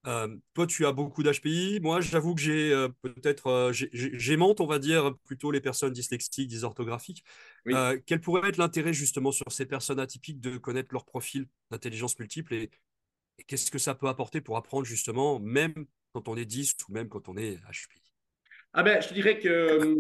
Euh, 0.05 0.35
toi, 0.53 0.67
tu 0.67 0.85
as 0.85 0.91
beaucoup 0.91 1.23
d'HPI. 1.23 1.79
Moi, 1.81 2.01
j'avoue 2.01 2.35
que 2.35 2.41
j'ai 2.41 2.73
euh, 2.73 2.89
peut-être, 3.01 3.71
j'aimante, 3.71 4.59
on 4.59 4.67
va 4.67 4.79
dire, 4.79 5.15
plutôt 5.23 5.49
les 5.49 5.61
personnes 5.61 5.93
dyslexiques, 5.93 6.49
dysorthographiques. 6.49 7.23
quel 8.05 8.19
pourrait 8.21 8.49
être 8.49 8.57
l'intérêt 8.57 8.93
justement 8.93 9.31
sur 9.31 9.49
ces 9.51 9.65
personnes 9.65 9.99
atypiques 9.99 10.41
de 10.41 10.57
connaître 10.57 10.89
leur 10.91 11.05
profil 11.05 11.47
d'intelligence 11.71 12.19
multiple 12.19 12.53
et, 12.53 12.69
et 13.39 13.43
qu'est-ce 13.45 13.71
que 13.71 13.79
ça 13.79 13.95
peut 13.95 14.07
apporter 14.07 14.41
pour 14.41 14.57
apprendre 14.57 14.85
justement, 14.85 15.39
même 15.39 15.85
quand 16.13 16.27
on 16.27 16.35
est 16.35 16.45
10 16.45 16.75
ou 16.87 16.93
même 16.93 17.09
quand 17.09 17.29
on 17.29 17.37
est 17.37 17.55
HPI 17.71 18.04
ah 18.77 18.83
ben, 18.83 19.01
je 19.01 19.07
te 19.07 19.13
dirais 19.13 19.39
que 19.39 19.47
euh, 19.47 19.95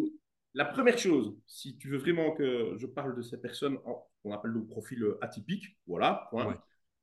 la 0.53 0.65
première 0.65 0.97
chose, 0.97 1.33
si 1.47 1.77
tu 1.77 1.87
veux 1.87 1.97
vraiment 1.97 2.31
que 2.31 2.75
je 2.77 2.85
parle 2.85 3.15
de 3.15 3.21
ces 3.21 3.39
personnes 3.39 3.77
qu'on 4.21 4.33
appelle 4.33 4.51
le 4.51 4.65
profil 4.65 5.01
euh, 5.01 5.17
atypique, 5.21 5.77
voilà, 5.87 6.27
point. 6.29 6.61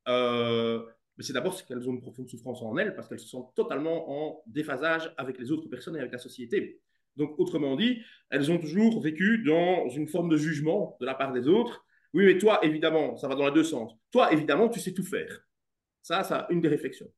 Euh, 0.08 0.84
c'est 1.18 1.32
d'abord 1.32 1.64
qu'elles 1.64 1.88
ont 1.88 1.92
une 1.92 2.00
profonde 2.02 2.28
souffrance 2.28 2.60
en 2.62 2.76
elles 2.76 2.94
parce 2.94 3.08
qu'elles 3.08 3.20
se 3.20 3.28
sentent 3.28 3.54
totalement 3.54 4.10
en 4.10 4.42
déphasage 4.46 5.14
avec 5.16 5.38
les 5.38 5.50
autres 5.50 5.68
personnes 5.68 5.96
et 5.96 6.00
avec 6.00 6.12
la 6.12 6.18
société. 6.18 6.80
Donc, 7.16 7.38
autrement 7.38 7.76
dit, 7.76 8.02
elles 8.28 8.50
ont 8.50 8.58
toujours 8.58 9.00
vécu 9.00 9.42
dans 9.42 9.88
une 9.88 10.08
forme 10.08 10.28
de 10.28 10.36
jugement 10.36 10.96
de 11.00 11.06
la 11.06 11.14
part 11.14 11.32
des 11.32 11.48
autres. 11.48 11.86
Oui, 12.12 12.26
mais 12.26 12.36
toi, 12.36 12.62
évidemment, 12.62 13.16
ça 13.16 13.28
va 13.28 13.34
dans 13.34 13.46
les 13.46 13.54
deux 13.54 13.64
sens. 13.64 13.92
Toi, 14.10 14.30
évidemment, 14.32 14.68
tu 14.68 14.80
sais 14.80 14.92
tout 14.92 15.04
faire. 15.04 15.40
Ça, 16.02 16.22
ça, 16.22 16.46
une 16.50 16.60
des 16.60 16.68
réflexions. 16.68 17.10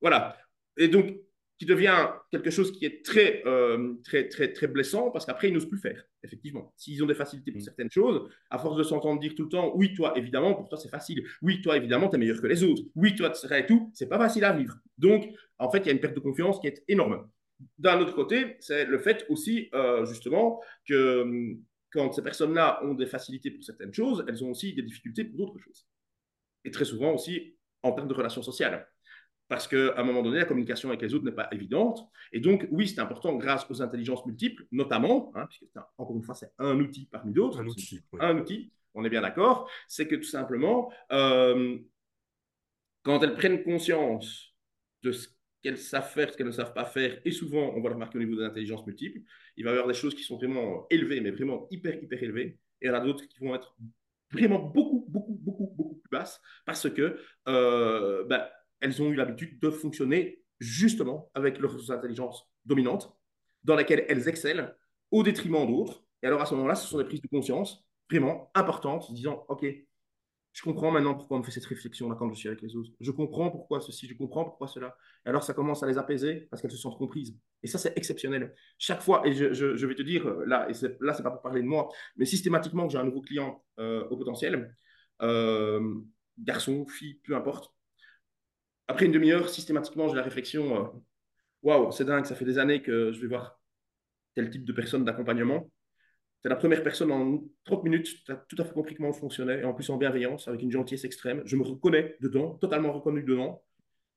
voilà. 0.00 0.36
Et 0.76 0.88
donc, 0.88 1.14
qui 1.58 1.64
devient 1.64 2.08
quelque 2.30 2.50
chose 2.50 2.70
qui 2.72 2.84
est 2.84 3.04
très, 3.04 3.42
euh, 3.46 3.94
très, 4.04 4.28
très, 4.28 4.52
très 4.52 4.66
blessant 4.66 5.10
parce 5.10 5.24
qu'après, 5.24 5.48
ils 5.48 5.54
n'osent 5.54 5.68
plus 5.68 5.78
faire, 5.78 6.04
effectivement. 6.22 6.72
S'ils 6.76 7.02
ont 7.02 7.06
des 7.06 7.14
facilités 7.14 7.50
pour 7.50 7.60
mm. 7.60 7.64
certaines 7.64 7.90
choses, 7.90 8.28
à 8.50 8.58
force 8.58 8.76
de 8.76 8.82
s'entendre 8.82 9.20
dire 9.20 9.34
tout 9.34 9.44
le 9.44 9.48
temps, 9.48 9.72
oui, 9.74 9.94
toi, 9.94 10.12
évidemment, 10.16 10.54
pour 10.54 10.68
toi, 10.68 10.76
c'est 10.76 10.90
facile. 10.90 11.24
Oui, 11.40 11.62
toi, 11.62 11.76
évidemment, 11.76 12.08
tu 12.08 12.16
es 12.16 12.18
meilleur 12.18 12.40
que 12.40 12.46
les 12.46 12.62
autres. 12.62 12.82
Oui, 12.94 13.14
toi, 13.14 13.30
tu 13.30 13.40
serais 13.40 13.60
et 13.60 13.66
tout, 13.66 13.90
c'est 13.94 14.08
pas 14.08 14.18
facile 14.18 14.44
à 14.44 14.52
vivre. 14.52 14.76
Donc, 14.98 15.26
en 15.58 15.70
fait, 15.70 15.78
il 15.78 15.86
y 15.86 15.88
a 15.88 15.92
une 15.92 16.00
perte 16.00 16.14
de 16.14 16.20
confiance 16.20 16.60
qui 16.60 16.66
est 16.66 16.84
énorme. 16.88 17.26
D'un 17.78 18.00
autre 18.00 18.14
côté, 18.14 18.56
c'est 18.60 18.84
le 18.84 18.98
fait 18.98 19.24
aussi, 19.30 19.70
euh, 19.74 20.04
justement, 20.04 20.60
que 20.86 21.22
hum, 21.22 21.62
quand 21.90 22.12
ces 22.12 22.22
personnes-là 22.22 22.80
ont 22.84 22.92
des 22.92 23.06
facilités 23.06 23.50
pour 23.50 23.64
certaines 23.64 23.94
choses, 23.94 24.24
elles 24.28 24.44
ont 24.44 24.50
aussi 24.50 24.74
des 24.74 24.82
difficultés 24.82 25.24
pour 25.24 25.38
d'autres 25.38 25.58
choses. 25.58 25.86
Et 26.64 26.70
très 26.70 26.84
souvent 26.84 27.14
aussi 27.14 27.56
en 27.82 27.92
termes 27.92 28.08
de 28.08 28.14
relations 28.14 28.42
sociales 28.42 28.86
parce 29.48 29.68
qu'à 29.68 29.94
un 29.96 30.02
moment 30.02 30.22
donné, 30.22 30.38
la 30.38 30.44
communication 30.44 30.88
avec 30.88 31.02
les 31.02 31.14
autres 31.14 31.24
n'est 31.24 31.32
pas 31.32 31.48
évidente. 31.52 32.08
Et 32.32 32.40
donc, 32.40 32.66
oui, 32.70 32.88
c'est 32.88 33.00
important 33.00 33.36
grâce 33.36 33.68
aux 33.70 33.80
intelligences 33.80 34.26
multiples, 34.26 34.66
notamment, 34.72 35.30
hein, 35.34 35.46
puisque 35.46 35.64
encore 35.98 36.16
une 36.16 36.22
fois, 36.22 36.34
c'est 36.34 36.52
un 36.58 36.78
outil 36.80 37.06
parmi 37.10 37.32
d'autres. 37.32 37.60
Un 37.60 37.66
outil. 37.66 38.02
Un 38.18 38.38
outil, 38.38 38.72
on 38.94 39.04
est 39.04 39.10
bien 39.10 39.22
d'accord. 39.22 39.70
C'est 39.86 40.08
que 40.08 40.16
tout 40.16 40.24
simplement, 40.24 40.92
euh, 41.12 41.78
quand 43.04 43.22
elles 43.22 43.34
prennent 43.34 43.62
conscience 43.62 44.54
de 45.02 45.12
ce 45.12 45.28
qu'elles 45.62 45.78
savent 45.78 46.10
faire, 46.10 46.32
ce 46.32 46.36
qu'elles 46.36 46.46
ne 46.46 46.52
savent 46.52 46.74
pas 46.74 46.84
faire, 46.84 47.20
et 47.24 47.30
souvent, 47.30 47.72
on 47.76 47.80
va 47.80 47.88
le 47.88 47.94
remarquer 47.94 48.18
au 48.18 48.22
niveau 48.22 48.36
des 48.36 48.44
intelligences 48.44 48.84
multiples, 48.84 49.20
il 49.56 49.64
va 49.64 49.70
y 49.70 49.72
avoir 49.74 49.86
des 49.86 49.94
choses 49.94 50.14
qui 50.14 50.24
sont 50.24 50.36
vraiment 50.36 50.86
élevées, 50.90 51.20
mais 51.20 51.30
vraiment 51.30 51.68
hyper, 51.70 52.02
hyper 52.02 52.20
élevées. 52.20 52.58
Et 52.80 52.86
il 52.86 52.88
y 52.88 52.90
en 52.90 52.94
a 52.94 53.00
d'autres 53.00 53.24
qui 53.24 53.38
vont 53.38 53.54
être 53.54 53.76
vraiment 54.30 54.58
beaucoup, 54.58 55.06
beaucoup, 55.08 55.38
beaucoup, 55.40 55.72
beaucoup 55.76 55.94
plus 55.94 56.10
basses, 56.10 56.40
parce 56.64 56.90
que 56.90 57.20
euh, 57.48 58.24
ben, 58.24 58.44
elles 58.86 59.02
ont 59.02 59.10
eu 59.10 59.16
l'habitude 59.16 59.58
de 59.60 59.70
fonctionner 59.70 60.42
justement 60.60 61.28
avec 61.34 61.58
leurs 61.58 61.90
intelligences 61.90 62.48
dominantes, 62.64 63.14
dans 63.64 63.74
lesquelles 63.74 64.06
elles 64.08 64.28
excellent 64.28 64.68
au 65.10 65.24
détriment 65.24 65.66
d'autres. 65.66 66.04
Et 66.22 66.26
alors 66.26 66.40
à 66.40 66.46
ce 66.46 66.54
moment-là, 66.54 66.76
ce 66.76 66.86
sont 66.86 66.98
des 66.98 67.04
prises 67.04 67.20
de 67.20 67.28
conscience 67.28 67.84
vraiment 68.08 68.50
importantes, 68.54 69.12
disant, 69.12 69.44
OK, 69.48 69.66
je 70.52 70.62
comprends 70.62 70.92
maintenant 70.92 71.14
pourquoi 71.14 71.36
on 71.36 71.40
me 71.40 71.44
fait 71.44 71.50
cette 71.50 71.66
réflexion-là 71.66 72.14
quand 72.16 72.30
je 72.30 72.38
suis 72.38 72.48
avec 72.48 72.62
les 72.62 72.76
autres. 72.76 72.90
Je 73.00 73.10
comprends 73.10 73.50
pourquoi 73.50 73.80
ceci, 73.80 74.06
je 74.06 74.14
comprends 74.14 74.44
pourquoi 74.44 74.68
cela. 74.68 74.96
Et 75.26 75.28
alors 75.28 75.42
ça 75.42 75.52
commence 75.52 75.82
à 75.82 75.86
les 75.88 75.98
apaiser 75.98 76.46
parce 76.48 76.62
qu'elles 76.62 76.70
se 76.70 76.78
sentent 76.78 76.96
comprises. 76.96 77.36
Et 77.62 77.66
ça, 77.66 77.78
c'est 77.78 77.92
exceptionnel. 77.98 78.54
Chaque 78.78 79.02
fois, 79.02 79.26
et 79.26 79.34
je, 79.34 79.86
vais 79.86 79.94
te 79.96 80.02
dire, 80.02 80.24
là, 80.46 80.68
et 80.70 80.72
là, 81.00 81.12
c'est 81.12 81.22
pas 81.24 81.30
pour 81.32 81.42
parler 81.42 81.60
de 81.60 81.66
moi, 81.66 81.88
mais 82.16 82.24
systématiquement, 82.24 82.88
j'ai 82.88 82.98
un 82.98 83.04
nouveau 83.04 83.20
client 83.20 83.64
euh, 83.80 84.08
au 84.08 84.16
potentiel, 84.16 84.74
euh, 85.22 85.94
garçon, 86.38 86.86
fille, 86.86 87.20
peu 87.24 87.34
importe, 87.34 87.75
après 88.88 89.06
une 89.06 89.12
demi-heure, 89.12 89.48
systématiquement, 89.48 90.08
j'ai 90.08 90.16
la 90.16 90.22
réflexion 90.22 90.76
euh, 90.76 90.88
waouh, 91.62 91.90
c'est 91.92 92.04
dingue, 92.04 92.24
ça 92.24 92.34
fait 92.34 92.44
des 92.44 92.58
années 92.58 92.82
que 92.82 93.12
je 93.12 93.20
vais 93.20 93.26
voir 93.26 93.60
tel 94.34 94.50
type 94.50 94.64
de 94.64 94.72
personne 94.72 95.04
d'accompagnement. 95.04 95.70
C'est 96.42 96.48
la 96.48 96.56
première 96.56 96.82
personne 96.82 97.10
en 97.10 97.42
30 97.64 97.84
minutes, 97.84 98.24
tu 98.24 98.32
as 98.32 98.36
tout 98.36 98.56
à 98.58 98.64
fait 98.64 98.72
compris 98.72 98.94
comment 98.94 99.08
on 99.08 99.12
fonctionnait, 99.12 99.60
et 99.60 99.64
en 99.64 99.74
plus 99.74 99.90
en 99.90 99.96
bienveillance, 99.96 100.46
avec 100.46 100.62
une 100.62 100.70
gentillesse 100.70 101.04
extrême. 101.04 101.42
Je 101.44 101.56
me 101.56 101.62
reconnais 101.62 102.16
dedans, 102.20 102.54
totalement 102.54 102.92
reconnu 102.92 103.22
dedans, 103.22 103.64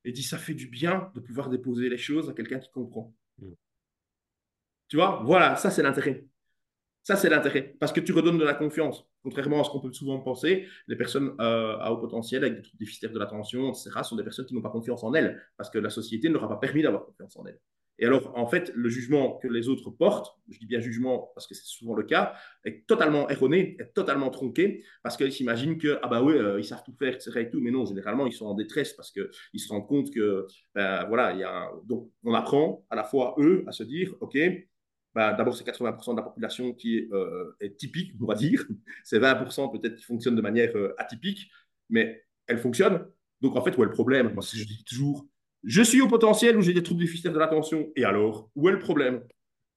et 0.04 0.12
dis 0.12 0.22
ça 0.22 0.38
fait 0.38 0.54
du 0.54 0.68
bien 0.68 1.10
de 1.14 1.20
pouvoir 1.20 1.48
déposer 1.48 1.88
les 1.88 1.98
choses 1.98 2.30
à 2.30 2.32
quelqu'un 2.32 2.58
qui 2.60 2.70
comprend. 2.70 3.14
Mm. 3.38 3.52
Tu 4.88 4.96
vois, 4.96 5.22
voilà, 5.24 5.56
ça 5.56 5.70
c'est 5.70 5.82
l'intérêt. 5.82 6.24
Ça, 7.02 7.16
c'est 7.16 7.30
l'intérêt, 7.30 7.76
parce 7.80 7.92
que 7.92 8.00
tu 8.00 8.12
redonnes 8.12 8.38
de 8.38 8.44
la 8.44 8.54
confiance. 8.54 9.06
Contrairement 9.22 9.60
à 9.60 9.64
ce 9.64 9.70
qu'on 9.70 9.80
peut 9.80 9.92
souvent 9.92 10.20
penser, 10.20 10.66
les 10.86 10.96
personnes 10.96 11.34
euh, 11.40 11.76
à 11.78 11.92
haut 11.92 11.96
potentiel, 11.96 12.44
avec 12.44 12.56
des 12.56 12.62
troubles 12.62 12.78
déficitaires 12.78 13.12
de 13.12 13.18
l'attention, 13.18 13.70
etc., 13.70 13.90
sont 14.02 14.16
des 14.16 14.24
personnes 14.24 14.46
qui 14.46 14.54
n'ont 14.54 14.60
pas 14.60 14.70
confiance 14.70 15.02
en 15.02 15.14
elles, 15.14 15.42
parce 15.56 15.70
que 15.70 15.78
la 15.78 15.90
société 15.90 16.28
ne 16.28 16.34
leur 16.34 16.44
a 16.44 16.48
pas 16.48 16.56
permis 16.56 16.82
d'avoir 16.82 17.06
confiance 17.06 17.36
en 17.36 17.46
elles. 17.46 17.58
Et 18.00 18.06
alors, 18.06 18.32
en 18.34 18.46
fait, 18.46 18.72
le 18.74 18.88
jugement 18.88 19.36
que 19.36 19.46
les 19.46 19.68
autres 19.68 19.90
portent, 19.90 20.34
je 20.48 20.58
dis 20.58 20.64
bien 20.64 20.80
jugement 20.80 21.30
parce 21.34 21.46
que 21.46 21.54
c'est 21.54 21.66
souvent 21.66 21.94
le 21.94 22.02
cas, 22.02 22.34
est 22.64 22.86
totalement 22.86 23.28
erroné, 23.28 23.76
est 23.78 23.92
totalement 23.92 24.30
tronqué, 24.30 24.82
parce 25.02 25.18
qu'ils 25.18 25.32
s'imaginent 25.32 25.76
que, 25.76 25.98
ah 26.02 26.08
bah 26.08 26.22
oui, 26.22 26.32
euh, 26.32 26.58
ils 26.58 26.64
savent 26.64 26.82
tout 26.82 26.94
faire, 26.98 27.14
etc. 27.14 27.50
Mais 27.54 27.70
non, 27.70 27.84
généralement, 27.84 28.26
ils 28.26 28.32
sont 28.32 28.46
en 28.46 28.54
détresse 28.54 28.94
parce 28.94 29.10
qu'ils 29.10 29.60
se 29.60 29.68
rendent 29.68 29.86
compte 29.86 30.10
que, 30.14 30.46
ben, 30.74 31.04
voilà, 31.08 31.34
il 31.34 31.40
y 31.40 31.44
a 31.44 31.70
donc 31.84 32.10
on 32.24 32.32
apprend 32.32 32.86
à 32.88 32.96
la 32.96 33.04
fois 33.04 33.34
eux 33.38 33.64
à 33.66 33.72
se 33.72 33.82
dire, 33.82 34.14
ok, 34.20 34.36
bah, 35.14 35.32
d'abord, 35.32 35.56
c'est 35.56 35.64
80% 35.64 36.12
de 36.12 36.16
la 36.16 36.22
population 36.22 36.72
qui 36.72 37.08
euh, 37.12 37.56
est, 37.60 37.76
typique, 37.76 38.14
on 38.20 38.26
va 38.26 38.34
dire. 38.34 38.64
C'est 39.04 39.18
20% 39.18 39.72
peut-être 39.72 39.96
qui 39.96 40.04
fonctionnent 40.04 40.36
de 40.36 40.42
manière 40.42 40.74
euh, 40.76 40.94
atypique, 40.98 41.50
mais 41.88 42.24
elle 42.46 42.58
fonctionne. 42.58 43.06
Donc, 43.40 43.56
en 43.56 43.62
fait, 43.62 43.76
où 43.76 43.82
est 43.82 43.86
le 43.86 43.92
problème? 43.92 44.32
Moi, 44.32 44.44
je 44.52 44.64
dis 44.64 44.84
toujours, 44.84 45.26
je 45.64 45.82
suis 45.82 46.00
au 46.00 46.08
potentiel 46.08 46.56
où 46.56 46.62
j'ai 46.62 46.74
des 46.74 46.82
troubles 46.82 47.00
déficitaires 47.00 47.32
de 47.32 47.38
l'attention. 47.38 47.90
Et 47.96 48.04
alors, 48.04 48.50
où 48.54 48.68
est 48.68 48.72
le 48.72 48.78
problème? 48.78 49.22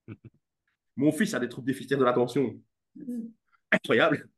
Mon 0.95 1.11
fils 1.11 1.33
a 1.33 1.39
des 1.39 1.49
troubles 1.49 1.67
déficitaires 1.67 1.97
de 1.97 2.05
l'attention. 2.05 2.55
Incroyable. 3.71 4.29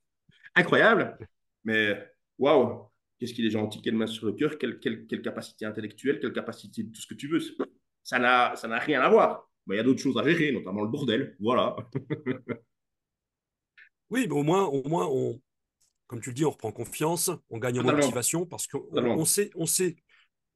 Incroyable. 0.55 1.17
Mais, 1.65 2.07
waouh, 2.37 2.87
qu'est-ce 3.19 3.33
qu'il 3.33 3.45
est 3.45 3.51
gentil, 3.51 3.81
quelle 3.81 3.95
main 3.95 4.07
sur 4.07 4.27
le 4.27 4.33
cœur, 4.33 4.57
quelle, 4.57 4.79
quelle, 4.79 5.05
quelle 5.07 5.21
capacité 5.21 5.65
intellectuelle, 5.65 6.19
quelle 6.19 6.31
capacité 6.31 6.83
de 6.83 6.91
tout 6.93 7.01
ce 7.01 7.07
que 7.07 7.15
tu 7.15 7.27
veux. 7.27 7.41
Ça 8.01 8.17
n'a 8.19 8.79
rien 8.79 9.01
à 9.01 9.09
voir. 9.09 9.49
Bah, 9.67 9.75
il 9.75 9.77
y 9.77 9.79
a 9.79 9.83
d'autres 9.83 10.01
choses 10.01 10.17
à 10.17 10.23
gérer, 10.23 10.51
notamment 10.51 10.81
le 10.81 10.89
bordel. 10.89 11.35
Voilà. 11.39 11.75
oui, 14.09 14.27
mais 14.27 14.33
au 14.33 14.43
moins, 14.43 14.65
au 14.65 14.87
moins 14.87 15.07
on, 15.09 15.41
comme 16.07 16.21
tu 16.21 16.29
le 16.29 16.35
dis, 16.35 16.45
on 16.45 16.51
reprend 16.51 16.71
confiance, 16.71 17.31
on 17.49 17.57
gagne 17.57 17.79
en 17.79 17.83
motivation 17.83 18.45
parce 18.45 18.67
qu'on 18.67 18.85
on 18.93 19.25
sait, 19.25 19.49
on, 19.55 19.65
sait, 19.65 19.95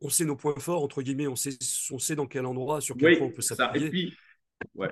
on 0.01 0.09
sait 0.09 0.25
nos 0.25 0.35
points 0.35 0.59
forts, 0.59 0.83
entre 0.83 1.01
guillemets, 1.01 1.27
on 1.27 1.35
sait, 1.35 1.57
on 1.91 1.99
sait 1.99 2.15
dans 2.15 2.27
quel 2.27 2.45
endroit, 2.45 2.81
sur 2.81 2.95
quel 2.97 3.17
point 3.17 3.27
on 3.27 3.31
peut 3.31 3.41
s'appuyer. 3.41 3.87
Et 3.87 3.89
puis, 3.89 4.13
ouais. 4.75 4.89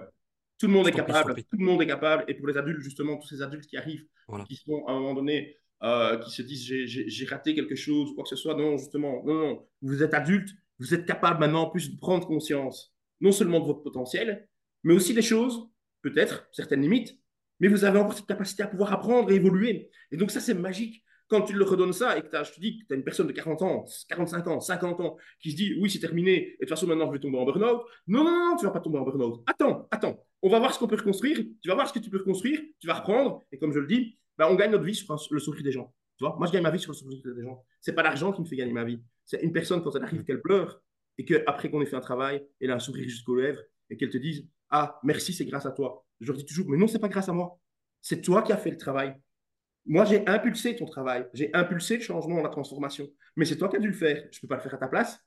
Tout 0.60 0.66
le 0.66 0.74
monde 0.74 0.88
est 0.88 0.92
capable. 0.92 1.36
Tout 1.36 1.58
le 1.58 1.66
monde 1.66 1.82
est 1.84 1.88
capable. 1.88 2.26
Et 2.28 2.34
pour 2.34 2.48
les 2.48 2.58
adultes, 2.58 2.82
justement, 2.82 3.18
tous 3.18 3.28
ces 3.28 3.44
adultes 3.44 3.68
qui 3.68 3.78
arrivent, 3.78 4.08
qui 4.48 4.56
sont 4.56 4.84
à 4.88 4.94
un 4.94 5.00
moment 5.00 5.14
donné, 5.14 5.56
euh, 5.84 6.18
qui 6.18 6.32
se 6.32 6.42
disent 6.42 6.64
j'ai 6.66 7.26
raté 7.26 7.54
quelque 7.54 7.76
chose, 7.76 8.16
quoi 8.16 8.24
que 8.24 8.30
ce 8.30 8.36
soit. 8.36 8.56
Non, 8.56 8.78
justement, 8.78 9.24
non, 9.24 9.36
non. 9.36 9.68
Vous 9.84 10.02
êtes 10.02 10.16
adulte, 10.16 10.50
vous 10.80 10.96
êtes 10.96 11.06
capable 11.06 11.40
maintenant 11.40 11.64
en 11.64 11.70
plus 11.70 11.92
de 11.92 12.00
prendre 12.00 12.26
conscience 12.26 12.97
non 13.22 13.32
seulement 13.32 13.60
de 13.60 13.66
votre 13.66 13.84
potentiel, 13.84 14.48
mais 14.84 14.94
aussi 14.94 15.14
des 15.14 15.22
choses, 15.22 15.70
peut-être, 16.02 16.48
certaines 16.52 16.82
limites, 16.82 17.20
mais 17.60 17.68
vous 17.68 17.84
avez 17.84 18.00
encore 18.00 18.14
cette 18.14 18.28
capacité 18.28 18.64
à 18.64 18.68
pouvoir 18.68 18.94
apprendre 18.94 19.32
et 19.32 19.36
évoluer. 19.36 19.90
Et 20.12 20.18
donc 20.18 20.32
ça, 20.32 20.40
c'est 20.40 20.54
magique. 20.54 21.04
Quand 21.30 21.42
tu 21.42 21.54
le 21.54 21.64
redonnes 21.66 21.92
ça 21.92 22.18
et 22.18 22.22
que 22.22 22.28
je 22.32 22.52
te 22.54 22.60
dis 22.62 22.80
que 22.80 22.86
tu 22.86 22.94
as 22.94 22.96
une 22.96 23.04
personne 23.04 23.28
de 23.28 23.34
40 23.34 23.62
ans, 23.62 23.86
45 24.08 24.48
ans, 24.48 24.60
50 24.62 25.02
ans 25.02 25.18
qui 25.42 25.52
se 25.52 25.58
dit 25.58 25.76
oui, 25.82 25.90
c'est 25.90 26.00
terminé, 26.00 26.32
et 26.32 26.52
de 26.52 26.58
toute 26.60 26.70
façon, 26.70 26.88
maintenant, 26.88 27.08
je 27.08 27.12
vais 27.12 27.20
tomber 27.20 27.38
en 27.38 27.44
burn-out. 27.44 27.82
Non, 28.08 28.24
non, 28.24 28.52
non, 28.52 28.56
tu 28.56 28.66
vas 28.66 28.72
pas 28.72 28.80
tomber 28.80 29.00
en 29.00 29.04
burn-out. 29.04 29.44
Attends, 29.46 29.88
attends. 29.92 30.24
On 30.42 30.50
va 30.50 30.60
voir 30.60 30.74
ce 30.74 30.80
qu'on 30.80 30.88
peut 30.88 30.96
reconstruire. 30.96 31.38
Tu 31.62 31.68
vas 31.68 31.76
voir 31.76 31.90
ce 31.90 31.94
que 31.94 32.00
tu 32.00 32.10
peux 32.10 32.20
reconstruire. 32.20 32.62
Tu 32.80 32.88
vas 32.88 32.94
reprendre. 32.94 33.44
Et 33.52 33.58
comme 33.58 33.74
je 33.74 33.80
le 33.80 33.88
dis, 33.88 34.18
bah, 34.38 34.48
on 34.50 34.56
gagne 34.56 34.72
notre 34.72 34.86
vie 34.86 34.96
sur 34.96 35.18
le 35.32 35.40
sourire 35.40 35.64
des 35.64 35.72
gens. 35.72 35.94
Tu 36.18 36.24
vois? 36.24 36.36
Moi, 36.38 36.48
je 36.48 36.54
gagne 36.54 36.64
ma 36.64 36.72
vie 36.72 36.80
sur 36.80 36.92
le 36.92 36.98
sourire 36.98 37.22
des 37.26 37.44
gens. 37.44 37.66
C'est 37.82 37.94
pas 37.94 38.04
l'argent 38.04 38.32
qui 38.32 38.42
me 38.42 38.46
fait 38.46 38.56
gagner 38.56 38.72
ma 38.72 38.86
vie. 38.86 39.02
C'est 39.26 39.42
une 39.42 39.52
personne, 39.52 39.84
quand 39.84 39.94
elle 39.96 40.04
arrive, 40.04 40.24
qu'elle 40.24 40.42
pleure, 40.42 40.82
et 41.18 41.26
qu'après 41.26 41.70
qu'on 41.70 41.82
ait 41.82 41.86
fait 41.86 41.96
un 41.96 42.02
travail, 42.02 42.46
elle 42.60 42.72
a 42.72 42.76
un 42.76 42.80
sourire 42.80 43.08
jusqu'aux 43.08 43.36
lèvres 43.36 43.62
et 43.90 43.98
qu'elle 43.98 44.10
te 44.10 44.18
dise 44.18 44.48
Ah, 44.70 45.00
merci, 45.04 45.34
c'est 45.34 45.46
grâce 45.46 45.66
à 45.66 45.72
toi. 45.72 46.06
Je 46.20 46.28
leur 46.28 46.38
dis 46.38 46.46
toujours 46.46 46.68
Mais 46.70 46.78
non, 46.78 46.88
c'est 46.88 47.00
pas 47.00 47.10
grâce 47.10 47.30
à 47.30 47.34
moi. 47.34 47.60
C'est 48.02 48.22
toi 48.22 48.42
qui 48.42 48.52
as 48.52 48.58
fait 48.58 48.72
le 48.72 48.78
travail. 48.78 49.16
Moi, 49.86 50.06
j'ai 50.06 50.28
impulsé 50.28 50.76
ton 50.76 50.86
travail. 50.86 51.28
J'ai 51.34 51.50
impulsé 51.54 51.98
le 51.98 52.04
changement, 52.04 52.42
la 52.42 52.50
transformation. 52.50 53.08
Mais 53.36 53.46
c'est 53.46 53.58
toi 53.58 53.70
qui 53.70 53.78
as 53.78 53.80
dû 53.80 53.88
le 53.88 53.94
faire. 53.94 54.28
Je 54.32 54.38
ne 54.38 54.42
peux 54.42 54.48
pas 54.48 54.58
le 54.58 54.62
faire 54.62 54.74
à 54.74 54.78
ta 54.78 54.88
place. 54.88 55.20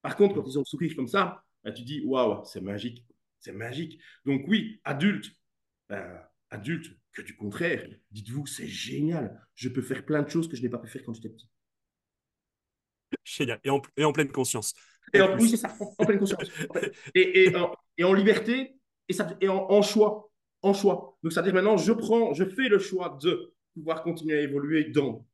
Par 0.00 0.16
contre, 0.16 0.36
quand 0.36 0.44
ils 0.46 0.56
ont 0.56 0.62
le 0.62 0.66
sourire 0.66 0.94
comme 0.94 1.08
ça, 1.08 1.42
ben, 1.64 1.72
tu 1.72 1.82
dis 1.82 2.02
Waouh, 2.04 2.44
c'est 2.44 2.60
magique. 2.60 3.04
C'est 3.40 3.52
magique. 3.52 4.00
Donc, 4.24 4.44
oui, 4.46 4.80
adulte, 4.84 5.30
ben, 5.88 6.20
adulte, 6.50 6.96
que 7.12 7.22
du 7.22 7.36
contraire, 7.36 7.86
dites-vous, 8.10 8.46
c'est 8.46 8.68
génial. 8.68 9.44
Je 9.54 9.68
peux 9.68 9.82
faire 9.82 10.04
plein 10.04 10.22
de 10.22 10.30
choses 10.30 10.48
que 10.48 10.56
je 10.56 10.62
n'ai 10.62 10.68
pas 10.68 10.78
pu 10.78 10.88
faire 10.88 11.02
quand 11.04 11.14
j'étais 11.14 11.30
petit. 11.30 11.48
Génial. 13.24 13.60
Et 13.96 14.04
en 14.04 14.12
pleine 14.12 14.30
conscience. 14.30 14.74
Et 15.12 15.20
en, 15.20 15.38
oui, 15.38 15.48
c'est 15.48 15.56
ça, 15.56 15.74
en, 15.78 16.04
pleine 16.04 16.18
conscience. 16.18 16.42
Et, 17.14 17.44
et, 17.98 18.04
en, 18.04 18.12
liberté 18.12 18.76
et, 19.08 19.12
ça, 19.12 19.36
et 19.40 19.48
en, 19.48 19.82
choix. 19.82 20.30
En 20.62 20.74
choix. 20.74 21.16
Donc, 21.22 21.32
c'est-à-dire 21.32 21.54
maintenant, 21.54 21.76
je 21.76 21.92
prends, 21.92 22.34
je 22.34 22.44
fais 22.44 22.68
le 22.68 22.78
choix 22.78 23.18
de 23.22 23.54
pouvoir 23.74 24.02
continuer 24.02 24.38
à 24.38 24.40
évoluer 24.40 24.84
dans. 24.84 25.26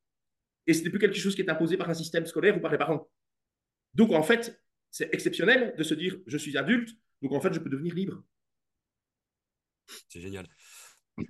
Et 0.67 0.75
ce 0.75 0.85
n'est 0.85 0.91
plus 0.91 0.99
quelque 0.99 1.17
chose 1.17 1.35
qui 1.35 1.43
est 1.43 1.51
imposé 1.51 1.77
par 1.77 1.89
un 1.89 1.95
système 1.95 2.27
scolaire 2.27 2.57
ou 2.57 2.61
par 2.61 2.71
les 2.71 2.79
parents. 2.79 3.09
Donc, 3.95 4.13
en 4.13 4.23
fait, 4.23 4.61
c'est 4.91 5.13
exceptionnel 5.13 5.75
de 5.77 5.83
se 5.83 5.95
dire, 5.95 6.19
je 6.27 6.37
suis 6.37 6.57
adulte, 6.57 6.91
donc 7.23 7.33
en 7.33 7.41
fait, 7.41 7.53
je 7.53 7.59
peux 7.59 7.71
devenir 7.71 7.95
libre. 7.95 8.23
C'est 10.09 10.21
génial. 10.21 10.47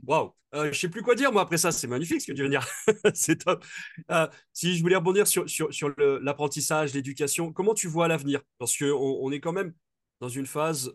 Waouh, 0.06 0.32
euh, 0.54 0.64
je 0.64 0.68
ne 0.68 0.72
sais 0.74 0.88
plus 0.88 1.02
quoi 1.02 1.14
dire 1.14 1.32
moi 1.32 1.42
après 1.42 1.58
ça, 1.58 1.72
c'est 1.72 1.86
magnifique 1.86 2.20
ce 2.20 2.26
que 2.26 2.32
tu 2.32 2.42
viens 2.42 2.44
de 2.44 2.50
dire, 2.50 2.66
c'est 3.14 3.44
top. 3.44 3.64
Euh, 4.10 4.26
si 4.52 4.76
je 4.76 4.82
voulais 4.82 4.96
rebondir 4.96 5.26
sur, 5.26 5.48
sur, 5.48 5.72
sur 5.72 5.92
l'apprentissage, 5.98 6.94
l'éducation, 6.94 7.52
comment 7.52 7.74
tu 7.74 7.88
vois 7.88 8.08
l'avenir? 8.08 8.42
Parce 8.58 8.76
qu'on 8.76 8.86
on 8.90 9.30
est 9.32 9.40
quand 9.40 9.52
même 9.52 9.72
dans 10.20 10.28
une 10.28 10.46
phase 10.46 10.92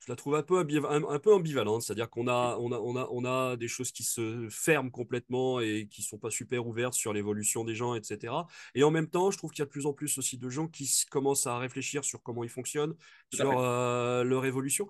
je 0.00 0.10
la 0.10 0.16
trouve 0.16 0.34
un 0.34 0.42
peu, 0.42 0.58
un, 0.58 1.18
peu 1.18 1.34
ambivalente, 1.34 1.82
c'est-à-dire 1.82 2.08
qu'on 2.08 2.26
a, 2.26 2.56
on 2.58 2.72
a, 2.72 2.78
on 2.78 2.96
a, 2.96 3.06
on 3.10 3.24
a 3.24 3.56
des 3.56 3.68
choses 3.68 3.92
qui 3.92 4.02
se 4.02 4.48
ferment 4.50 4.90
complètement 4.90 5.60
et 5.60 5.86
qui 5.90 6.02
sont 6.02 6.16
pas 6.16 6.30
super 6.30 6.66
ouvertes 6.66 6.94
sur 6.94 7.12
l'évolution 7.12 7.64
des 7.64 7.74
gens, 7.74 7.94
etc. 7.94 8.32
Et 8.74 8.82
en 8.82 8.90
même 8.90 9.08
temps, 9.08 9.30
je 9.30 9.36
trouve 9.36 9.50
qu'il 9.50 9.60
y 9.60 9.62
a 9.62 9.66
de 9.66 9.70
plus 9.70 9.84
en 9.84 9.92
plus 9.92 10.16
aussi 10.16 10.38
de 10.38 10.48
gens 10.48 10.68
qui 10.68 10.90
commencent 11.10 11.46
à 11.46 11.58
réfléchir 11.58 12.02
sur 12.02 12.22
comment 12.22 12.44
ils 12.44 12.50
fonctionnent, 12.50 12.94
sur 13.32 13.58
euh, 13.58 14.24
leur 14.24 14.46
évolution. 14.46 14.88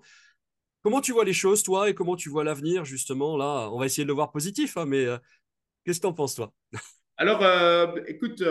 Comment 0.83 1.01
tu 1.01 1.11
vois 1.11 1.25
les 1.25 1.33
choses, 1.33 1.63
toi, 1.63 1.89
et 1.89 1.93
comment 1.93 2.15
tu 2.15 2.29
vois 2.29 2.43
l'avenir, 2.43 2.85
justement 2.85 3.37
Là, 3.37 3.69
on 3.71 3.79
va 3.79 3.85
essayer 3.85 4.03
de 4.03 4.07
le 4.07 4.13
voir 4.13 4.31
positif, 4.31 4.77
hein, 4.77 4.85
mais 4.85 5.05
euh, 5.05 5.17
qu'est-ce 5.85 5.99
que 5.99 6.05
tu 6.05 6.07
en 6.07 6.13
penses, 6.13 6.35
toi? 6.35 6.53
Alors, 7.17 7.43
euh, 7.43 8.01
écoute, 8.07 8.41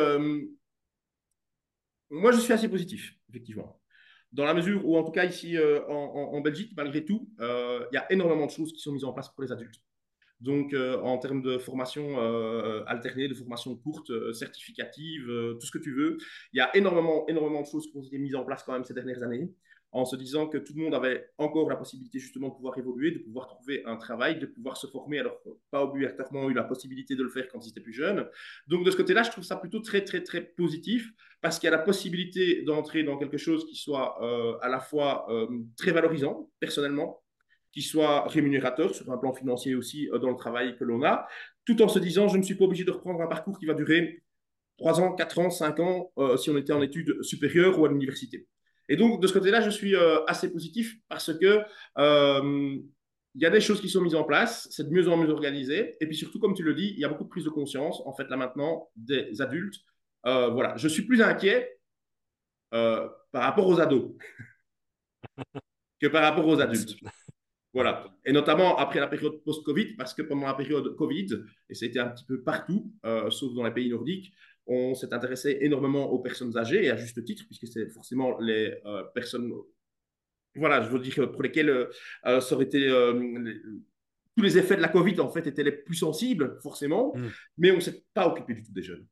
moi, 2.10 2.32
je 2.32 2.40
suis 2.40 2.52
assez 2.52 2.68
positif, 2.68 3.14
effectivement. 3.28 3.80
Dans 4.32 4.44
la 4.44 4.54
mesure 4.54 4.86
où, 4.86 4.96
en 4.96 5.04
tout 5.04 5.12
cas, 5.12 5.24
ici 5.24 5.56
euh, 5.56 5.84
en, 5.88 6.40
Belgique, 6.40 6.72
malgré 6.76 7.04
tout, 7.04 7.28
euh, 7.40 7.84
il 7.92 7.94
y 7.94 7.98
a 7.98 8.12
énormément 8.12 8.46
de 8.46 8.50
choses 8.50 8.72
qui 8.72 8.80
sont 8.80 8.92
mises 8.92 9.04
en 9.04 9.12
place 9.12 9.28
pour 9.28 9.42
les 9.42 9.52
adultes. 9.52 9.80
Donc, 10.40 10.72
euh, 10.72 11.00
en 11.02 11.18
termes 11.18 11.42
de 11.42 11.58
formation 11.58 12.18
alternée, 12.86 13.28
de 13.28 13.34
formation 13.34 13.76
courte, 13.76 14.10
certificative, 14.32 15.26
tout 15.60 15.66
ce 15.66 15.70
que 15.70 15.78
tu 15.78 15.94
veux, 15.94 16.18
il 16.52 16.58
y 16.58 16.60
a 16.60 16.74
énormément, 16.76 17.26
énormément 17.28 17.62
de 17.62 17.66
choses 17.66 17.90
qui 17.90 17.96
ont 17.96 18.02
été 18.02 18.18
mises 18.18 18.34
en 18.34 18.44
place 18.44 18.62
quand 18.62 18.72
même 18.72 18.84
ces 18.84 18.94
dernières 18.94 19.22
années 19.22 19.50
en 19.92 20.04
se 20.04 20.14
disant 20.14 20.46
que 20.46 20.58
tout 20.58 20.72
le 20.76 20.82
monde 20.82 20.94
avait 20.94 21.30
encore 21.36 21.68
la 21.68 21.76
possibilité 21.76 22.18
justement 22.20 22.48
de 22.48 22.54
pouvoir 22.54 22.78
évoluer, 22.78 23.10
de 23.10 23.18
pouvoir 23.18 23.48
trouver 23.48 23.82
un 23.86 23.96
travail, 23.96 24.38
de 24.38 24.46
pouvoir 24.46 24.76
se 24.76 24.86
former, 24.86 25.18
alors 25.18 25.42
pas 25.70 25.82
obligatoirement 25.82 26.48
eu 26.48 26.54
la 26.54 26.62
possibilité 26.62 27.16
de 27.16 27.22
le 27.24 27.28
faire 27.28 27.48
quand 27.48 27.64
ils 27.64 27.70
étaient 27.70 27.80
plus 27.80 27.92
jeunes. 27.92 28.28
Donc 28.68 28.84
de 28.84 28.90
ce 28.90 28.96
côté-là, 28.96 29.24
je 29.24 29.30
trouve 29.30 29.44
ça 29.44 29.56
plutôt 29.56 29.80
très 29.80 30.04
très 30.04 30.22
très 30.22 30.42
positif 30.42 31.10
parce 31.40 31.58
qu'il 31.58 31.68
y 31.68 31.72
a 31.72 31.76
la 31.76 31.82
possibilité 31.82 32.62
d'entrer 32.62 33.02
dans 33.02 33.16
quelque 33.16 33.36
chose 33.36 33.66
qui 33.66 33.74
soit 33.74 34.22
euh, 34.22 34.56
à 34.62 34.68
la 34.68 34.78
fois 34.78 35.26
euh, 35.30 35.48
très 35.76 35.90
valorisant 35.90 36.50
personnellement, 36.60 37.22
qui 37.72 37.82
soit 37.82 38.28
rémunérateur 38.28 38.94
sur 38.94 39.10
un 39.10 39.18
plan 39.18 39.32
financier 39.32 39.74
aussi 39.74 40.08
euh, 40.10 40.18
dans 40.18 40.30
le 40.30 40.36
travail 40.36 40.76
que 40.76 40.84
l'on 40.84 41.02
a, 41.02 41.26
tout 41.64 41.82
en 41.82 41.88
se 41.88 41.98
disant 41.98 42.28
je 42.28 42.36
ne 42.36 42.42
suis 42.42 42.54
pas 42.54 42.64
obligé 42.64 42.84
de 42.84 42.92
reprendre 42.92 43.20
un 43.22 43.26
parcours 43.26 43.58
qui 43.58 43.66
va 43.66 43.74
durer 43.74 44.22
3 44.78 45.00
ans, 45.00 45.14
4 45.14 45.38
ans, 45.40 45.50
5 45.50 45.80
ans 45.80 46.12
si 46.38 46.48
on 46.48 46.56
était 46.56 46.72
en 46.72 46.80
études 46.80 47.22
supérieures 47.22 47.78
ou 47.78 47.84
à 47.84 47.88
l'université. 47.88 48.46
Et 48.90 48.96
donc, 48.96 49.22
de 49.22 49.26
ce 49.28 49.32
côté-là, 49.32 49.60
je 49.60 49.70
suis 49.70 49.94
euh, 49.94 50.22
assez 50.26 50.52
positif 50.52 50.96
parce 51.08 51.32
que 51.32 51.60
euh, 51.98 52.76
il 53.36 53.40
y 53.40 53.46
a 53.46 53.50
des 53.50 53.60
choses 53.60 53.80
qui 53.80 53.88
sont 53.88 54.00
mises 54.02 54.16
en 54.16 54.24
place, 54.24 54.66
c'est 54.72 54.88
de 54.88 54.92
mieux 54.92 55.08
en 55.08 55.16
mieux 55.16 55.30
organisé. 55.30 55.96
Et 56.00 56.06
puis 56.06 56.16
surtout, 56.16 56.40
comme 56.40 56.54
tu 56.54 56.64
le 56.64 56.74
dis, 56.74 56.92
il 56.96 56.98
y 56.98 57.04
a 57.04 57.08
beaucoup 57.08 57.22
de 57.22 57.28
prise 57.28 57.44
de 57.44 57.50
conscience, 57.50 58.02
en 58.04 58.12
fait, 58.12 58.28
là 58.28 58.36
maintenant, 58.36 58.90
des 58.96 59.40
adultes. 59.40 59.76
Euh, 60.26 60.48
voilà, 60.48 60.76
je 60.76 60.88
suis 60.88 61.02
plus 61.06 61.22
inquiet 61.22 61.78
par 62.72 63.12
rapport 63.32 63.66
aux 63.66 63.80
ados 63.80 64.12
que 66.00 66.08
par 66.08 66.22
rapport 66.22 66.46
aux 66.46 66.60
adultes. 66.60 66.96
Voilà. 67.72 68.12
Et 68.24 68.32
notamment 68.32 68.76
après 68.76 68.98
la 68.98 69.06
période 69.06 69.40
post-Covid, 69.44 69.94
parce 69.94 70.14
que 70.14 70.22
pendant 70.22 70.48
la 70.48 70.54
période 70.54 70.96
Covid, 70.96 71.28
et 71.68 71.74
c'était 71.74 72.00
un 72.00 72.08
petit 72.08 72.24
peu 72.24 72.42
partout, 72.42 72.92
sauf 73.30 73.54
dans 73.54 73.62
les 73.62 73.70
pays 73.70 73.88
nordiques, 73.88 74.32
on 74.70 74.94
s'est 74.94 75.12
intéressé 75.12 75.58
énormément 75.60 76.10
aux 76.10 76.20
personnes 76.20 76.56
âgées, 76.56 76.84
et 76.84 76.90
à 76.90 76.96
juste 76.96 77.22
titre, 77.24 77.44
puisque 77.44 77.66
c'est 77.66 77.88
forcément 77.90 78.38
les 78.38 78.78
euh, 78.86 79.02
personnes, 79.12 79.52
voilà, 80.54 80.80
je 80.82 80.88
veux 80.90 81.00
dire, 81.00 81.30
pour 81.32 81.42
lesquelles 81.42 81.70
euh, 81.70 82.40
ça 82.40 82.54
aurait 82.54 82.66
été, 82.66 82.88
euh, 82.88 83.12
tous 84.36 84.44
les 84.44 84.56
effets 84.56 84.76
de 84.76 84.80
la 84.80 84.88
Covid, 84.88 85.18
en 85.20 85.28
fait, 85.28 85.46
étaient 85.48 85.64
les 85.64 85.72
plus 85.72 85.96
sensibles, 85.96 86.56
forcément, 86.62 87.12
mm. 87.16 87.28
mais 87.58 87.72
on 87.72 87.76
ne 87.76 87.80
s'est 87.80 88.04
pas 88.14 88.28
occupé 88.28 88.54
du 88.54 88.62
tout 88.62 88.72
des 88.72 88.82
jeunes. 88.82 89.04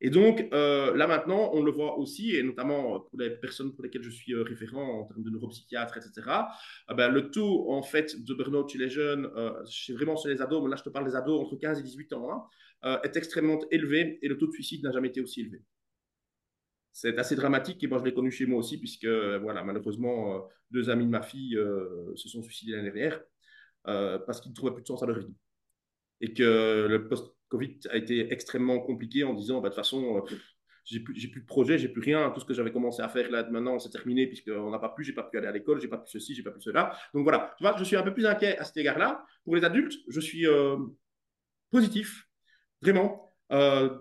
Et 0.00 0.10
donc, 0.10 0.48
là 0.52 1.06
maintenant, 1.08 1.50
on 1.54 1.62
le 1.62 1.72
voit 1.72 1.98
aussi, 1.98 2.36
et 2.36 2.42
notamment 2.44 3.00
pour 3.00 3.18
les 3.18 3.30
personnes 3.30 3.74
pour 3.74 3.82
lesquelles 3.82 4.04
je 4.04 4.10
suis 4.10 4.32
référent 4.34 5.00
en 5.00 5.04
termes 5.04 5.24
de 5.24 5.30
neuropsychiatre, 5.30 5.96
etc., 5.96 6.22
ah 6.28 6.94
ben, 6.96 7.08
le 7.08 7.30
taux, 7.30 7.72
en 7.72 7.82
fait, 7.82 8.22
de 8.24 8.34
burn-out 8.34 8.70
chez 8.70 8.78
les 8.78 8.90
jeunes, 8.90 9.28
c'est 9.66 9.94
vraiment 9.94 10.16
chez 10.16 10.28
les 10.28 10.40
ados, 10.40 10.62
mais 10.62 10.70
là, 10.70 10.76
je 10.76 10.84
te 10.84 10.88
parle 10.88 11.04
des 11.04 11.16
ados 11.16 11.44
entre 11.44 11.56
15 11.56 11.80
et 11.80 11.82
18 11.82 12.12
ans, 12.12 12.30
hein, 12.30 12.44
euh, 12.84 13.00
est 13.02 13.16
extrêmement 13.16 13.58
élevé 13.72 14.20
et 14.22 14.28
le 14.28 14.38
taux 14.38 14.46
de 14.46 14.52
suicide 14.52 14.84
n'a 14.84 14.92
jamais 14.92 15.08
été 15.08 15.20
aussi 15.20 15.40
élevé. 15.40 15.62
C'est 16.92 17.18
assez 17.18 17.34
dramatique 17.34 17.82
et 17.82 17.88
moi 17.88 17.98
je 17.98 18.04
l'ai 18.04 18.14
connu 18.14 18.30
chez 18.30 18.46
moi 18.46 18.58
aussi 18.60 18.78
puisque 18.78 19.06
voilà 19.06 19.64
malheureusement 19.64 20.36
euh, 20.36 20.40
deux 20.70 20.88
amis 20.88 21.04
de 21.04 21.10
ma 21.10 21.22
fille 21.22 21.56
euh, 21.56 22.14
se 22.14 22.28
sont 22.28 22.40
suicidés 22.42 22.72
l'année 22.72 22.92
dernière 22.92 23.20
parce 23.84 24.40
qu'ils 24.40 24.50
ne 24.50 24.54
trouvaient 24.56 24.74
plus 24.74 24.82
de 24.82 24.88
sens 24.88 25.02
à 25.02 25.06
leur 25.06 25.18
vie 25.18 25.34
et 26.20 26.34
que 26.34 26.86
le 26.88 27.08
post-Covid 27.48 27.78
a 27.90 27.96
été 27.96 28.32
extrêmement 28.32 28.80
compliqué 28.80 29.24
en 29.24 29.34
disant 29.34 29.60
bah, 29.60 29.68
de 29.68 29.74
toute 29.74 29.82
façon 29.82 30.24
j'ai 30.84 31.00
plus, 31.00 31.14
plus 31.28 31.40
de 31.42 31.46
projet, 31.46 31.76
j'ai 31.76 31.88
plus 31.88 32.00
rien. 32.00 32.30
Tout 32.30 32.40
ce 32.40 32.46
que 32.46 32.54
j'avais 32.54 32.72
commencé 32.72 33.02
à 33.02 33.08
faire 33.08 33.30
là 33.30 33.48
maintenant, 33.50 33.78
c'est 33.78 33.90
terminé 33.90 34.26
puisqu'on 34.26 34.70
n'a 34.70 34.78
pas 34.78 34.88
pu, 34.90 35.04
j'ai 35.04 35.12
pas 35.12 35.24
pu 35.24 35.36
aller 35.36 35.46
à 35.46 35.52
l'école, 35.52 35.80
j'ai 35.80 35.88
pas 35.88 35.98
pu 35.98 36.10
ceci, 36.10 36.34
j'ai 36.34 36.42
pas 36.42 36.50
pu 36.50 36.60
cela. 36.60 36.96
Donc 37.12 37.24
voilà, 37.24 37.54
tu 37.58 37.64
vois, 37.64 37.76
je 37.76 37.84
suis 37.84 37.96
un 37.96 38.02
peu 38.02 38.14
plus 38.14 38.26
inquiet 38.26 38.56
à 38.58 38.64
cet 38.64 38.76
égard-là. 38.78 39.24
Pour 39.44 39.54
les 39.56 39.64
adultes, 39.64 39.94
je 40.08 40.20
suis 40.20 40.46
positif 41.70 42.28
Vraiment. 42.82 43.32
Euh, 43.52 43.98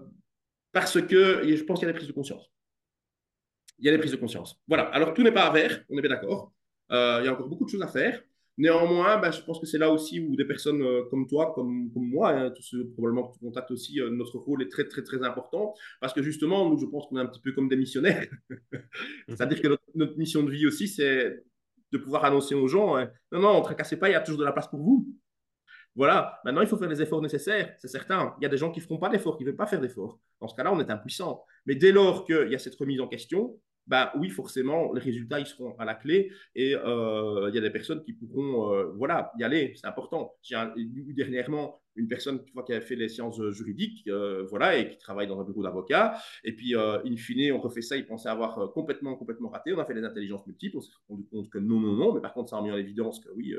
parce 0.72 1.02
que 1.02 1.42
je 1.44 1.64
pense 1.64 1.80
qu'il 1.80 1.88
y 1.88 1.90
a 1.90 1.94
des 1.94 1.98
prises 1.98 2.08
de 2.08 2.14
conscience. 2.14 2.52
Il 3.80 3.86
y 3.86 3.90
a 3.90 3.92
des 3.92 3.98
prises 3.98 4.12
de 4.12 4.18
conscience. 4.18 4.60
Voilà. 4.68 4.84
Alors, 4.90 5.14
tout 5.14 5.24
n'est 5.24 5.32
pas 5.32 5.46
à 5.46 5.52
vert, 5.52 5.84
on 5.90 5.98
est 5.98 6.02
bien 6.02 6.10
d'accord. 6.10 6.54
Euh, 6.92 7.20
il 7.22 7.26
y 7.26 7.28
a 7.28 7.34
encore 7.34 7.48
beaucoup 7.48 7.66
de 7.66 7.70
choses 7.70 7.82
à 7.82 7.88
faire. 7.88 8.22
Néanmoins, 8.58 9.20
ben, 9.20 9.32
je 9.32 9.42
pense 9.42 9.60
que 9.60 9.68
c'est 9.68 9.78
là 9.78 9.92
aussi 9.92 10.20
où 10.20 10.36
des 10.36 10.46
personnes 10.46 10.82
euh, 10.82 11.04
comme 11.10 11.28
toi, 11.28 11.54
comme, 11.54 11.92
comme 11.94 12.08
moi, 12.08 12.32
hein, 12.32 12.50
tous 12.50 12.64
ceux 12.64 12.90
probablement 12.90 13.28
que 13.28 13.34
tu 13.34 13.40
contactes 13.40 13.70
aussi, 13.70 14.00
notre 14.12 14.38
rôle 14.40 14.64
est 14.64 14.72
très, 14.72 14.88
très, 14.88 15.04
très 15.04 15.24
important. 15.24 15.76
Parce 16.02 16.14
que 16.14 16.24
justement, 16.24 16.68
nous, 16.70 16.80
je 16.80 16.86
pense 16.88 17.06
qu'on 17.08 17.18
est 17.18 17.22
un 17.22 17.28
petit 17.28 17.42
peu 17.42 17.52
comme 17.52 17.70
des 17.70 17.76
missionnaires. 17.76 18.28
C'est-à-dire 19.28 19.62
que 19.62 19.68
notre, 19.94 20.18
mission 20.18 20.42
de 20.44 20.52
vie 20.52 20.66
aussi, 20.66 20.88
c'est 20.88 21.44
de 21.92 21.98
pouvoir 21.98 22.26
annoncer 22.26 22.56
aux 22.56 22.68
gens 22.68 22.98
non, 23.32 23.40
non, 23.40 23.60
ne 23.60 23.64
tracassez 23.64 23.98
pas, 23.98 24.10
il 24.10 24.14
y 24.14 24.16
a 24.16 24.22
toujours 24.22 24.40
de 24.40 24.46
la 24.46 24.52
place 24.52 24.68
pour 24.68 24.80
vous. 24.80 25.08
Voilà, 25.96 26.40
maintenant 26.46 26.62
il 26.62 26.68
faut 26.68 26.78
faire 26.78 26.90
les 26.90 27.02
efforts 27.02 27.24
nécessaires, 27.24 27.74
c'est 27.80 27.88
certain. 27.88 28.36
Il 28.40 28.44
y 28.44 28.46
a 28.46 28.50
des 28.50 28.58
gens 28.58 28.72
qui 28.72 28.80
ne 28.80 28.84
feront 28.84 29.00
pas 29.00 29.10
d'efforts, 29.10 29.36
qui 29.36 29.44
ne 29.44 29.50
veulent 29.50 29.58
pas 29.58 29.66
faire 29.66 29.82
d'efforts. 29.82 30.20
Dans 30.40 30.48
ce 30.48 30.56
cas-là, 30.56 30.72
on 30.72 30.80
est 30.80 30.92
impuissant. 30.92 31.44
Mais 31.66 31.74
dès 31.74 31.92
lors 31.92 32.24
qu'il 32.24 32.52
y 32.52 32.56
a 32.56 32.60
cette 32.60 32.76
remise 32.76 33.02
en 33.02 33.08
question, 33.08 33.60
bah 33.88 34.12
oui, 34.18 34.30
forcément, 34.30 34.92
les 34.94 35.00
résultats, 35.00 35.40
ils 35.40 35.46
seront 35.46 35.74
à 35.80 35.86
la 35.86 35.96
clé 35.96 36.30
et 36.56 36.76
euh, 36.76 37.48
il 37.50 37.56
y 37.56 37.58
a 37.58 37.62
des 37.62 37.70
personnes 37.70 38.04
qui 38.04 38.12
pourront 38.12 38.74
euh, 38.74 38.92
voilà, 38.96 39.32
y 39.40 39.44
aller, 39.44 39.74
c'est 39.76 39.88
important. 39.88 40.36
J'ai 40.42 40.58
eu 40.76 41.14
dernièrement 41.14 41.82
une 41.96 42.08
personne 42.08 42.44
qui, 42.44 42.52
qui 42.66 42.74
a 42.74 42.82
fait 42.82 42.96
les 42.96 43.08
sciences 43.10 43.42
juridiques 43.52 44.08
euh, 44.08 44.46
voilà, 44.50 44.78
et 44.78 44.90
qui 44.90 44.98
travaille 44.98 45.26
dans 45.26 45.40
un 45.40 45.46
bureau 45.46 45.64
d'avocat. 45.64 46.18
Et 46.44 46.54
puis, 46.54 46.76
in 46.76 47.16
fine, 47.16 47.54
on 47.54 47.60
refait 47.60 47.82
ça, 47.82 47.96
il 47.96 48.06
pensait 48.06 48.28
avoir 48.28 48.72
complètement, 48.74 49.16
complètement 49.16 49.50
raté. 49.50 49.74
On 49.74 49.80
a 49.80 49.86
fait 49.86 49.94
les 49.94 50.04
intelligences 50.04 50.46
multiples, 50.46 50.78
on 50.78 50.82
s'est 50.82 50.92
rendu 51.08 51.26
compte 51.32 51.50
que 51.50 51.58
non, 51.58 51.80
non, 51.80 51.94
non, 51.94 52.14
mais 52.14 52.22
par 52.22 52.34
contre, 52.34 52.50
ça 52.50 52.58
a 52.58 52.62
mis 52.62 52.72
en 52.72 52.78
évidence 52.78 53.22
que 53.22 53.30
oui, 53.36 53.56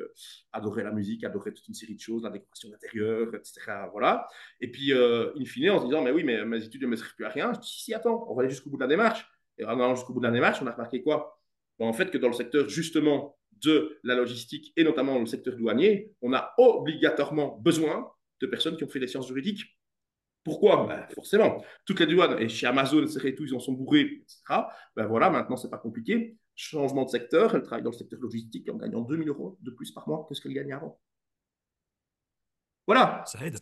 adorait 0.52 0.84
la 0.84 0.92
musique, 0.92 1.24
adorait 1.24 1.52
toute 1.52 1.66
une 1.66 1.74
série 1.74 1.94
de 1.94 2.00
choses, 2.00 2.22
la 2.22 2.30
décoration 2.30 2.68
intérieure, 2.72 3.34
etc. 3.34 3.60
Voilà. 3.92 4.28
Et 4.60 4.70
puis, 4.70 4.92
in 4.92 5.44
fine, 5.46 5.70
en 5.70 5.80
se 5.80 5.86
disant, 5.86 6.02
mais 6.02 6.12
oui, 6.12 6.22
mais 6.22 6.44
mes 6.44 6.62
études 6.62 6.82
ne 6.82 6.88
me 6.88 6.96
servent 6.96 7.14
plus 7.16 7.24
à 7.24 7.30
rien, 7.30 7.52
je 7.54 7.60
dis, 7.60 7.82
si, 7.82 7.94
attends, 7.94 8.26
on 8.28 8.34
va 8.34 8.42
aller 8.42 8.50
jusqu'au 8.50 8.68
bout 8.68 8.76
de 8.76 8.82
la 8.82 8.88
démarche. 8.88 9.26
Et 9.58 9.64
en 9.64 9.80
allant 9.80 9.94
jusqu'au 9.94 10.12
bout 10.12 10.20
de 10.20 10.26
la 10.26 10.32
démarche, 10.32 10.60
on 10.62 10.66
a 10.66 10.72
remarqué 10.72 11.02
quoi? 11.02 11.38
En 11.80 11.92
fait, 11.92 12.10
que 12.10 12.18
dans 12.18 12.28
le 12.28 12.34
secteur 12.34 12.68
justement 12.68 13.36
de 13.62 13.98
la 14.02 14.14
logistique 14.14 14.72
et 14.76 14.84
notamment 14.84 15.14
dans 15.14 15.20
le 15.20 15.26
secteur 15.26 15.56
douanier, 15.56 16.12
on 16.22 16.32
a 16.32 16.54
obligatoirement 16.58 17.58
besoin 17.58 18.10
de 18.40 18.46
personnes 18.46 18.76
qui 18.76 18.84
ont 18.84 18.88
fait 18.88 19.00
des 19.00 19.08
sciences 19.08 19.28
juridiques. 19.28 19.78
Pourquoi? 20.44 20.86
Ben, 20.86 21.06
Forcément, 21.14 21.62
toutes 21.84 22.00
les 22.00 22.06
douanes, 22.06 22.38
et 22.40 22.48
chez 22.48 22.66
Amazon, 22.66 23.04
et 23.04 23.34
tout, 23.34 23.44
ils 23.44 23.54
en 23.54 23.60
sont 23.60 23.72
bourrés, 23.72 24.22
etc. 24.22 24.62
Ben 24.96 25.06
voilà, 25.06 25.30
maintenant, 25.30 25.56
c'est 25.56 25.70
pas 25.70 25.78
compliqué. 25.78 26.36
Changement 26.54 27.04
de 27.04 27.10
secteur, 27.10 27.54
elle 27.54 27.62
travaille 27.62 27.82
dans 27.82 27.90
le 27.90 27.96
secteur 27.96 28.18
logistique 28.20 28.68
en 28.70 28.76
gagnant 28.76 29.02
2000 29.02 29.28
euros 29.28 29.58
de 29.60 29.70
plus 29.70 29.92
par 29.92 30.08
mois 30.08 30.26
que 30.28 30.34
ce 30.34 30.40
qu'elle 30.40 30.54
gagnait 30.54 30.72
avant. 30.72 30.98
Voilà. 32.86 33.22
Ça 33.26 33.44
aide. 33.44 33.58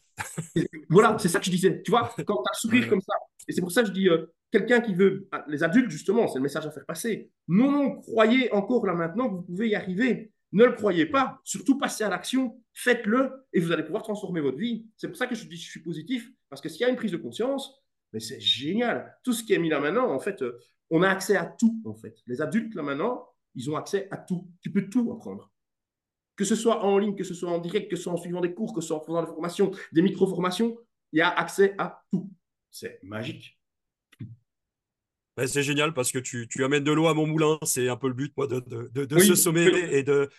voilà, 0.88 1.16
c'est 1.18 1.28
ça 1.28 1.40
que 1.40 1.46
je 1.46 1.50
disais. 1.50 1.82
Tu 1.82 1.90
vois, 1.90 2.14
quand 2.26 2.42
tu 2.42 2.48
as 2.48 2.52
le 2.52 2.58
sourire 2.58 2.88
comme 2.88 3.00
ça, 3.00 3.14
et 3.48 3.52
c'est 3.52 3.60
pour 3.60 3.72
ça 3.72 3.82
que 3.82 3.88
je 3.88 3.92
dis, 3.92 4.08
euh, 4.08 4.26
quelqu'un 4.50 4.80
qui 4.80 4.94
veut, 4.94 5.28
ah, 5.32 5.44
les 5.48 5.62
adultes 5.62 5.90
justement, 5.90 6.28
c'est 6.28 6.38
le 6.38 6.42
message 6.42 6.66
à 6.66 6.70
faire 6.70 6.86
passer. 6.86 7.30
Non, 7.48 7.70
non, 7.70 8.00
croyez 8.00 8.52
encore 8.52 8.86
là 8.86 8.94
maintenant 8.94 9.28
que 9.28 9.34
vous 9.34 9.42
pouvez 9.42 9.68
y 9.68 9.74
arriver. 9.74 10.32
Ne 10.52 10.64
le 10.64 10.72
croyez 10.72 11.06
pas, 11.06 11.40
surtout 11.44 11.76
passez 11.76 12.04
à 12.04 12.08
l'action, 12.08 12.62
faites-le 12.72 13.32
et 13.52 13.60
vous 13.60 13.72
allez 13.72 13.82
pouvoir 13.82 14.02
transformer 14.02 14.40
votre 14.40 14.58
vie. 14.58 14.86
C'est 14.96 15.08
pour 15.08 15.16
ça 15.16 15.26
que 15.26 15.34
je 15.34 15.46
dis 15.46 15.56
je 15.56 15.68
suis 15.68 15.82
positif, 15.82 16.30
parce 16.48 16.62
que 16.62 16.68
s'il 16.68 16.82
y 16.82 16.84
a 16.84 16.88
une 16.88 16.96
prise 16.96 17.12
de 17.12 17.16
conscience, 17.16 17.82
mais 18.12 18.20
c'est 18.20 18.40
génial. 18.40 19.18
Tout 19.24 19.32
ce 19.32 19.42
qui 19.42 19.52
est 19.52 19.58
mis 19.58 19.68
là 19.68 19.80
maintenant, 19.80 20.10
en 20.10 20.18
fait, 20.20 20.42
euh, 20.42 20.58
on 20.90 21.02
a 21.02 21.08
accès 21.08 21.36
à 21.36 21.44
tout, 21.44 21.82
en 21.84 21.94
fait. 21.94 22.16
Les 22.26 22.40
adultes 22.40 22.74
là 22.74 22.82
maintenant, 22.82 23.28
ils 23.54 23.70
ont 23.70 23.76
accès 23.76 24.08
à 24.10 24.16
tout. 24.16 24.48
Tu 24.62 24.70
peux 24.70 24.88
tout 24.88 25.10
apprendre. 25.12 25.50
Que 26.36 26.44
ce 26.44 26.54
soit 26.54 26.84
en 26.84 26.98
ligne, 26.98 27.16
que 27.16 27.24
ce 27.24 27.34
soit 27.34 27.50
en 27.50 27.58
direct, 27.58 27.90
que 27.90 27.96
ce 27.96 28.04
soit 28.04 28.12
en 28.12 28.16
suivant 28.16 28.40
des 28.40 28.54
cours, 28.54 28.74
que 28.74 28.80
ce 28.80 28.88
soit 28.88 28.98
en 28.98 29.04
faisant 29.04 29.22
des 29.22 29.28
formations, 29.28 29.70
des 29.92 30.02
micro-formations, 30.02 30.78
il 31.12 31.18
y 31.18 31.22
a 31.22 31.30
accès 31.30 31.74
à 31.78 32.02
tout. 32.10 32.30
C'est 32.70 33.00
magique. 33.02 33.55
C'est 35.44 35.62
génial 35.62 35.92
parce 35.92 36.12
que 36.12 36.18
tu, 36.18 36.64
amènes 36.64 36.84
de 36.84 36.92
l'eau 36.92 37.08
à 37.08 37.14
mon 37.14 37.26
moulin. 37.26 37.58
C'est 37.62 37.88
un 37.88 37.96
peu 37.96 38.08
le 38.08 38.14
but 38.14 38.32
moi, 38.36 38.46
de, 38.46 38.60
de, 38.60 39.18
se 39.18 39.34
sommer 39.34 39.66
et 39.90 40.02
de, 40.02 40.30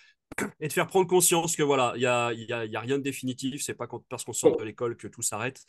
et 0.60 0.68
de 0.68 0.74
faire 0.74 0.88
prendre 0.88 1.08
conscience 1.08 1.56
que 1.56 1.64
voilà, 1.64 1.94
il 1.96 2.00
n'y 2.00 2.06
a, 2.06 2.34
y 2.34 2.76
a, 2.76 2.80
rien 2.80 2.98
de 2.98 3.04
définitif. 3.04 3.62
C'est 3.62 3.76
pas 3.76 3.88
parce 4.10 4.24
qu'on 4.24 4.34
sort 4.34 4.58
de 4.58 4.64
l'école 4.64 4.98
que 4.98 5.08
tout 5.08 5.22
s'arrête. 5.22 5.64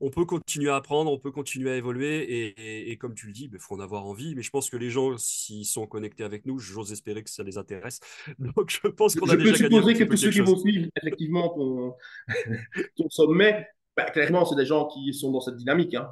on 0.00 0.10
peut 0.10 0.26
continuer 0.26 0.68
à 0.68 0.76
apprendre, 0.76 1.10
on 1.10 1.18
peut 1.18 1.32
continuer 1.32 1.70
à 1.70 1.76
évoluer. 1.76 2.18
Et, 2.18 2.90
et, 2.90 2.98
comme 2.98 3.14
tu 3.14 3.26
le 3.26 3.32
dis, 3.32 3.44
il 3.44 3.48
ben, 3.48 3.58
faut 3.58 3.74
en 3.74 3.80
avoir 3.80 4.04
envie. 4.04 4.34
Mais 4.34 4.42
je 4.42 4.50
pense 4.50 4.68
que 4.68 4.76
les 4.76 4.90
gens, 4.90 5.16
s'ils 5.16 5.64
sont 5.64 5.86
connectés 5.86 6.24
avec 6.24 6.44
nous, 6.44 6.58
j'ose 6.58 6.92
espérer 6.92 7.22
que 7.22 7.30
ça 7.30 7.42
les 7.42 7.56
intéresse. 7.56 8.00
Donc 8.38 8.70
je 8.70 8.88
pense 8.88 9.14
qu'on 9.14 9.28
a 9.30 9.36
déjà. 9.36 9.54
Je 9.54 9.62
peux 9.62 9.70
supposer 9.70 9.94
que 9.94 10.04
tous 10.04 10.16
ceux 10.18 10.30
qui 10.30 10.40
vont 10.40 10.58
suivre 10.58 10.88
effectivement 11.00 11.48
ton, 11.48 11.94
ton 12.96 13.08
sommet, 13.08 13.66
bah, 13.96 14.04
clairement, 14.10 14.44
c'est 14.44 14.56
des 14.56 14.66
gens 14.66 14.86
qui 14.86 15.14
sont 15.14 15.32
dans 15.32 15.40
cette 15.40 15.56
dynamique. 15.56 15.94
Hein. 15.94 16.10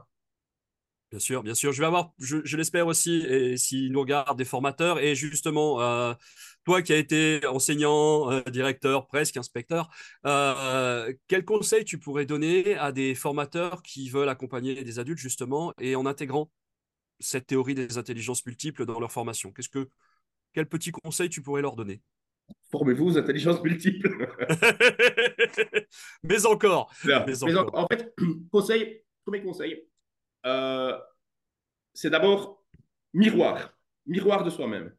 Bien 1.15 1.21
sûr, 1.21 1.45
bien 1.45 1.55
sûr. 1.55 1.71
Je 1.71 1.79
vais 1.79 1.87
avoir, 1.87 2.13
je, 2.19 2.57
l'espère 2.57 2.89
aussi, 2.89 3.19
et 3.19 3.57
s'ils 3.57 3.93
nous 3.93 4.01
regardent, 4.01 4.37
des 4.37 4.45
formateurs. 4.45 4.99
Et 4.99 5.15
justement, 5.15 5.81
euh, 5.81 6.13
toi 6.65 6.83
qui 6.83 6.93
as 6.93 6.97
été 6.97 7.47
enseignant, 7.47 8.33
euh, 8.33 8.43
directeur, 8.51 9.07
presque 9.07 9.37
inspecteur, 9.37 9.95
euh, 10.27 11.13
quel 11.29 11.45
conseil 11.45 11.85
tu 11.85 11.99
pourrais 12.01 12.27
donner 12.27 12.75
à 12.79 12.91
des 12.91 13.15
formateurs 13.15 13.81
qui 13.85 14.09
veulent 14.09 14.29
accompagner 14.29 14.83
des 14.83 14.99
adultes 14.99 15.21
justement 15.21 15.73
et 15.79 15.95
en 15.95 16.05
intégrant 16.05 16.51
cette 17.21 17.47
théorie 17.47 17.77
des 17.77 17.97
intelligences 17.97 18.45
multiples 18.45 18.85
dans 18.85 18.99
leur 18.99 19.13
formation? 19.13 19.53
Qu'est-ce 19.53 19.69
que, 19.69 19.89
quel 20.53 20.67
petit 20.67 20.91
conseil 20.91 21.29
tu 21.29 21.43
pourrais 21.43 21.63
leur 21.63 21.77
donner? 21.77 22.03
Formez-vous 22.73 23.11
aux 23.11 23.19
intelligences 23.19 23.63
multiples. 23.63 24.35
mais 26.25 26.45
encore. 26.45 26.93
mais 27.05 27.45
encore. 27.45 27.71
En 27.73 27.87
fait, 27.87 28.13
conseil, 28.51 29.05
premier 29.25 29.45
conseil, 29.45 29.81
euh, 30.47 30.99
c'est 31.93 32.11
d'abord 32.11 32.65
miroir, 33.13 33.77
miroir 34.07 34.45
de 34.45 34.51
soi-même. 34.51 34.95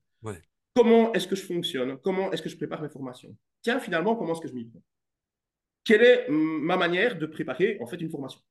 Comment 0.75 1.13
est-ce 1.13 1.27
que 1.27 1.35
je 1.35 1.45
fonctionne? 1.45 1.97
Comment 2.01 2.31
est-ce 2.31 2.41
que 2.41 2.49
je 2.49 2.57
prépare 2.57 2.81
mes 2.81 2.89
formations? 2.89 3.35
Tiens, 3.61 3.79
finalement, 3.79 4.15
comment 4.15 4.33
est-ce 4.33 4.41
que 4.41 4.47
je 4.47 4.53
m'y 4.53 4.65
prends? 4.65 4.83
Quelle 5.85 6.03
est 6.03 6.27
ma 6.29 6.75
manière 6.75 7.17
de 7.17 7.25
préparer 7.25 7.77
en 7.79 7.87
fait 7.87 8.01
une 8.01 8.09
formation? 8.09 8.41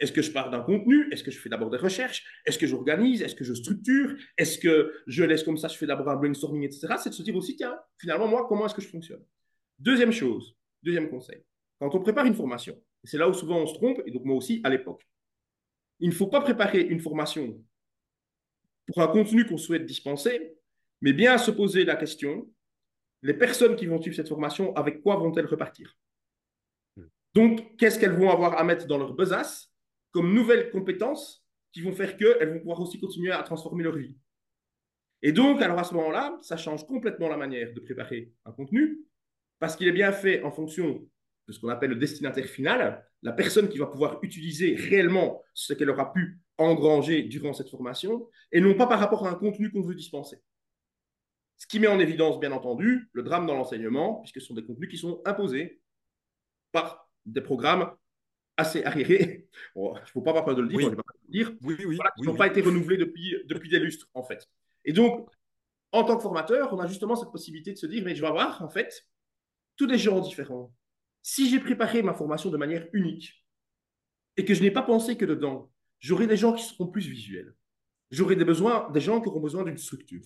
Est-ce 0.00 0.10
que 0.10 0.22
je 0.22 0.32
pars 0.32 0.50
d'un 0.50 0.62
contenu? 0.62 1.08
Est-ce 1.12 1.22
que 1.22 1.30
je 1.30 1.38
fais 1.38 1.48
d'abord 1.48 1.70
des 1.70 1.76
recherches? 1.76 2.24
Est-ce 2.44 2.58
que 2.58 2.66
j'organise? 2.66 3.22
Est-ce 3.22 3.36
que 3.36 3.44
je 3.44 3.54
structure? 3.54 4.16
Est-ce 4.36 4.58
que 4.58 4.92
je 5.06 5.22
laisse 5.22 5.44
comme 5.44 5.56
ça 5.56 5.68
Je 5.68 5.76
fais 5.76 5.86
d'abord 5.86 6.08
un 6.08 6.16
brainstorming, 6.16 6.64
etc. 6.64 6.94
C'est 6.98 7.10
de 7.10 7.14
se 7.14 7.22
dire 7.22 7.36
aussi, 7.36 7.54
tiens, 7.54 7.78
finalement, 7.98 8.26
moi, 8.26 8.46
comment 8.48 8.66
est-ce 8.66 8.74
que 8.74 8.82
je 8.82 8.88
fonctionne? 8.88 9.24
Deuxième 9.78 10.10
chose, 10.10 10.56
deuxième 10.82 11.08
conseil. 11.08 11.44
Quand 11.78 11.94
on 11.94 12.00
prépare 12.00 12.26
une 12.26 12.34
formation, 12.34 12.76
c'est 13.04 13.18
là 13.18 13.28
où 13.28 13.34
souvent 13.34 13.58
on 13.58 13.66
se 13.66 13.74
trompe, 13.74 14.00
et 14.06 14.10
donc 14.10 14.24
moi 14.24 14.36
aussi 14.36 14.60
à 14.64 14.70
l'époque, 14.70 15.06
il 16.00 16.08
ne 16.08 16.14
faut 16.14 16.26
pas 16.26 16.40
préparer 16.40 16.80
une 16.80 17.00
formation 17.00 17.62
pour 18.86 19.02
un 19.02 19.08
contenu 19.08 19.46
qu'on 19.46 19.56
souhaite 19.56 19.86
dispenser, 19.86 20.56
mais 21.00 21.12
bien 21.12 21.38
se 21.38 21.50
poser 21.50 21.84
la 21.84 21.96
question, 21.96 22.50
les 23.22 23.34
personnes 23.34 23.76
qui 23.76 23.86
vont 23.86 24.00
suivre 24.00 24.16
cette 24.16 24.28
formation, 24.28 24.74
avec 24.76 25.02
quoi 25.02 25.16
vont-elles 25.16 25.46
repartir? 25.46 25.96
Hmm. 26.96 27.06
Donc, 27.34 27.76
qu'est-ce 27.76 27.98
qu'elles 27.98 28.12
vont 28.12 28.30
avoir 28.30 28.58
à 28.58 28.64
mettre 28.64 28.86
dans 28.86 28.98
leur 28.98 29.14
besace 29.14 29.72
comme 30.10 30.34
nouvelles 30.34 30.70
compétences 30.70 31.44
qui 31.72 31.80
vont 31.80 31.92
faire 31.92 32.16
qu'elles 32.16 32.52
vont 32.52 32.58
pouvoir 32.60 32.80
aussi 32.80 33.00
continuer 33.00 33.32
à 33.32 33.42
transformer 33.42 33.84
leur 33.84 33.96
vie? 33.96 34.16
Et 35.22 35.32
donc, 35.32 35.62
alors 35.62 35.78
à 35.78 35.84
ce 35.84 35.94
moment-là, 35.94 36.38
ça 36.42 36.58
change 36.58 36.86
complètement 36.86 37.28
la 37.28 37.38
manière 37.38 37.72
de 37.72 37.80
préparer 37.80 38.30
un 38.44 38.52
contenu, 38.52 39.00
parce 39.58 39.74
qu'il 39.74 39.88
est 39.88 39.92
bien 39.92 40.12
fait 40.12 40.42
en 40.42 40.50
fonction 40.50 41.08
de 41.46 41.52
ce 41.52 41.60
qu'on 41.60 41.68
appelle 41.68 41.90
le 41.90 41.96
destinataire 41.96 42.46
final, 42.46 43.04
la 43.22 43.32
personne 43.32 43.68
qui 43.68 43.78
va 43.78 43.86
pouvoir 43.86 44.18
utiliser 44.22 44.74
réellement 44.74 45.42
ce 45.52 45.72
qu'elle 45.72 45.90
aura 45.90 46.12
pu 46.12 46.40
engranger 46.58 47.22
durant 47.22 47.52
cette 47.52 47.68
formation, 47.68 48.28
et 48.52 48.60
non 48.60 48.74
pas 48.74 48.86
par 48.86 49.00
rapport 49.00 49.26
à 49.26 49.30
un 49.30 49.34
contenu 49.34 49.70
qu'on 49.70 49.82
veut 49.82 49.94
dispenser. 49.94 50.40
Ce 51.56 51.66
qui 51.66 51.78
met 51.80 51.86
en 51.86 51.98
évidence, 51.98 52.40
bien 52.40 52.52
entendu, 52.52 53.08
le 53.12 53.22
drame 53.22 53.46
dans 53.46 53.54
l'enseignement, 53.54 54.20
puisque 54.20 54.40
ce 54.40 54.48
sont 54.48 54.54
des 54.54 54.64
contenus 54.64 54.90
qui 54.90 54.98
sont 54.98 55.20
imposés 55.24 55.80
par 56.72 57.08
des 57.26 57.40
programmes 57.40 57.90
assez 58.56 58.84
arriérés. 58.84 59.48
je 59.76 59.80
ne 59.80 60.06
faut 60.12 60.22
pas 60.22 60.30
avoir 60.30 60.44
peur 60.44 60.56
de 60.56 60.62
le 60.62 60.68
dire, 60.68 60.94
pas 60.94 61.02
le 61.26 61.32
dire. 61.32 61.52
Oui, 61.62 61.76
oui, 61.86 61.98
qui 62.16 62.22
n'ont 62.22 62.36
pas 62.36 62.46
été 62.46 62.60
renouvelés 62.60 62.96
depuis, 62.96 63.36
depuis 63.46 63.68
des 63.68 63.78
lustres, 63.78 64.08
en 64.14 64.22
fait. 64.22 64.48
Et 64.84 64.92
donc, 64.92 65.28
en 65.92 66.04
tant 66.04 66.16
que 66.16 66.22
formateur, 66.22 66.72
on 66.72 66.78
a 66.80 66.86
justement 66.86 67.16
cette 67.16 67.30
possibilité 67.30 67.72
de 67.72 67.78
se 67.78 67.86
dire, 67.86 68.02
mais 68.04 68.14
je 68.14 68.20
vais 68.20 68.26
avoir, 68.26 68.62
en 68.62 68.68
fait, 68.68 69.06
tous 69.76 69.86
des 69.86 69.98
gens 69.98 70.20
différents, 70.20 70.72
si 71.24 71.48
j'ai 71.48 71.58
préparé 71.58 72.02
ma 72.02 72.12
formation 72.12 72.50
de 72.50 72.58
manière 72.58 72.86
unique 72.92 73.44
et 74.36 74.44
que 74.44 74.52
je 74.52 74.62
n'ai 74.62 74.70
pas 74.70 74.82
pensé 74.82 75.16
que 75.16 75.24
dedans, 75.24 75.72
j'aurai 75.98 76.26
des 76.26 76.36
gens 76.36 76.52
qui 76.52 76.62
seront 76.62 76.86
plus 76.86 77.08
visuels. 77.08 77.54
J'aurai 78.10 78.36
des 78.36 78.44
des 78.44 79.00
gens 79.00 79.20
qui 79.20 79.28
auront 79.28 79.40
besoin 79.40 79.64
d'une 79.64 79.78
structure. 79.78 80.20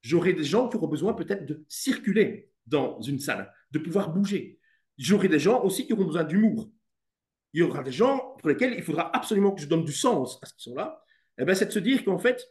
J'aurai 0.00 0.32
des 0.32 0.44
gens 0.44 0.68
qui 0.68 0.76
auront 0.76 0.86
besoin 0.86 1.12
peut-être 1.12 1.44
de 1.44 1.64
circuler 1.68 2.52
dans 2.66 3.00
une 3.00 3.18
salle, 3.18 3.52
de 3.72 3.80
pouvoir 3.80 4.14
bouger. 4.14 4.60
J'aurai 4.96 5.28
des 5.28 5.40
gens 5.40 5.60
aussi 5.64 5.86
qui 5.86 5.92
auront 5.92 6.04
besoin 6.04 6.22
d'humour. 6.22 6.70
Il 7.52 7.58
y 7.58 7.62
aura 7.62 7.82
des 7.82 7.92
gens 7.92 8.36
pour 8.38 8.48
lesquels 8.48 8.74
il 8.74 8.82
faudra 8.84 9.14
absolument 9.14 9.50
que 9.50 9.60
je 9.60 9.66
donne 9.66 9.84
du 9.84 9.92
sens 9.92 10.38
à 10.40 10.46
ce 10.46 10.54
qu'ils 10.54 10.62
sont 10.62 10.76
là. 10.76 11.02
Eh 11.36 11.44
bien, 11.44 11.56
c'est 11.56 11.66
de 11.66 11.72
se 11.72 11.80
dire 11.80 12.04
qu'en 12.04 12.18
fait, 12.18 12.48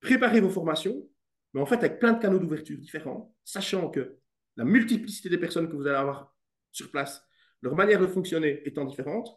préparez 0.00 0.40
vos 0.40 0.48
formations, 0.48 1.06
mais 1.52 1.60
en 1.60 1.66
fait 1.66 1.76
avec 1.76 1.98
plein 1.98 2.14
de 2.14 2.18
canaux 2.18 2.38
d'ouverture 2.38 2.78
différents, 2.78 3.34
sachant 3.44 3.90
que 3.90 4.16
la 4.56 4.64
multiplicité 4.64 5.28
des 5.28 5.38
personnes 5.38 5.68
que 5.68 5.76
vous 5.76 5.86
allez 5.86 5.96
avoir 5.96 6.34
sur 6.72 6.90
place, 6.90 7.22
leur 7.62 7.74
manière 7.74 8.00
de 8.00 8.06
fonctionner 8.06 8.62
étant 8.66 8.84
différente, 8.84 9.28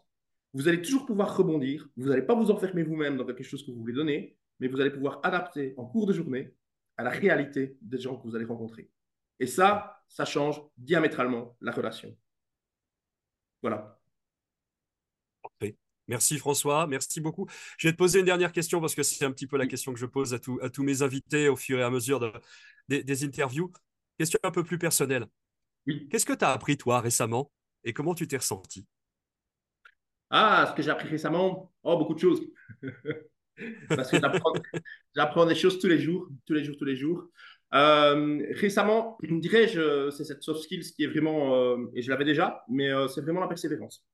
vous 0.54 0.68
allez 0.68 0.82
toujours 0.82 1.06
pouvoir 1.06 1.36
rebondir. 1.36 1.90
Vous 1.98 2.10
n'allez 2.10 2.22
pas 2.22 2.36
vous 2.36 2.52
enfermer 2.52 2.84
vous-même 2.84 3.18
dans 3.18 3.26
quelque 3.26 3.44
chose 3.44 3.66
que 3.66 3.72
vous 3.72 3.80
voulez 3.80 3.94
donner, 3.94 4.38
mais 4.60 4.68
vous 4.68 4.80
allez 4.80 4.92
pouvoir 4.92 5.20
adapter 5.24 5.74
en 5.78 5.86
cours 5.86 6.06
de 6.06 6.14
journée 6.14 6.56
à 6.98 7.04
la 7.04 7.10
réalité 7.10 7.78
des 7.82 7.98
gens 7.98 8.18
que 8.18 8.28
vous 8.28 8.36
allez 8.36 8.46
rencontrer. 8.46 8.92
Et 9.40 9.48
ça, 9.48 10.04
ça 10.08 10.26
change 10.26 10.62
diamétralement 10.78 11.58
la 11.60 11.72
relation. 11.72 12.16
Voilà. 13.62 14.00
Merci 16.10 16.38
François, 16.38 16.86
merci 16.86 17.22
beaucoup. 17.22 17.48
Je 17.78 17.88
vais 17.88 17.94
te 17.94 17.98
poser 17.98 18.20
une 18.20 18.26
dernière 18.26 18.52
question 18.52 18.82
parce 18.82 18.94
que 18.94 19.04
c'est 19.04 19.24
un 19.24 19.32
petit 19.32 19.48
peu 19.48 19.58
la 19.58 19.68
question 19.68 19.94
que 19.94 20.00
je 20.00 20.06
pose 20.06 20.34
à, 20.34 20.38
à 20.62 20.70
tous 20.70 20.84
mes 20.84 21.02
invités 21.02 21.48
au 21.48 21.56
fur 21.56 21.80
et 21.80 21.84
à 21.84 21.90
mesure 21.90 22.20
de, 22.20 22.32
des, 22.90 23.04
des 23.04 23.24
interviews. 23.24 23.72
Question 24.18 24.40
un 24.44 24.52
peu 24.52 24.64
plus 24.64 24.78
personnelle. 24.78 25.26
Qu'est-ce 26.10 26.26
que 26.26 26.34
tu 26.34 26.46
as 26.46 26.52
appris, 26.52 26.78
toi, 26.78 27.00
récemment, 27.00 27.52
et 27.84 27.94
comment 27.94 28.16
tu 28.16 28.28
t'es 28.28 28.38
ressenti 28.38 28.86
Ah, 30.30 30.68
ce 30.70 30.76
que 30.76 30.82
j'ai 30.82 30.92
appris 30.92 31.10
récemment? 31.10 31.72
Oh, 31.84 31.98
beaucoup 31.98 32.14
de 32.14 32.20
choses. 32.20 32.42
Parce 33.90 34.10
que 34.10 34.18
j'apprends 35.16 35.46
des 35.46 35.56
choses 35.56 35.80
tous 35.80 35.88
les 35.88 36.00
jours, 36.00 36.28
tous 36.46 36.54
les 36.54 36.64
jours, 36.64 36.76
tous 36.78 36.86
les 36.86 36.96
jours. 36.96 37.28
Euh, 37.74 38.46
récemment, 38.52 39.18
dirais-je, 39.22 40.12
c'est 40.12 40.24
cette 40.24 40.44
soft 40.44 40.62
skills 40.62 40.94
qui 40.96 41.04
est 41.04 41.08
vraiment, 41.08 41.56
euh, 41.56 41.78
et 41.96 42.02
je 42.02 42.10
l'avais 42.10 42.26
déjà, 42.26 42.64
mais 42.70 42.92
euh, 42.92 43.08
c'est 43.08 43.22
vraiment 43.22 43.42
la 43.42 43.48
persévérance. 43.48 44.06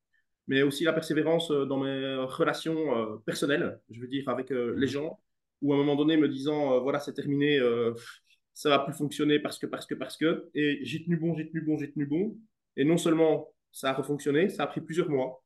Mais 0.47 0.61
aussi 0.61 0.83
la 0.83 0.93
persévérance 0.93 1.51
dans 1.51 1.77
mes 1.77 2.15
relations 2.25 3.21
personnelles, 3.25 3.79
je 3.91 4.01
veux 4.01 4.07
dire, 4.07 4.27
avec 4.29 4.49
les 4.49 4.55
mhm. 4.57 4.85
gens, 4.87 5.19
ou 5.61 5.73
à 5.73 5.75
un 5.75 5.79
moment 5.79 5.95
donné 5.95 6.17
me 6.17 6.27
disant, 6.27 6.81
voilà, 6.81 6.99
c'est 6.99 7.13
terminé, 7.13 7.59
ça 8.53 8.69
va 8.69 8.79
plus 8.79 8.93
fonctionner 8.93 9.39
parce 9.39 9.57
que, 9.57 9.65
parce 9.65 9.85
que, 9.85 9.95
parce 9.95 10.17
que. 10.17 10.49
Et 10.53 10.79
j'ai 10.83 11.03
tenu 11.03 11.17
bon, 11.17 11.35
j'ai 11.35 11.49
tenu 11.49 11.61
bon, 11.61 11.77
j'ai 11.77 11.91
tenu 11.91 12.05
bon. 12.05 12.37
Et 12.75 12.83
non 12.83 12.97
seulement 12.97 13.53
ça 13.71 13.91
a 13.91 13.93
refonctionné, 13.93 14.49
ça 14.49 14.63
a 14.63 14.67
pris 14.67 14.81
plusieurs 14.81 15.09
mois, 15.09 15.43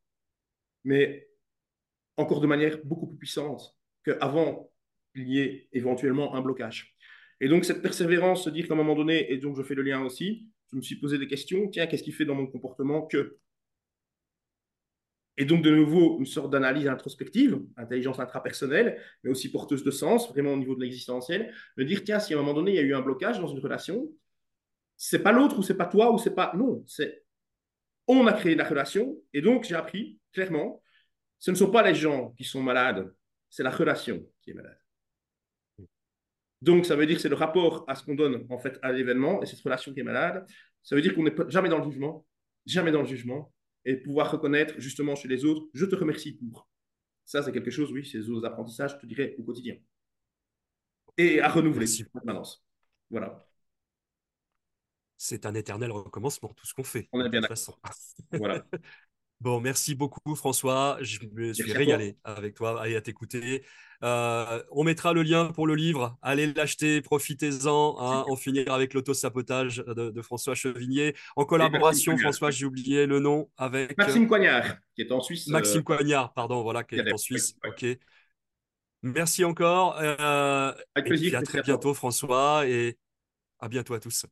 mais 0.84 1.28
encore 2.18 2.42
de 2.42 2.48
manière 2.48 2.78
beaucoup 2.84 3.08
plus 3.08 3.18
puissante 3.18 3.76
qu'avant 4.06 4.72
qu'il 5.14 5.30
y 5.30 5.40
ait 5.40 5.68
éventuellement 5.72 6.36
un 6.36 6.42
blocage. 6.42 6.96
Et 7.40 7.48
donc 7.48 7.66
cette 7.66 7.82
persévérance, 7.82 8.46
se 8.46 8.50
dire 8.50 8.68
qu'à 8.68 8.74
un 8.74 8.78
moment 8.78 8.96
donné, 8.96 9.32
et 9.32 9.38
donc 9.38 9.58
je 9.58 9.64
fais 9.64 9.76
le 9.76 9.82
lien 9.82 10.02
aussi, 10.04 10.48
je 10.72 10.78
me 10.78 10.82
suis 10.82 10.96
posé 10.96 11.18
des 11.18 11.28
questions, 11.28 11.68
tiens, 11.70 11.88
qu'est-ce 11.88 12.04
qui 12.04 12.12
fait 12.12 12.26
dans 12.26 12.36
mon 12.36 12.48
comportement 12.48 13.04
que 13.04 13.38
et 15.38 15.46
donc, 15.46 15.64
de 15.64 15.72
nouveau, 15.72 16.20
une 16.20 16.26
sorte 16.26 16.52
d'analyse 16.52 16.88
introspective, 16.88 17.60
intelligence 17.76 18.20
intrapersonnelle, 18.20 19.02
mais 19.24 19.32
aussi 19.32 19.52
porteuse 19.52 19.84
de 19.84 19.92
sens, 19.92 20.30
vraiment 20.30 20.54
au 20.54 20.58
niveau 20.58 20.76
de 20.76 20.82
l'existentiel, 20.82 21.54
me 21.78 21.86
dire, 21.86 22.04
tiens, 22.04 22.20
si 22.20 22.34
à 22.34 22.38
un 22.38 22.42
moment 22.42 22.54
donné, 22.54 22.72
il 22.72 22.76
y 22.76 22.80
a 22.80 22.84
eu 22.84 22.94
un 22.94 23.02
blocage 23.02 23.40
dans 23.40 23.48
une 23.48 23.60
relation, 23.60 24.12
c'est 24.96 25.24
pas 25.24 25.32
l'autre 25.32 25.58
ou 25.58 25.64
c'est 25.64 25.78
pas 25.78 25.88
toi 25.88 26.14
ou 26.14 26.18
c'est 26.18 26.36
pas... 26.36 26.54
Non, 26.56 26.84
c'est... 26.86 27.24
On 28.08 28.28
a 28.28 28.34
créé 28.34 28.54
la 28.56 28.68
relation, 28.68 29.18
et 29.34 29.42
donc 29.42 29.64
j'ai 29.64 29.76
appris, 29.76 30.20
clairement, 30.34 30.84
ce 31.40 31.52
ne 31.52 31.56
sont 31.56 31.72
pas 31.72 31.82
les 31.82 31.96
gens 31.96 32.32
qui 32.38 32.44
sont 32.44 32.62
malades, 32.62 33.14
c'est 33.50 33.64
la 33.64 33.72
relation 33.72 34.24
qui 34.42 34.52
est 34.52 34.54
malade. 34.54 34.78
Donc, 36.62 36.86
ça 36.86 36.96
veut 36.96 37.06
dire 37.06 37.18
que 37.18 37.22
c'est 37.22 37.30
le 37.30 37.36
rapport 37.36 37.84
à 37.90 37.96
ce 37.96 38.06
qu'on 38.06 38.16
donne, 38.16 38.46
en 38.50 38.58
fait, 38.58 38.80
à 38.82 38.94
l'événement, 38.94 39.42
et 39.42 39.46
cette 39.46 39.60
relation 39.60 39.94
qui 39.94 40.00
est 40.00 40.04
malade. 40.04 40.46
Ça 40.82 40.96
veut 40.96 41.02
dire 41.02 41.14
qu'on 41.14 41.24
n'est 41.24 41.36
jamais 41.50 41.68
dans 41.68 41.80
le 41.80 41.84
jugement, 41.84 42.26
jamais 42.66 42.92
dans 42.92 43.02
le 43.02 43.08
jugement, 43.08 43.53
et 43.86 43.98
pouvoir 43.98 44.32
reconnaître 44.32 44.76
justement 44.78 45.16
chez 45.16 45.28
les 45.28 45.46
autres, 45.46 45.68
je 45.74 45.86
te 45.86 45.96
remercie 45.96 46.34
pour. 46.34 46.68
Ça, 47.26 47.42
c'est 47.42 47.52
quelque 47.52 47.72
chose, 47.72 47.92
oui, 47.92 48.06
c'est 48.06 48.20
des 48.20 48.46
apprentissages, 48.46 48.94
je 48.96 48.98
te 48.98 49.06
dirais, 49.06 49.36
au 49.38 49.44
quotidien. 49.44 49.76
Et 51.18 51.40
à 51.40 51.50
renouveler 51.50 51.88
en 52.02 52.20
permanence. 52.20 52.66
Voilà. 53.10 53.46
C'est 55.18 55.46
un 55.46 55.54
éternel 55.54 55.92
recommencement, 55.92 56.54
tout 56.54 56.66
ce 56.66 56.74
qu'on 56.74 56.84
fait. 56.84 57.08
On 57.14 57.24
est 57.24 57.30
bien 57.30 57.42
d'accord. 57.42 57.80
voilà. 58.32 58.66
Bon, 59.42 59.60
merci 59.60 59.94
beaucoup 59.94 60.36
François. 60.36 60.98
Je 61.02 61.20
me 61.34 61.52
suis 61.54 61.64
Merci 61.64 61.78
régalé 61.78 62.16
avec 62.24 62.54
toi 62.56 62.88
et 62.88 62.96
à 62.96 63.02
t'écouter. 63.02 63.64
Euh, 64.04 64.62
on 64.72 64.84
mettra 64.84 65.14
le 65.14 65.22
lien 65.24 65.48
pour 65.48 65.68
le 65.68 65.76
livre. 65.76 66.18
Allez 66.22 66.54
l'acheter, 66.54 67.02
profitez-en. 67.02 67.96
hein. 68.00 68.26
On 68.28 68.36
finira 68.36 68.76
avec 68.76 68.94
l'autosabotage 68.94 69.78
de, 69.86 70.12
de 70.12 70.22
François 70.22 70.56
Chevigné. 70.56 71.10
En 71.10 71.10
Et 71.10 71.14
Maxime 71.14 71.48
collaboration. 71.48 72.18
François, 72.18 72.52
j'ai 72.52 72.66
oublié 72.66 73.06
le 73.06 73.20
nom, 73.20 73.50
avec 73.58 73.92
euh, 73.92 73.96
Maxime 73.98 74.28
Coignard, 74.28 74.78
qui 74.96 75.02
est 75.02 75.12
en 75.12 75.22
Suisse. 75.22 75.48
euh, 75.50 75.52
Maxime 75.52 75.84
Coignard, 75.84 76.34
pardon, 76.34 76.64
voilà, 76.64 76.84
qui 76.84 76.96
est 76.96 77.14
en 77.14 77.18
Suisse. 77.18 77.56
Ok. 77.66 77.86
Merci 79.02 79.44
encore. 79.44 79.98
euh, 80.00 80.72
Avec 80.96 81.06
et 81.06 81.10
plaisir, 81.10 81.28
puis 81.30 81.36
à 81.36 81.42
très 81.42 81.62
bientôt, 81.62 81.94
François, 81.94 82.66
et 82.68 82.98
à 83.60 83.68
bientôt 83.68 83.94
à 83.94 84.00
tous. 84.00 84.26